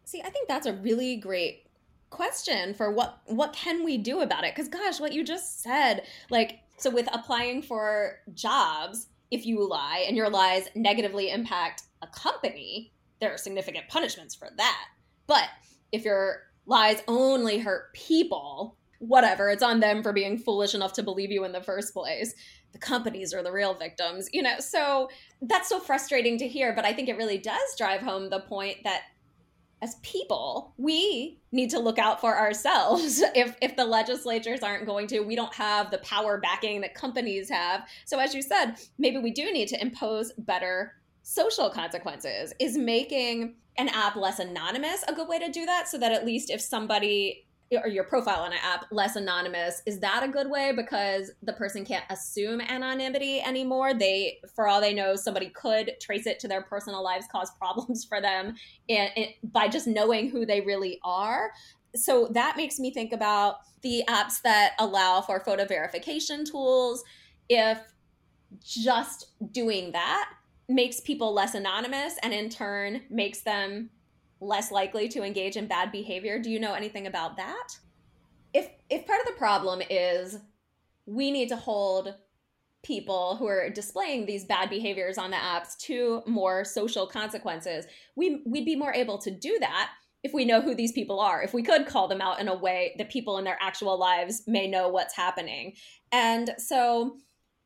See, 0.04 0.22
I 0.22 0.30
think 0.30 0.48
that's 0.48 0.66
a 0.66 0.72
really 0.72 1.16
great 1.16 1.66
question 2.10 2.72
for 2.72 2.92
what 2.92 3.18
what 3.26 3.52
can 3.52 3.84
we 3.84 3.98
do 3.98 4.20
about 4.20 4.44
it? 4.44 4.54
Because 4.54 4.68
gosh, 4.68 5.00
what 5.00 5.12
you 5.12 5.24
just 5.24 5.62
said, 5.62 6.04
like, 6.30 6.60
so 6.78 6.90
with 6.90 7.08
applying 7.12 7.62
for 7.62 8.20
jobs, 8.32 9.08
if 9.30 9.46
you 9.46 9.66
lie 9.66 10.04
and 10.06 10.16
your 10.16 10.30
lies 10.30 10.68
negatively 10.74 11.30
impact 11.30 11.82
a 12.02 12.06
company, 12.06 12.92
there 13.20 13.32
are 13.32 13.38
significant 13.38 13.88
punishments 13.88 14.34
for 14.34 14.48
that. 14.56 14.84
But 15.26 15.48
if 15.92 16.04
your 16.04 16.42
lies 16.66 17.02
only 17.08 17.58
hurt 17.58 17.92
people, 17.94 18.76
whatever, 18.98 19.50
it's 19.50 19.62
on 19.62 19.80
them 19.80 20.02
for 20.02 20.12
being 20.12 20.38
foolish 20.38 20.74
enough 20.74 20.92
to 20.94 21.02
believe 21.02 21.30
you 21.30 21.44
in 21.44 21.52
the 21.52 21.62
first 21.62 21.92
place. 21.92 22.34
The 22.72 22.78
companies 22.78 23.32
are 23.32 23.42
the 23.42 23.52
real 23.52 23.74
victims, 23.74 24.28
you 24.32 24.42
know. 24.42 24.58
So 24.60 25.08
that's 25.42 25.68
so 25.68 25.80
frustrating 25.80 26.38
to 26.38 26.48
hear, 26.48 26.74
but 26.74 26.84
I 26.84 26.92
think 26.92 27.08
it 27.08 27.16
really 27.16 27.38
does 27.38 27.76
drive 27.78 28.00
home 28.00 28.28
the 28.28 28.40
point 28.40 28.78
that 28.84 29.02
as 29.82 29.96
people, 29.96 30.72
we 30.78 31.40
need 31.52 31.70
to 31.70 31.78
look 31.78 31.98
out 31.98 32.20
for 32.20 32.36
ourselves. 32.36 33.22
if 33.34 33.56
if 33.60 33.76
the 33.76 33.84
legislatures 33.84 34.60
aren't 34.62 34.86
going 34.86 35.06
to, 35.08 35.20
we 35.20 35.36
don't 35.36 35.54
have 35.54 35.90
the 35.90 35.98
power 35.98 36.38
backing 36.38 36.80
that 36.80 36.94
companies 36.94 37.48
have. 37.50 37.86
So 38.04 38.18
as 38.18 38.34
you 38.34 38.42
said, 38.42 38.74
maybe 38.98 39.18
we 39.18 39.30
do 39.30 39.52
need 39.52 39.68
to 39.68 39.80
impose 39.80 40.32
better 40.38 40.94
social 41.22 41.70
consequences. 41.70 42.52
Is 42.58 42.76
making 42.76 43.56
an 43.78 43.88
app 43.90 44.16
less 44.16 44.38
anonymous 44.38 45.04
a 45.06 45.14
good 45.14 45.28
way 45.28 45.38
to 45.38 45.50
do 45.50 45.66
that 45.66 45.88
so 45.88 45.98
that 45.98 46.12
at 46.12 46.24
least 46.24 46.50
if 46.50 46.60
somebody 46.60 47.45
or 47.72 47.88
your 47.88 48.04
profile 48.04 48.42
on 48.42 48.52
an 48.52 48.58
app 48.62 48.86
less 48.92 49.16
anonymous 49.16 49.82
is 49.86 49.98
that 50.00 50.22
a 50.22 50.28
good 50.28 50.48
way? 50.48 50.72
Because 50.74 51.32
the 51.42 51.52
person 51.52 51.84
can't 51.84 52.04
assume 52.10 52.60
anonymity 52.60 53.40
anymore. 53.40 53.94
They 53.94 54.38
for 54.54 54.68
all 54.68 54.80
they 54.80 54.94
know 54.94 55.16
somebody 55.16 55.50
could 55.50 55.92
trace 56.00 56.26
it 56.26 56.38
to 56.40 56.48
their 56.48 56.62
personal 56.62 57.02
lives 57.02 57.26
cause 57.30 57.50
problems 57.58 58.04
for 58.04 58.20
them 58.20 58.54
and, 58.88 59.10
and 59.16 59.28
by 59.42 59.68
just 59.68 59.86
knowing 59.86 60.30
who 60.30 60.46
they 60.46 60.60
really 60.60 61.00
are. 61.02 61.50
So 61.94 62.28
that 62.32 62.56
makes 62.56 62.78
me 62.78 62.92
think 62.92 63.12
about 63.12 63.56
the 63.82 64.04
apps 64.08 64.42
that 64.42 64.74
allow 64.78 65.20
for 65.20 65.40
photo 65.40 65.64
verification 65.64 66.44
tools. 66.44 67.02
If 67.48 67.78
just 68.62 69.28
doing 69.52 69.92
that 69.92 70.30
makes 70.68 71.00
people 71.00 71.32
less 71.32 71.54
anonymous 71.54 72.14
and 72.22 72.32
in 72.32 72.48
turn 72.48 73.02
makes 73.08 73.40
them 73.40 73.90
less 74.40 74.70
likely 74.70 75.08
to 75.08 75.22
engage 75.22 75.56
in 75.56 75.66
bad 75.66 75.90
behavior. 75.92 76.38
Do 76.38 76.50
you 76.50 76.60
know 76.60 76.74
anything 76.74 77.06
about 77.06 77.36
that? 77.36 77.68
If 78.52 78.68
if 78.90 79.06
part 79.06 79.20
of 79.20 79.26
the 79.26 79.38
problem 79.38 79.82
is 79.88 80.38
we 81.06 81.30
need 81.30 81.48
to 81.48 81.56
hold 81.56 82.14
people 82.82 83.36
who 83.36 83.46
are 83.46 83.68
displaying 83.68 84.26
these 84.26 84.44
bad 84.44 84.70
behaviors 84.70 85.18
on 85.18 85.30
the 85.30 85.36
apps 85.36 85.76
to 85.78 86.22
more 86.26 86.64
social 86.64 87.06
consequences, 87.06 87.86
we 88.14 88.42
we'd 88.46 88.64
be 88.64 88.76
more 88.76 88.92
able 88.92 89.18
to 89.18 89.30
do 89.30 89.56
that 89.60 89.90
if 90.22 90.32
we 90.32 90.44
know 90.44 90.60
who 90.60 90.74
these 90.74 90.92
people 90.92 91.20
are. 91.20 91.42
If 91.42 91.54
we 91.54 91.62
could 91.62 91.86
call 91.86 92.08
them 92.08 92.20
out 92.20 92.40
in 92.40 92.48
a 92.48 92.54
way 92.54 92.94
that 92.98 93.10
people 93.10 93.38
in 93.38 93.44
their 93.44 93.58
actual 93.60 93.98
lives 93.98 94.42
may 94.46 94.66
know 94.66 94.88
what's 94.88 95.14
happening. 95.14 95.74
And 96.12 96.50
so 96.58 97.18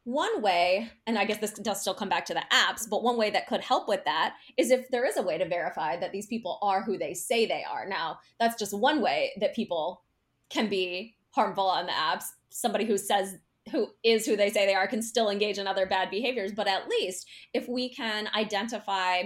one 0.05 0.41
way, 0.41 0.91
and 1.07 1.19
I 1.19 1.25
guess 1.25 1.39
this 1.39 1.53
does 1.53 1.81
still 1.81 1.95
come 1.95 2.09
back 2.09 2.25
to 2.27 2.35
the 2.35 2.43
apps, 2.53 2.89
but 2.89 3.03
one 3.03 3.17
way 3.17 3.31
that 3.31 3.47
could 3.47 3.61
help 3.61 3.87
with 3.87 4.05
that 4.05 4.35
is 4.57 4.71
if 4.71 4.89
there 4.91 5.05
is 5.05 5.17
a 5.17 5.23
way 5.23 5.37
to 5.39 5.47
verify 5.47 5.97
that 5.99 6.11
these 6.11 6.27
people 6.27 6.59
are 6.63 6.83
who 6.83 6.97
they 6.97 7.15
say 7.15 7.47
they 7.47 7.65
are. 7.65 7.87
Now, 7.87 8.19
that's 8.39 8.59
just 8.59 8.77
one 8.77 9.03
way 9.03 9.33
that 9.41 9.55
people 9.55 10.03
can 10.49 10.69
be 10.69 11.15
harmful 11.31 11.67
on 11.67 11.87
the 11.87 11.93
apps. 11.93 12.25
Somebody 12.49 12.87
who 12.87 12.97
says 12.99 13.37
who 13.71 13.89
is 14.03 14.27
who 14.27 14.37
they 14.37 14.51
say 14.51 14.67
they 14.67 14.75
are 14.75 14.89
can 14.89 15.03
still 15.03 15.29
engage 15.29 15.59
in 15.59 15.67
other 15.67 15.87
bad 15.87 16.11
behaviors, 16.11 16.53
but 16.53 16.67
at 16.67 16.89
least 16.89 17.29
if 17.53 17.69
we 17.69 17.89
can 17.89 18.29
identify 18.35 19.23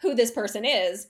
who 0.00 0.14
this 0.14 0.30
person 0.30 0.64
is 0.64 1.08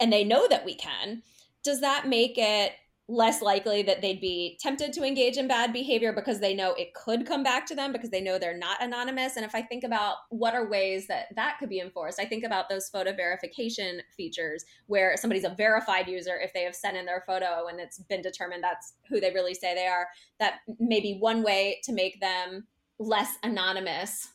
and 0.00 0.12
they 0.12 0.24
know 0.24 0.48
that 0.48 0.64
we 0.64 0.74
can, 0.74 1.22
does 1.62 1.80
that 1.80 2.08
make 2.08 2.36
it 2.36 2.72
less 3.08 3.40
likely 3.40 3.82
that 3.82 4.02
they'd 4.02 4.20
be 4.20 4.58
tempted 4.60 4.92
to 4.92 5.02
engage 5.02 5.38
in 5.38 5.48
bad 5.48 5.72
behavior 5.72 6.12
because 6.12 6.40
they 6.40 6.54
know 6.54 6.74
it 6.74 6.92
could 6.92 7.26
come 7.26 7.42
back 7.42 7.64
to 7.64 7.74
them 7.74 7.90
because 7.90 8.10
they 8.10 8.20
know 8.20 8.38
they're 8.38 8.56
not 8.56 8.82
anonymous. 8.82 9.36
And 9.36 9.44
if 9.44 9.54
i 9.54 9.62
think 9.62 9.82
about 9.84 10.16
what 10.28 10.54
are 10.54 10.68
ways 10.68 11.06
that 11.06 11.34
that 11.34 11.56
could 11.58 11.68
be 11.68 11.80
enforced 11.80 12.20
i 12.20 12.24
think 12.24 12.44
about 12.44 12.68
those 12.68 12.88
photo 12.88 13.14
verification 13.14 14.00
features 14.16 14.64
where 14.86 15.16
somebody's 15.16 15.44
a 15.44 15.54
verified 15.56 16.08
user 16.08 16.38
if 16.40 16.52
they 16.52 16.62
have 16.62 16.74
sent 16.74 16.96
in 16.96 17.06
their 17.06 17.24
photo 17.26 17.66
and 17.68 17.80
it's 17.80 17.98
been 17.98 18.22
determined 18.22 18.62
that's 18.62 18.94
who 19.08 19.20
they 19.20 19.32
really 19.32 19.54
say 19.54 19.74
they 19.74 19.86
are 19.86 20.06
that 20.38 20.60
may 20.78 21.00
be 21.00 21.16
one 21.18 21.42
way 21.42 21.80
to 21.84 21.92
make 21.92 22.20
them 22.20 22.66
less 22.98 23.36
anonymous 23.42 24.28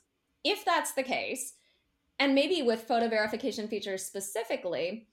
if 0.43 0.65
that's 0.65 0.93
the 0.93 1.03
case. 1.03 1.53
And 2.19 2.35
maybe 2.35 2.61
with 2.61 2.83
photo 2.83 3.07
verification 3.07 3.67
features 3.67 4.05
specifically 4.05 5.07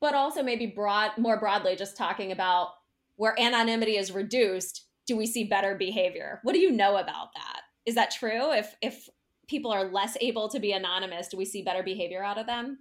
but 0.00 0.14
also 0.14 0.42
maybe 0.42 0.66
broad 0.66 1.12
more 1.16 1.38
broadly 1.38 1.76
just 1.76 1.96
talking 1.96 2.30
about 2.30 2.68
where 3.16 3.38
anonymity 3.40 3.96
is 3.96 4.12
reduced, 4.12 4.86
do 5.06 5.16
we 5.16 5.26
see 5.26 5.44
better 5.44 5.74
behavior? 5.74 6.40
What 6.42 6.52
do 6.52 6.58
you 6.58 6.70
know 6.70 6.96
about 6.96 7.28
that? 7.34 7.62
Is 7.86 7.94
that 7.94 8.10
true? 8.10 8.52
If 8.52 8.74
if 8.80 9.08
people 9.46 9.70
are 9.70 9.84
less 9.84 10.16
able 10.20 10.48
to 10.48 10.58
be 10.58 10.72
anonymous, 10.72 11.28
do 11.28 11.36
we 11.36 11.44
see 11.44 11.62
better 11.62 11.82
behavior 11.82 12.24
out 12.24 12.38
of 12.38 12.46
them? 12.46 12.78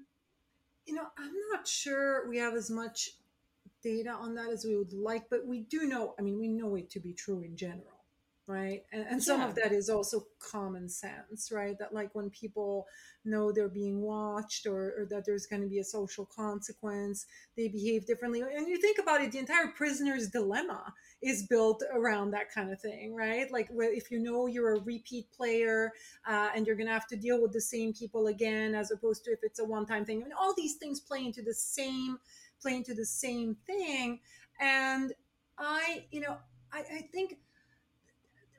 You 0.85 0.95
know, 0.95 1.07
I'm 1.17 1.33
not 1.51 1.67
sure 1.67 2.27
we 2.29 2.37
have 2.37 2.55
as 2.55 2.69
much 2.69 3.11
data 3.81 4.11
on 4.11 4.35
that 4.35 4.49
as 4.49 4.63
we 4.65 4.77
would 4.77 4.93
like, 4.93 5.29
but 5.29 5.45
we 5.45 5.61
do 5.61 5.85
know, 5.85 6.15
I 6.17 6.21
mean, 6.21 6.39
we 6.39 6.47
know 6.47 6.75
it 6.75 6.89
to 6.91 6.99
be 6.99 7.13
true 7.13 7.41
in 7.41 7.57
general 7.57 7.92
right? 8.45 8.83
And, 8.91 9.05
and 9.09 9.23
some 9.23 9.39
yeah. 9.39 9.47
of 9.47 9.55
that 9.55 9.71
is 9.71 9.89
also 9.89 10.25
common 10.39 10.89
sense 10.89 11.51
right? 11.51 11.77
That 11.79 11.93
like 11.93 12.13
when 12.13 12.29
people 12.29 12.87
know 13.25 13.51
they're 13.51 13.69
being 13.69 14.01
watched 14.01 14.65
or, 14.65 14.93
or 14.97 15.07
that 15.09 15.25
there's 15.25 15.45
going 15.45 15.61
to 15.61 15.67
be 15.67 15.79
a 15.79 15.83
social 15.83 16.25
consequence 16.25 17.25
they 17.55 17.69
behave 17.69 18.05
differently. 18.05 18.41
And 18.41 18.67
you 18.67 18.79
think 18.81 18.97
about 19.01 19.21
it 19.21 19.31
the 19.31 19.39
entire 19.39 19.67
prisoner's 19.67 20.29
dilemma 20.29 20.93
is 21.21 21.47
built 21.47 21.83
around 21.93 22.31
that 22.31 22.51
kind 22.53 22.71
of 22.71 22.81
thing 22.81 23.15
right? 23.15 23.51
Like 23.51 23.69
if 23.71 24.11
you 24.11 24.19
know 24.19 24.47
you're 24.47 24.75
a 24.75 24.81
repeat 24.81 25.31
player 25.31 25.91
uh, 26.27 26.49
and 26.55 26.67
you're 26.67 26.75
going 26.75 26.87
to 26.87 26.93
have 26.93 27.07
to 27.07 27.15
deal 27.15 27.41
with 27.41 27.53
the 27.53 27.61
same 27.61 27.93
people 27.93 28.27
again 28.27 28.75
as 28.75 28.91
opposed 28.91 29.23
to 29.25 29.31
if 29.31 29.39
it's 29.43 29.59
a 29.59 29.65
one-time 29.65 30.05
thing. 30.05 30.21
I 30.21 30.23
mean, 30.23 30.33
all 30.39 30.53
these 30.55 30.75
things 30.75 30.99
play 30.99 31.25
into 31.25 31.41
the 31.41 31.53
same 31.53 32.17
play 32.61 32.75
into 32.75 32.93
the 32.93 33.05
same 33.05 33.55
thing. 33.65 34.19
And 34.59 35.13
i 35.59 36.05
you 36.11 36.19
know 36.19 36.37
I, 36.73 36.79
I 36.79 37.01
think 37.13 37.37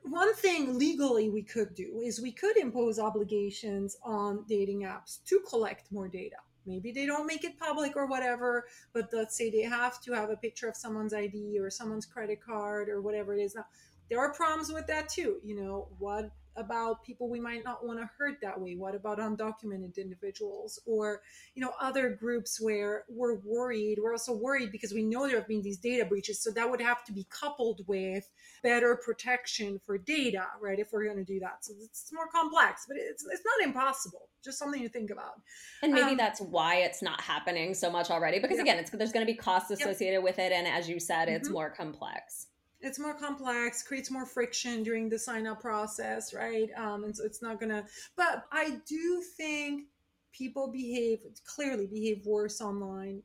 one 0.09 0.33
thing 0.35 0.77
legally 0.77 1.29
we 1.29 1.41
could 1.41 1.73
do 1.75 2.01
is 2.03 2.21
we 2.21 2.31
could 2.31 2.57
impose 2.57 2.99
obligations 2.99 3.97
on 4.03 4.45
dating 4.47 4.81
apps 4.81 5.23
to 5.25 5.39
collect 5.47 5.91
more 5.91 6.07
data. 6.07 6.37
Maybe 6.65 6.91
they 6.91 7.05
don't 7.05 7.27
make 7.27 7.43
it 7.43 7.59
public 7.59 7.95
or 7.95 8.07
whatever, 8.07 8.65
but 8.93 9.09
let's 9.13 9.37
say 9.37 9.49
they 9.49 9.61
have 9.61 10.01
to 10.01 10.13
have 10.13 10.29
a 10.29 10.35
picture 10.35 10.67
of 10.67 10.75
someone's 10.75 11.13
ID 11.13 11.59
or 11.59 11.69
someone's 11.69 12.05
credit 12.05 12.41
card 12.43 12.89
or 12.89 13.01
whatever 13.01 13.35
it 13.35 13.41
is. 13.41 13.55
Now, 13.55 13.65
there 14.09 14.19
are 14.19 14.33
problems 14.33 14.71
with 14.71 14.87
that 14.87 15.09
too. 15.09 15.37
You 15.43 15.55
know, 15.55 15.87
what 15.99 16.31
about 16.55 17.03
people 17.03 17.29
we 17.29 17.39
might 17.39 17.63
not 17.63 17.85
want 17.85 17.99
to 17.99 18.09
hurt 18.17 18.39
that 18.41 18.59
way? 18.59 18.75
What 18.75 18.95
about 18.95 19.19
undocumented 19.19 19.97
individuals 19.97 20.79
or, 20.85 21.21
you 21.53 21.61
know, 21.61 21.73
other 21.81 22.09
groups 22.09 22.59
where 22.61 23.03
we're 23.09 23.35
worried? 23.43 23.99
We're 24.01 24.13
also 24.13 24.33
worried 24.33 24.71
because 24.71 24.93
we 24.93 25.03
know 25.03 25.27
there 25.27 25.37
have 25.37 25.47
been 25.47 25.61
these 25.61 25.77
data 25.77 26.05
breaches. 26.05 26.41
So 26.41 26.51
that 26.51 26.69
would 26.69 26.81
have 26.81 27.03
to 27.05 27.13
be 27.13 27.25
coupled 27.29 27.81
with 27.87 28.29
better 28.63 28.99
protection 29.03 29.79
for 29.85 29.97
data, 29.97 30.45
right? 30.61 30.79
If 30.79 30.91
we're 30.91 31.05
going 31.05 31.17
to 31.17 31.23
do 31.23 31.39
that. 31.39 31.65
So 31.65 31.73
it's 31.83 32.11
more 32.13 32.27
complex, 32.27 32.85
but 32.87 32.97
it's, 32.97 33.25
it's 33.31 33.43
not 33.45 33.67
impossible. 33.67 34.29
Just 34.43 34.59
something 34.59 34.81
to 34.81 34.89
think 34.89 35.09
about. 35.09 35.41
And 35.81 35.91
maybe 35.91 36.11
um, 36.11 36.17
that's 36.17 36.39
why 36.39 36.77
it's 36.77 37.01
not 37.01 37.19
happening 37.21 37.73
so 37.73 37.89
much 37.89 38.09
already. 38.11 38.39
Because 38.39 38.57
yeah. 38.57 38.63
again, 38.63 38.79
it's 38.79 38.91
there's 38.91 39.11
going 39.11 39.25
to 39.25 39.31
be 39.31 39.37
costs 39.37 39.71
associated 39.71 40.21
with 40.21 40.39
it. 40.39 40.51
And 40.51 40.67
as 40.67 40.87
you 40.87 40.99
said, 40.99 41.29
it's 41.29 41.47
mm-hmm. 41.47 41.53
more 41.53 41.69
complex 41.69 42.47
it's 42.85 42.99
more 42.99 43.13
complex 43.13 43.83
creates 43.83 44.11
more 44.11 44.25
friction 44.25 44.83
during 44.83 45.09
the 45.09 45.19
sign 45.19 45.47
up 45.47 45.61
process 45.61 46.33
right? 46.33 46.69
Um, 46.77 47.03
and 47.03 47.15
so 47.15 47.25
it's 47.25 47.41
not 47.41 47.59
gonna 47.59 47.85
but 48.15 48.45
i 48.51 48.77
do 48.87 49.21
think 49.37 49.85
people 50.31 50.67
behave 50.71 51.19
clearly 51.45 51.87
behave 51.87 52.25
worse 52.25 52.61
online 52.61 53.21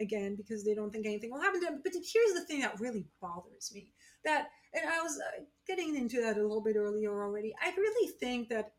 again 0.00 0.36
because 0.36 0.64
they 0.64 0.74
don't 0.74 0.90
think 0.90 1.06
anything 1.06 1.30
will 1.30 1.40
happen 1.40 1.60
to 1.60 1.66
them. 1.66 1.80
But 1.82 1.92
here's 1.92 2.34
the 2.34 2.44
thing 2.46 2.60
that 2.60 2.78
really 2.80 3.06
bothers 3.20 3.70
me 3.74 3.92
that 4.24 4.48
and 4.74 4.88
i 4.88 5.00
was 5.00 5.18
uh, 5.18 5.42
getting 5.66 5.96
into 5.96 6.20
that 6.20 6.36
a 6.36 6.42
little 6.42 6.60
bit 6.60 6.76
earlier 6.76 7.22
already. 7.22 7.54
I 7.62 7.70
really 7.76 8.12
think 8.20 8.48
that 8.48 8.72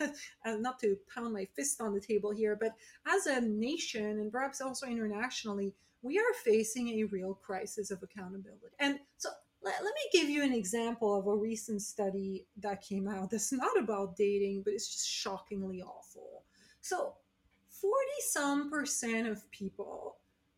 uh, 0.00 0.56
not 0.56 0.80
to 0.80 0.96
pound 1.14 1.32
my 1.32 1.46
fist 1.56 1.80
on 1.80 1.94
the 1.94 2.00
table 2.00 2.32
here 2.32 2.56
but 2.60 2.72
as 3.06 3.26
a 3.26 3.40
nation 3.40 4.04
and 4.04 4.32
perhaps 4.32 4.60
also 4.60 4.86
internationally 4.86 5.72
we 6.02 6.18
are 6.18 6.34
facing 6.44 6.88
a 6.88 7.04
real 7.04 7.34
crisis 7.34 7.90
of 7.90 8.02
accountability. 8.02 8.74
And 8.78 8.98
so 9.16 9.30
let, 9.64 9.82
let, 9.82 9.94
me 9.94 10.00
give 10.12 10.28
you 10.28 10.44
an 10.44 10.52
example 10.52 11.18
of 11.18 11.26
a 11.26 11.34
recent 11.34 11.80
study 11.80 12.46
that 12.58 12.82
came 12.82 13.08
out 13.08 13.30
that's 13.30 13.52
not 13.52 13.78
about 13.78 14.16
dating, 14.16 14.62
but 14.62 14.74
it's 14.74 14.92
just 14.92 15.08
shockingly 15.08 15.80
awful. 15.82 16.44
So, 16.80 17.14
40 17.70 17.94
some 18.28 18.70
percent 18.70 19.26
of 19.26 19.50
people 19.50 20.16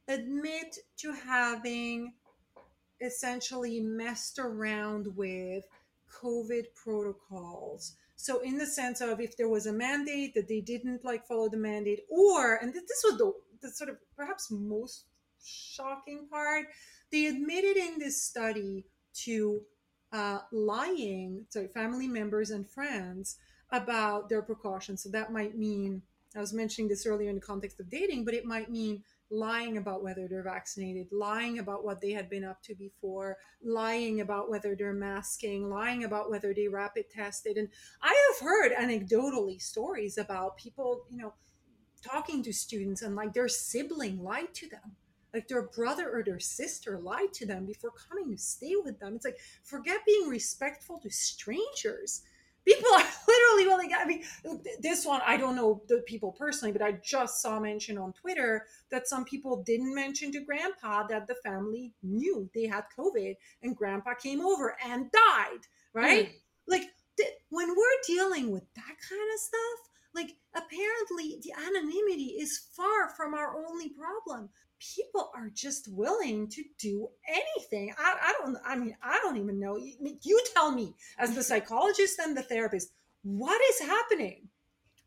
admit 0.09 0.79
to 0.99 1.13
having 1.13 2.15
essentially 3.01 3.81
messed 3.81 4.39
around 4.39 5.17
with 5.17 5.65
COVID 6.13 6.65
protocols. 6.75 7.97
So, 8.17 8.41
in 8.41 8.59
the 8.59 8.67
sense 8.67 9.01
of 9.01 9.21
if 9.21 9.37
there 9.37 9.49
was 9.49 9.67
a 9.67 9.73
mandate 9.73 10.35
that 10.35 10.49
they 10.49 10.61
didn't 10.61 11.05
like 11.05 11.27
follow 11.27 11.49
the 11.49 11.57
mandate, 11.57 12.01
or, 12.11 12.57
and 12.57 12.75
this 12.75 13.05
was 13.05 13.19
the, 13.19 13.33
the 13.63 13.71
sort 13.71 13.91
of 13.91 13.99
perhaps 14.17 14.51
most 14.51 15.05
shocking 15.45 16.27
part, 16.29 16.67
they 17.13 17.27
admitted 17.27 17.77
in 17.77 17.99
this 17.99 18.21
study 18.21 18.85
to 19.25 19.61
uh, 20.13 20.41
lying 20.53 21.45
to 21.51 21.69
family 21.69 22.09
members 22.09 22.51
and 22.51 22.69
friends 22.69 23.37
about 23.71 24.29
their 24.29 24.43
precautions. 24.43 25.03
So 25.03 25.09
that 25.11 25.33
might 25.33 25.57
mean, 25.57 26.03
I 26.37 26.41
was 26.41 26.53
mentioning 26.53 26.89
this 26.89 27.07
earlier 27.07 27.31
in 27.31 27.37
the 27.37 27.41
context 27.41 27.81
of 27.81 27.91
dating, 27.91 28.25
but 28.25 28.35
it 28.35 28.45
might 28.45 28.71
mean 28.71 29.03
lying 29.31 29.77
about 29.77 30.05
whether 30.05 30.29
they're 30.29 30.43
vaccinated, 30.43 31.09
lying 31.11 31.59
about 31.59 31.85
what 31.85 32.01
they 32.01 32.13
had 32.13 32.31
been 32.31 32.45
up 32.45 32.63
to 32.63 32.75
before, 32.75 33.37
lying 33.63 34.21
about 34.21 34.49
whether 34.49 34.77
they're 34.77 34.93
masking, 34.93 35.69
lying 35.69 36.05
about 36.05 36.31
whether 36.31 36.55
they 36.55 36.69
rapid 36.69 37.11
tested. 37.11 37.57
And 37.57 37.69
I 38.03 38.31
have 38.31 38.47
heard 38.47 38.73
anecdotally 38.73 39.61
stories 39.61 40.19
about 40.19 40.57
people, 40.57 41.05
you 41.11 41.17
know, 41.17 41.35
talking 42.03 42.43
to 42.45 42.53
students 42.53 43.03
and 43.03 43.17
like 43.17 43.33
their 43.33 43.49
sibling 43.49 44.23
lied 44.23 44.55
to 44.55 44.69
them 44.69 44.97
like 45.37 45.49
their 45.49 45.69
brother 45.69 46.11
or 46.11 46.23
their 46.25 46.41
sister 46.41 46.99
lied 46.99 47.31
to 47.35 47.45
them 47.45 47.67
before 47.67 47.93
coming 48.09 48.31
to 48.31 48.39
stay 48.39 48.73
with 48.83 48.99
them. 48.99 49.17
It's 49.17 49.27
like, 49.27 49.39
forget 49.63 50.01
being 50.07 50.31
respectful 50.31 50.99
to 51.01 51.11
strangers. 51.11 52.23
People 52.65 52.89
are 52.95 53.05
literally 53.29 53.67
willing. 53.67 53.91
I 53.95 54.07
mean, 54.07 54.23
this 54.81 55.05
one, 55.05 55.21
I 55.27 55.37
don't 55.37 55.55
know 55.55 55.83
the 55.89 56.03
people 56.07 56.33
personally, 56.33 56.73
but 56.73 56.81
I 56.81 56.93
just 57.05 57.43
saw 57.43 57.61
mention 57.61 57.99
on 57.99 58.15
Twitter 58.15 58.65
that 58.91 59.09
some 59.09 59.27
people 59.27 59.63
didn't 59.63 59.95
mention 59.95 60.33
to 60.33 60.41
grandpa 60.41 61.07
that 61.09 61.27
the 61.27 61.37
family 61.45 61.93
knew 62.03 62.49
they 62.55 62.67
had 62.67 62.85
COVID 62.99 63.35
and 63.63 63.77
grandpa 63.77 64.15
came 64.15 64.41
over 64.41 64.75
and 64.83 65.13
died, 65.13 65.61
right? 65.93 66.29
Mm. 66.29 66.33
Like, 66.67 66.85
th- 67.19 67.35
when 67.51 67.69
we're 67.69 68.01
dealing 68.07 68.51
with 68.51 68.65
that 68.75 68.97
kind 69.07 69.31
of 69.35 69.39
stuff, 69.39 69.91
like 70.15 70.35
apparently 70.55 71.39
the 71.43 71.53
anonymity 71.53 72.37
is 72.41 72.69
far 72.75 73.11
from 73.11 73.35
our 73.35 73.55
only 73.69 73.91
problem 73.91 74.49
people 74.79 75.31
are 75.35 75.51
just 75.55 75.89
willing 75.89 76.49
to 76.49 76.63
do 76.79 77.09
anything. 77.29 77.93
I, 77.99 78.17
I 78.23 78.35
don't, 78.39 78.57
I 78.65 78.77
mean, 78.77 78.97
I 79.03 79.19
don't 79.23 79.37
even 79.37 79.59
know. 79.59 79.77
You, 79.77 79.95
you 80.23 80.43
tell 80.55 80.71
me, 80.71 80.95
as 81.19 81.35
the 81.35 81.43
psychologist 81.43 82.19
and 82.19 82.37
the 82.37 82.43
therapist, 82.43 82.93
what 83.23 83.61
is 83.71 83.81
happening? 83.81 84.49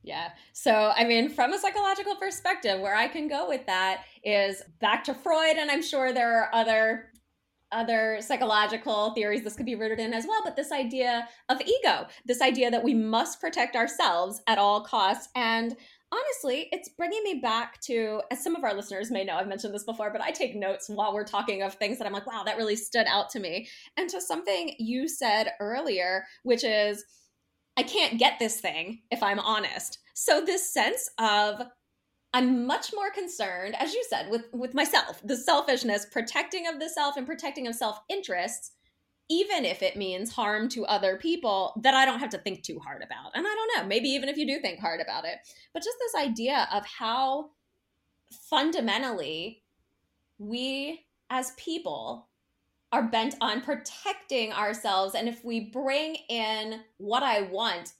Yeah. 0.01 0.30
So, 0.53 0.93
I 0.95 1.03
mean, 1.03 1.30
from 1.30 1.53
a 1.53 1.59
psychological 1.59 2.15
perspective, 2.15 2.80
where 2.80 2.95
I 2.95 3.07
can 3.07 3.28
go 3.28 3.47
with 3.47 3.65
that 3.65 4.03
is 4.24 4.61
back 4.80 5.03
to 5.05 5.13
Freud, 5.13 5.57
and 5.57 5.70
I'm 5.70 5.84
sure 5.84 6.13
there 6.13 6.41
are 6.41 6.53
other 6.53 7.09
other 7.72 8.17
psychological 8.20 9.13
theories 9.13 9.43
this 9.43 9.55
could 9.55 9.65
be 9.65 9.76
rooted 9.76 9.99
in 9.99 10.11
as 10.11 10.26
well 10.26 10.41
but 10.43 10.55
this 10.55 10.72
idea 10.72 11.28
of 11.49 11.61
ego 11.61 12.07
this 12.26 12.41
idea 12.41 12.72
that 12.72 12.84
we 12.84 12.95
must 12.95 13.39
protect 13.39 13.76
ourselves 13.76 14.41
at 14.47 14.57
all 14.57 14.82
costs 14.82 15.30
and 15.36 15.78
honestly 16.12 16.68
it's 16.72 16.89
bringing 16.89 17.24
me 17.24 17.36
back 17.36 17.80
to 17.82 18.22
as 18.32 18.43
some 18.43 18.55
of 18.55 18.64
our 18.64 18.74
listeners 18.74 19.12
may 19.12 19.24
know 19.24 19.36
i've 19.36 19.47
mentioned 19.47 19.74
this 19.74 19.84
before 19.84 20.12
but 20.12 20.22
i 20.22 20.32
take 20.32 20.55
notes 20.55 20.89
while 20.89 21.14
we're 21.14 21.24
talking 21.24 21.62
of 21.62 21.74
things 21.76 21.97
that 21.97 22.07
i'm 22.07 22.14
like 22.14 22.26
wow 22.26 22.43
that 22.43 22.57
really 22.57 22.76
stood 22.76 23.05
out 23.07 23.30
to 23.30 23.39
me. 23.39 23.68
And 23.97 24.10
to 24.10 24.22
something 24.22 24.74
you 24.80 25.07
said 25.07 25.53
earlier 25.60 26.26
which 26.43 26.64
is 26.64 27.05
i 27.78 27.84
can't 27.84 28.20
get 28.20 28.39
this 28.39 28.60
thing 28.60 29.01
if 29.12 29.22
i'm 29.24 29.39
honest. 29.39 29.99
So 30.16 30.43
this 30.43 30.74
sense 30.74 31.10
of 31.18 31.62
I'm 32.34 32.68
much 32.68 32.91
more 32.93 33.10
concerned, 33.10 33.76
as 33.80 33.93
you 33.93 34.05
said, 34.07 34.30
with 34.30 34.43
with 34.53 34.74
myself, 34.74 35.22
the 35.24 35.36
selfishness, 35.36 36.05
protecting 36.12 36.68
of 36.68 36.80
the 36.80 36.89
self 36.89 37.18
and 37.18 37.26
protecting 37.26 37.68
of 37.68 37.74
self 37.74 37.99
interests, 38.10 38.72
even 39.30 39.63
if 39.63 39.84
it 39.84 39.95
means 39.95 40.32
harm 40.32 40.67
to 40.69 40.86
other 40.86 41.17
people 41.17 41.80
that 41.84 41.93
I 41.93 42.05
don't 42.05 42.19
have 42.19 42.32
to 42.32 42.39
think 42.39 42.63
too 42.63 42.80
hard 42.80 43.03
about. 43.03 43.32
And 43.36 43.45
I 43.45 43.53
don't 43.53 43.77
know, 43.77 43.88
maybe 43.88 44.09
even 44.09 44.27
if 44.27 44.38
you 44.38 44.47
do 44.47 44.59
think 44.59 44.80
hard 44.80 45.01
about 45.01 45.25
it, 45.25 45.38
but 45.73 45.84
just 45.84 45.97
this 45.99 46.21
idea 46.21 46.67
of 46.73 46.86
how 46.86 47.51
fundamentally 48.49 49.63
we 50.39 51.05
as 51.30 51.51
people 51.57 52.27
are 52.91 53.03
bent 53.03 53.36
on 53.39 53.61
protecting 53.61 54.51
ourselves. 54.51 55.13
And 55.13 55.30
if 55.30 55.45
we 55.45 55.59
bring 55.59 56.15
in 56.27 56.82
what 56.97 57.21
I 57.21 57.43
want 57.43 57.93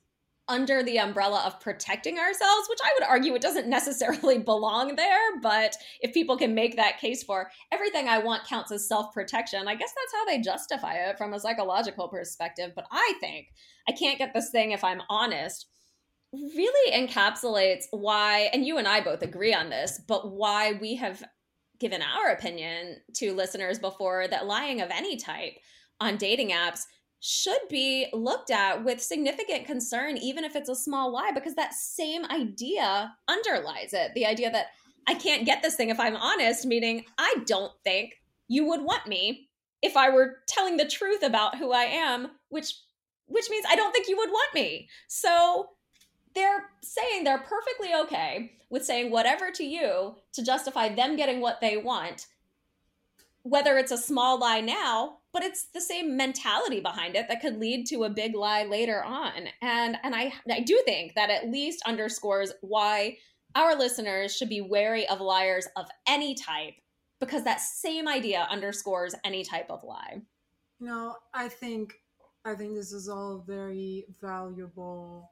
under 0.50 0.84
the 0.84 1.00
umbrella 1.00 1.44
of 1.46 1.60
protecting 1.60 2.18
ourselves, 2.20 2.68
which 2.70 2.80
I 2.84 2.92
would 2.96 3.08
argue 3.08 3.36
it 3.36 3.42
doesn't 3.42 3.68
necessarily 3.70 4.40
belong 4.40 4.96
there. 4.96 5.40
But 5.42 5.76
if 6.02 6.14
people 6.14 6.36
can 6.36 6.54
make 6.54 6.76
that 6.76 7.00
case 7.00 7.24
for 7.24 7.50
everything 7.72 8.10
I 8.10 8.18
want 8.18 8.48
counts 8.48 8.72
as 8.72 8.88
self 8.88 9.14
protection, 9.14 9.68
I 9.68 9.76
guess 9.76 9.94
that's 9.96 10.14
how 10.14 10.26
they 10.26 10.42
justify 10.42 10.96
it 10.96 11.18
from 11.18 11.34
a 11.34 11.40
psychological 11.40 12.10
perspective. 12.10 12.74
But 12.76 12.88
I 12.92 13.14
think 13.22 13.48
I 13.88 13.94
can't 13.94 14.18
get 14.18 14.34
this 14.34 14.50
thing 14.50 14.72
if 14.72 14.84
I'm 14.84 15.02
honest 15.10 15.68
really 16.32 17.08
encapsulates 17.08 17.86
why, 17.92 18.50
and 18.54 18.66
you 18.66 18.78
and 18.78 18.88
I 18.88 19.02
both 19.02 19.24
agree 19.24 19.54
on 19.54 19.70
this, 19.70 20.00
but 20.08 20.32
why 20.32 20.74
we 20.74 20.96
have 20.96 21.24
given 21.80 22.02
our 22.02 22.32
opinion 22.32 22.98
to 23.14 23.34
listeners 23.34 23.80
before 23.80 24.28
that 24.28 24.46
lying 24.46 24.82
of 24.82 24.92
any 24.92 25.18
type 25.18 25.54
on 26.00 26.18
dating 26.18 26.52
apps 26.52 26.84
should 27.22 27.60
be 27.70 28.08
looked 28.14 28.50
at 28.50 28.84
with 28.84 29.02
significant 29.02 29.66
concern, 29.66 30.18
even 30.18 30.44
if 30.44 30.56
it's 30.56 30.70
a 30.70 30.76
small 30.76 31.12
lie, 31.12 31.32
because 31.34 31.56
that 31.56 31.74
same 31.74 32.26
idea 32.26 33.14
underlies 33.28 33.94
it. 33.94 34.14
The 34.16 34.26
idea 34.26 34.52
that 34.52 34.68
I 35.08 35.16
can't 35.16 35.46
get 35.46 35.62
this 35.62 35.76
thing 35.76 35.90
if 35.90 36.00
I'm 36.00 36.16
honest, 36.16 36.66
meaning 36.66 37.06
I 37.18 37.36
don't 37.46 37.74
think 37.84 38.22
you 38.48 38.68
would 38.68 38.82
want 38.82 39.08
me 39.08 39.50
if 39.82 39.98
I 39.98 40.10
were 40.10 40.38
telling 40.48 40.78
the 40.78 40.88
truth 40.88 41.24
about 41.24 41.58
who 41.58 41.72
I 41.72 41.84
am, 41.84 42.30
which 42.50 42.76
which 43.28 43.50
means 43.50 43.66
I 43.70 43.76
don't 43.76 43.92
think 43.92 44.08
you 44.08 44.18
would 44.18 44.32
want 44.32 44.56
me. 44.56 44.90
So 45.08 45.70
they're 46.34 46.66
saying 46.82 47.24
they're 47.24 47.38
perfectly 47.38 47.90
okay 48.04 48.54
with 48.70 48.86
saying 48.86 49.12
whatever 49.12 49.52
to 49.52 49.64
you 49.64 50.16
to 50.34 50.44
justify 50.44 50.90
them 50.90 51.16
getting 51.16 51.40
what 51.40 51.62
they 51.62 51.78
want, 51.78 52.26
whether 53.44 53.78
it's 53.78 53.92
a 53.92 53.98
small 53.98 54.40
lie 54.40 54.62
now 54.62 55.19
but 55.32 55.44
it's 55.44 55.68
the 55.74 55.82
same 55.82 56.18
mentality 56.18 56.80
behind 56.80 57.16
it 57.16 57.28
that 57.28 57.42
could 57.42 57.58
lead 57.58 57.86
to 57.88 58.04
a 58.04 58.10
big 58.10 58.36
lie 58.36 58.64
later 58.64 59.04
on. 59.04 59.48
And 59.62 59.98
and 60.04 60.16
i 60.16 60.34
i 60.50 60.62
do 60.62 60.82
think 60.86 61.16
that 61.16 61.30
at 61.30 61.50
least 61.50 61.82
underscores 61.86 62.54
why 62.62 63.18
our 63.56 63.76
listeners 63.76 64.36
should 64.36 64.50
be 64.50 64.62
wary 64.62 65.08
of 65.08 65.22
liars 65.22 65.68
of 65.76 65.88
any 66.08 66.36
type 66.36 66.76
because 67.20 67.44
that 67.44 67.60
same 67.60 68.08
idea 68.08 68.48
underscores 68.50 69.14
any 69.26 69.44
type 69.44 69.70
of 69.70 69.84
lie. 69.84 70.22
You 70.80 70.88
know 70.88 71.16
i 71.34 71.48
think 71.48 71.94
i 72.46 72.56
think 72.56 72.76
this 72.76 72.94
is 72.94 73.10
all 73.10 73.44
very 73.46 74.06
valuable 74.22 75.32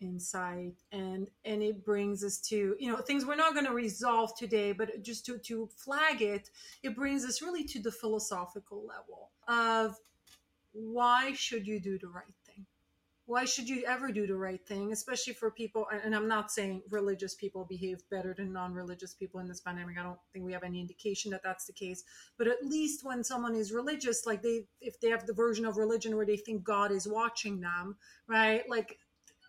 insight 0.00 0.74
and 0.92 1.28
and 1.44 1.62
it 1.62 1.84
brings 1.84 2.22
us 2.22 2.38
to 2.38 2.76
you 2.78 2.90
know 2.90 2.98
things 2.98 3.24
we're 3.24 3.34
not 3.34 3.54
going 3.54 3.66
to 3.66 3.72
resolve 3.72 4.36
today 4.36 4.72
but 4.72 5.02
just 5.02 5.26
to 5.26 5.38
to 5.38 5.68
flag 5.76 6.22
it 6.22 6.50
it 6.82 6.94
brings 6.94 7.24
us 7.24 7.42
really 7.42 7.64
to 7.64 7.80
the 7.80 7.90
philosophical 7.90 8.86
level 8.86 9.30
of 9.48 9.96
why 10.72 11.32
should 11.32 11.66
you 11.66 11.80
do 11.80 11.98
the 11.98 12.06
right 12.06 12.34
thing? 12.46 12.66
Why 13.26 13.44
should 13.44 13.68
you 13.68 13.84
ever 13.84 14.12
do 14.12 14.26
the 14.26 14.36
right 14.36 14.64
thing 14.66 14.92
especially 14.92 15.34
for 15.34 15.50
people 15.50 15.86
and 16.04 16.16
i'm 16.16 16.28
not 16.28 16.50
saying 16.50 16.82
religious 16.90 17.34
people 17.34 17.66
behave 17.68 17.98
better 18.10 18.32
than 18.32 18.54
non-religious 18.54 19.12
people 19.12 19.40
in 19.40 19.48
this 19.48 19.60
pandemic. 19.60 19.98
I 19.98 20.02
don't 20.02 20.18
think 20.32 20.46
we 20.46 20.52
have 20.54 20.62
any 20.62 20.80
indication 20.80 21.30
that 21.32 21.42
that's 21.42 21.66
the 21.66 21.74
case 21.74 22.04
but 22.38 22.46
at 22.46 22.64
least 22.64 23.04
when 23.04 23.22
someone 23.22 23.54
is 23.54 23.70
religious 23.70 24.24
like 24.24 24.40
they 24.42 24.64
if 24.80 24.98
they 25.00 25.10
have 25.10 25.26
the 25.26 25.34
version 25.34 25.66
of 25.66 25.76
religion 25.76 26.16
where 26.16 26.24
they 26.24 26.38
think 26.38 26.64
god 26.64 26.90
is 26.90 27.06
watching 27.06 27.60
them 27.60 27.96
right? 28.28 28.68
Like 28.68 28.98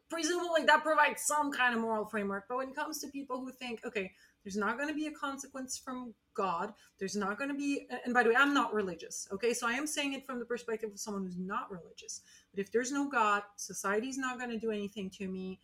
presumably 0.10 0.64
that 0.66 0.84
provides 0.84 1.22
some 1.22 1.52
kind 1.52 1.76
of 1.76 1.82
moral 1.82 2.06
framework. 2.06 2.46
But 2.50 2.58
when 2.58 2.70
it 2.70 2.76
comes 2.76 3.00
to 3.00 3.08
people 3.08 3.40
who 3.40 3.52
think, 3.52 3.82
okay, 3.86 4.12
there's 4.44 4.58
not 4.58 4.78
going 4.78 4.90
to 4.90 4.96
be 4.96 5.08
a 5.08 5.12
consequence 5.12 5.78
from 5.78 6.14
God, 6.34 6.74
there's 6.98 7.16
not 7.16 7.38
going 7.38 7.50
to 7.50 7.56
be, 7.56 7.88
and 8.06 8.14
by 8.14 8.24
the 8.24 8.30
way, 8.30 8.36
I'm 8.38 8.54
not 8.54 8.74
religious, 8.74 9.28
okay? 9.32 9.54
So 9.54 9.68
I 9.68 9.74
am 9.74 9.86
saying 9.86 10.14
it 10.14 10.26
from 10.26 10.40
the 10.40 10.46
perspective 10.46 10.92
of 10.92 11.00
someone 11.00 11.26
who's 11.26 11.38
not 11.38 11.70
religious. 11.70 12.22
But 12.52 12.62
if 12.62 12.72
there's 12.72 12.92
no 12.92 13.10
God, 13.10 13.44
society's 13.58 14.18
not 14.18 14.38
going 14.38 14.50
to 14.50 14.58
do 14.58 14.72
anything 14.72 15.10
to 15.12 15.28
me. 15.28 15.60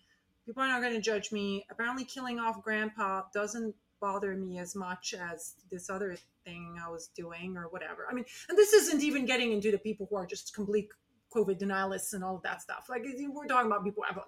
People 0.45 0.61
are 0.61 0.67
not 0.67 0.81
going 0.81 0.93
to 0.93 1.01
judge 1.01 1.31
me. 1.31 1.65
Apparently, 1.71 2.03
killing 2.03 2.39
off 2.39 2.61
grandpa 2.61 3.23
doesn't 3.33 3.73
bother 4.01 4.35
me 4.35 4.59
as 4.59 4.75
much 4.75 5.15
as 5.19 5.55
this 5.71 5.89
other 5.89 6.17
thing 6.43 6.77
I 6.85 6.89
was 6.89 7.07
doing 7.15 7.57
or 7.57 7.63
whatever. 7.69 8.05
I 8.09 8.13
mean, 8.13 8.25
and 8.49 8.57
this 8.57 8.73
isn't 8.73 9.01
even 9.01 9.25
getting 9.25 9.53
into 9.53 9.71
the 9.71 9.79
people 9.79 10.05
who 10.09 10.17
are 10.17 10.25
just 10.25 10.53
complete 10.53 10.89
COVID 11.36 11.59
denialists 11.59 12.13
and 12.13 12.23
all 12.23 12.36
of 12.36 12.43
that 12.43 12.61
stuff. 12.61 12.86
Like 12.89 13.03
we're 13.03 13.47
talking 13.47 13.67
about 13.71 13.83
people 13.83 14.03
have 14.07 14.19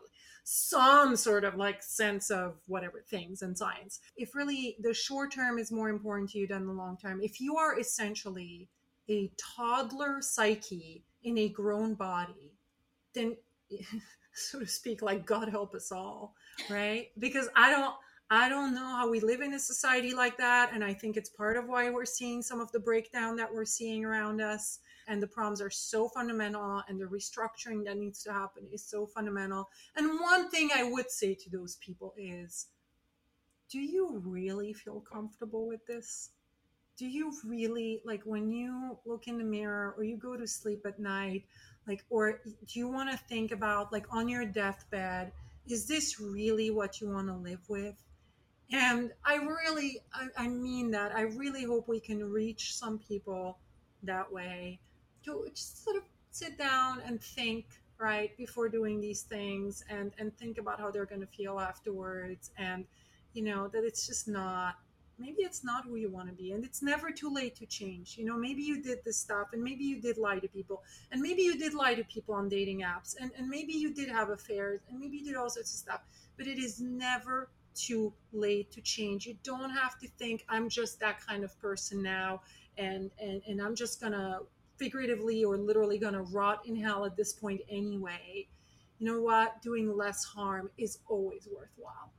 some 0.44 1.16
sort 1.16 1.44
of 1.44 1.56
like 1.56 1.84
sense 1.84 2.30
of 2.30 2.56
whatever 2.68 3.04
things 3.10 3.42
and 3.42 3.58
science. 3.58 4.00
If 4.16 4.36
really 4.36 4.78
the 4.80 4.94
short 4.94 5.34
term 5.34 5.60
is 5.60 5.72
more 5.72 5.90
important 5.90 6.30
to 6.32 6.40
you 6.40 6.48
than 6.48 6.66
the 6.66 6.74
long 6.74 6.98
term, 6.98 7.20
if 7.22 7.42
you 7.42 7.58
are 7.58 7.80
essentially 7.80 8.70
a 9.10 9.32
toddler 9.38 10.22
psyche 10.22 11.04
in 11.24 11.38
a 11.38 11.50
grown 11.50 11.96
body, 11.96 12.54
then 13.14 13.36
so 14.34 14.60
to 14.60 14.68
speak, 14.68 15.02
like 15.02 15.26
God 15.26 15.50
help 15.50 15.74
us 15.74 15.92
all, 15.92 16.34
right? 16.70 17.10
Because 17.20 17.50
I 17.56 17.72
don't 17.72 17.96
I 18.30 18.50
don't 18.50 18.76
know 18.76 18.96
how 18.96 19.10
we 19.10 19.22
live 19.22 19.40
in 19.40 19.54
a 19.54 19.60
society 19.60 20.14
like 20.14 20.38
that. 20.38 20.72
And 20.74 20.84
I 20.84 20.94
think 20.94 21.16
it's 21.16 21.30
part 21.30 21.56
of 21.56 21.68
why 21.68 21.90
we're 21.90 22.06
seeing 22.06 22.42
some 22.42 22.60
of 22.60 22.72
the 22.74 22.80
breakdown 22.80 23.38
that 23.38 23.54
we're 23.54 23.66
seeing 23.66 24.04
around 24.04 24.42
us 24.42 24.80
and 25.08 25.22
the 25.22 25.28
problems 25.28 25.62
are 25.62 25.70
so 25.70 26.10
fundamental 26.10 26.84
and 26.88 27.00
the 27.00 27.06
restructuring 27.06 27.86
that 27.86 27.98
needs 27.98 28.22
to 28.24 28.34
happen 28.34 28.68
is 28.72 28.84
so 28.84 29.06
fundamental. 29.06 29.70
And 29.96 30.20
one 30.20 30.50
thing 30.50 30.70
i 30.76 30.84
would 30.84 31.10
say 31.10 31.34
to 31.34 31.50
those 31.50 31.78
people 31.78 32.14
is 32.18 32.68
do 33.70 33.80
you 33.80 34.22
really 34.26 34.72
feel 34.72 35.02
comfortable 35.02 35.68
with 35.68 35.86
this? 35.86 36.30
Do 36.98 37.06
you 37.06 37.34
really 37.46 38.02
like 38.06 38.22
when 38.24 38.50
you 38.50 38.98
look 39.06 39.28
in 39.28 39.38
the 39.38 39.44
mirror 39.44 39.94
or 39.98 40.04
you 40.04 40.18
go 40.18 40.38
to 40.38 40.48
sleep 40.48 40.86
at 40.86 41.00
night 41.00 41.44
like 41.88 42.04
or 42.10 42.42
do 42.44 42.80
you 42.80 42.88
want 42.88 43.12
to 43.12 43.18
think 43.18 43.52
about 43.52 43.92
like 43.92 44.06
on 44.10 44.28
your 44.28 44.46
deathbed 44.46 45.32
is 45.70 45.86
this 45.86 46.20
really 46.20 46.72
what 46.72 47.02
you 47.02 47.10
want 47.10 47.28
to 47.28 47.36
live 47.36 47.60
with? 47.68 47.96
And 48.72 49.12
i 49.26 49.36
really 49.36 50.00
I, 50.14 50.46
I 50.46 50.48
mean 50.48 50.92
that. 50.92 51.14
I 51.14 51.22
really 51.22 51.64
hope 51.64 51.88
we 51.88 52.00
can 52.00 52.24
reach 52.24 52.76
some 52.76 52.98
people 53.00 53.60
that 54.04 54.32
way 54.32 54.80
to 55.24 55.46
just 55.54 55.84
sort 55.84 55.98
of 55.98 56.04
sit 56.32 56.58
down 56.58 57.02
and 57.06 57.22
think 57.22 57.66
right 58.00 58.36
before 58.38 58.70
doing 58.70 59.02
these 59.02 59.22
things 59.22 59.84
and 59.90 60.12
and 60.20 60.38
think 60.38 60.58
about 60.58 60.80
how 60.80 60.92
they're 60.92 61.06
going 61.06 61.22
to 61.22 61.28
feel 61.28 61.60
afterwards 61.60 62.52
and 62.58 62.86
you 63.34 63.44
know 63.44 63.68
that 63.68 63.84
it's 63.84 64.06
just 64.06 64.28
not 64.28 64.76
maybe 65.20 65.42
it's 65.42 65.64
not 65.64 65.84
who 65.86 65.96
you 65.96 66.10
want 66.10 66.28
to 66.28 66.34
be 66.36 66.52
and 66.52 66.64
it's 66.64 66.84
never 66.84 67.10
too 67.10 67.34
late 67.34 67.56
to 67.56 67.66
change. 67.66 68.18
You 68.18 68.26
know 68.26 68.38
maybe 68.38 68.62
you 68.62 68.82
did 68.82 69.00
this 69.04 69.18
stuff 69.18 69.48
and 69.54 69.64
maybe 69.64 69.84
you 69.84 70.00
did 70.00 70.18
lie 70.18 70.40
to 70.40 70.48
people 70.48 70.84
and 71.12 71.22
maybe 71.22 71.42
you 71.42 71.58
did 71.58 71.74
lie 71.74 71.96
to 71.96 72.04
people 72.04 72.36
on 72.36 72.50
dating 72.50 72.82
apps 72.82 73.16
and, 73.20 73.32
and 73.38 73.50
maybe 73.50 73.74
you 73.74 73.94
did 73.94 74.10
have 74.10 74.30
affairs 74.30 74.82
and 74.90 75.00
maybe 75.00 75.18
you 75.18 75.26
did 75.26 75.36
all 75.36 75.50
sorts 75.50 75.74
of 75.74 75.80
stuff 75.80 76.02
but 76.38 76.46
it 76.46 76.60
is 76.60 76.80
never 76.80 77.50
too 77.74 78.12
late 78.34 78.72
to 78.72 78.82
change. 78.82 79.28
You 79.28 79.38
don't 79.44 79.70
have 79.70 79.98
to 80.00 80.08
think 80.20 80.46
i'm 80.50 80.70
just 80.70 81.00
that 81.00 81.26
kind 81.26 81.44
of 81.44 81.60
person 81.60 82.02
now 82.04 82.42
and 82.78 83.12
and, 83.20 83.42
and 83.48 83.62
i'm 83.62 83.76
just 83.76 84.00
gonna 84.02 84.40
figuratively 84.78 85.44
or 85.44 85.58
literally 85.58 85.98
going 85.98 86.14
to 86.14 86.22
rot 86.22 86.66
in 86.66 86.76
hell 86.76 87.06
at 87.06 87.18
this 87.18 87.34
point 87.34 87.62
anyway, 87.70 88.48
you 89.00 89.06
know 89.06 89.22
what? 89.22 89.62
Doing 89.62 89.96
less 89.96 90.24
harm 90.24 90.70
is 90.78 91.00
always 91.08 91.48
worthwhile. 91.54 92.12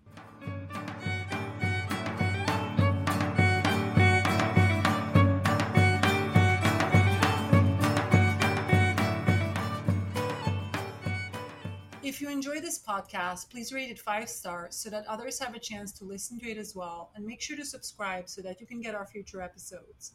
If 12.03 12.23
you 12.23 12.31
enjoy 12.31 12.61
this 12.61 12.79
podcast, 12.79 13.51
please 13.51 13.73
rate 13.73 13.91
it 13.91 13.99
five 13.99 14.29
stars 14.29 14.77
so 14.77 14.89
that 14.89 15.07
others 15.07 15.39
have 15.41 15.55
a 15.55 15.59
chance 15.59 15.93
to 15.93 16.05
listen 16.05 16.39
to 16.41 16.51
it 16.51 16.57
as 16.57 16.75
well. 16.75 17.11
And 17.15 17.25
make 17.25 17.41
sure 17.41 17.57
to 17.57 17.65
subscribe 17.65 18.29
so 18.29 18.41
that 18.43 18.61
you 18.61 18.67
can 18.67 18.81
get 18.81 18.95
our 18.95 19.05
future 19.05 19.43
episodes. 19.43 20.15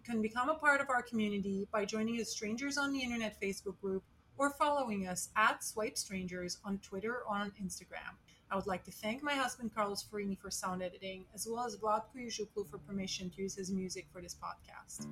You 0.00 0.14
can 0.14 0.22
become 0.22 0.48
a 0.48 0.54
part 0.54 0.80
of 0.80 0.88
our 0.88 1.02
community 1.02 1.68
by 1.70 1.84
joining 1.84 2.16
the 2.16 2.24
Strangers 2.24 2.78
on 2.78 2.90
the 2.90 3.02
Internet 3.02 3.38
Facebook 3.38 3.78
group 3.82 4.02
or 4.38 4.48
following 4.48 5.06
us 5.06 5.28
at 5.36 5.62
Swipe 5.62 5.98
Strangers 5.98 6.56
on 6.64 6.78
Twitter 6.78 7.16
or 7.28 7.36
on 7.36 7.52
Instagram. 7.62 8.16
I 8.50 8.56
would 8.56 8.66
like 8.66 8.82
to 8.84 8.90
thank 8.90 9.22
my 9.22 9.34
husband 9.34 9.74
Carlos 9.74 10.02
Farini 10.02 10.38
for 10.38 10.50
sound 10.50 10.82
editing, 10.82 11.26
as 11.34 11.46
well 11.46 11.66
as 11.66 11.76
Vlad 11.76 12.04
Kuyushuklu 12.16 12.70
for 12.70 12.78
permission 12.78 13.28
to 13.28 13.42
use 13.42 13.54
his 13.54 13.70
music 13.70 14.06
for 14.10 14.22
this 14.22 14.34
podcast. 14.34 15.06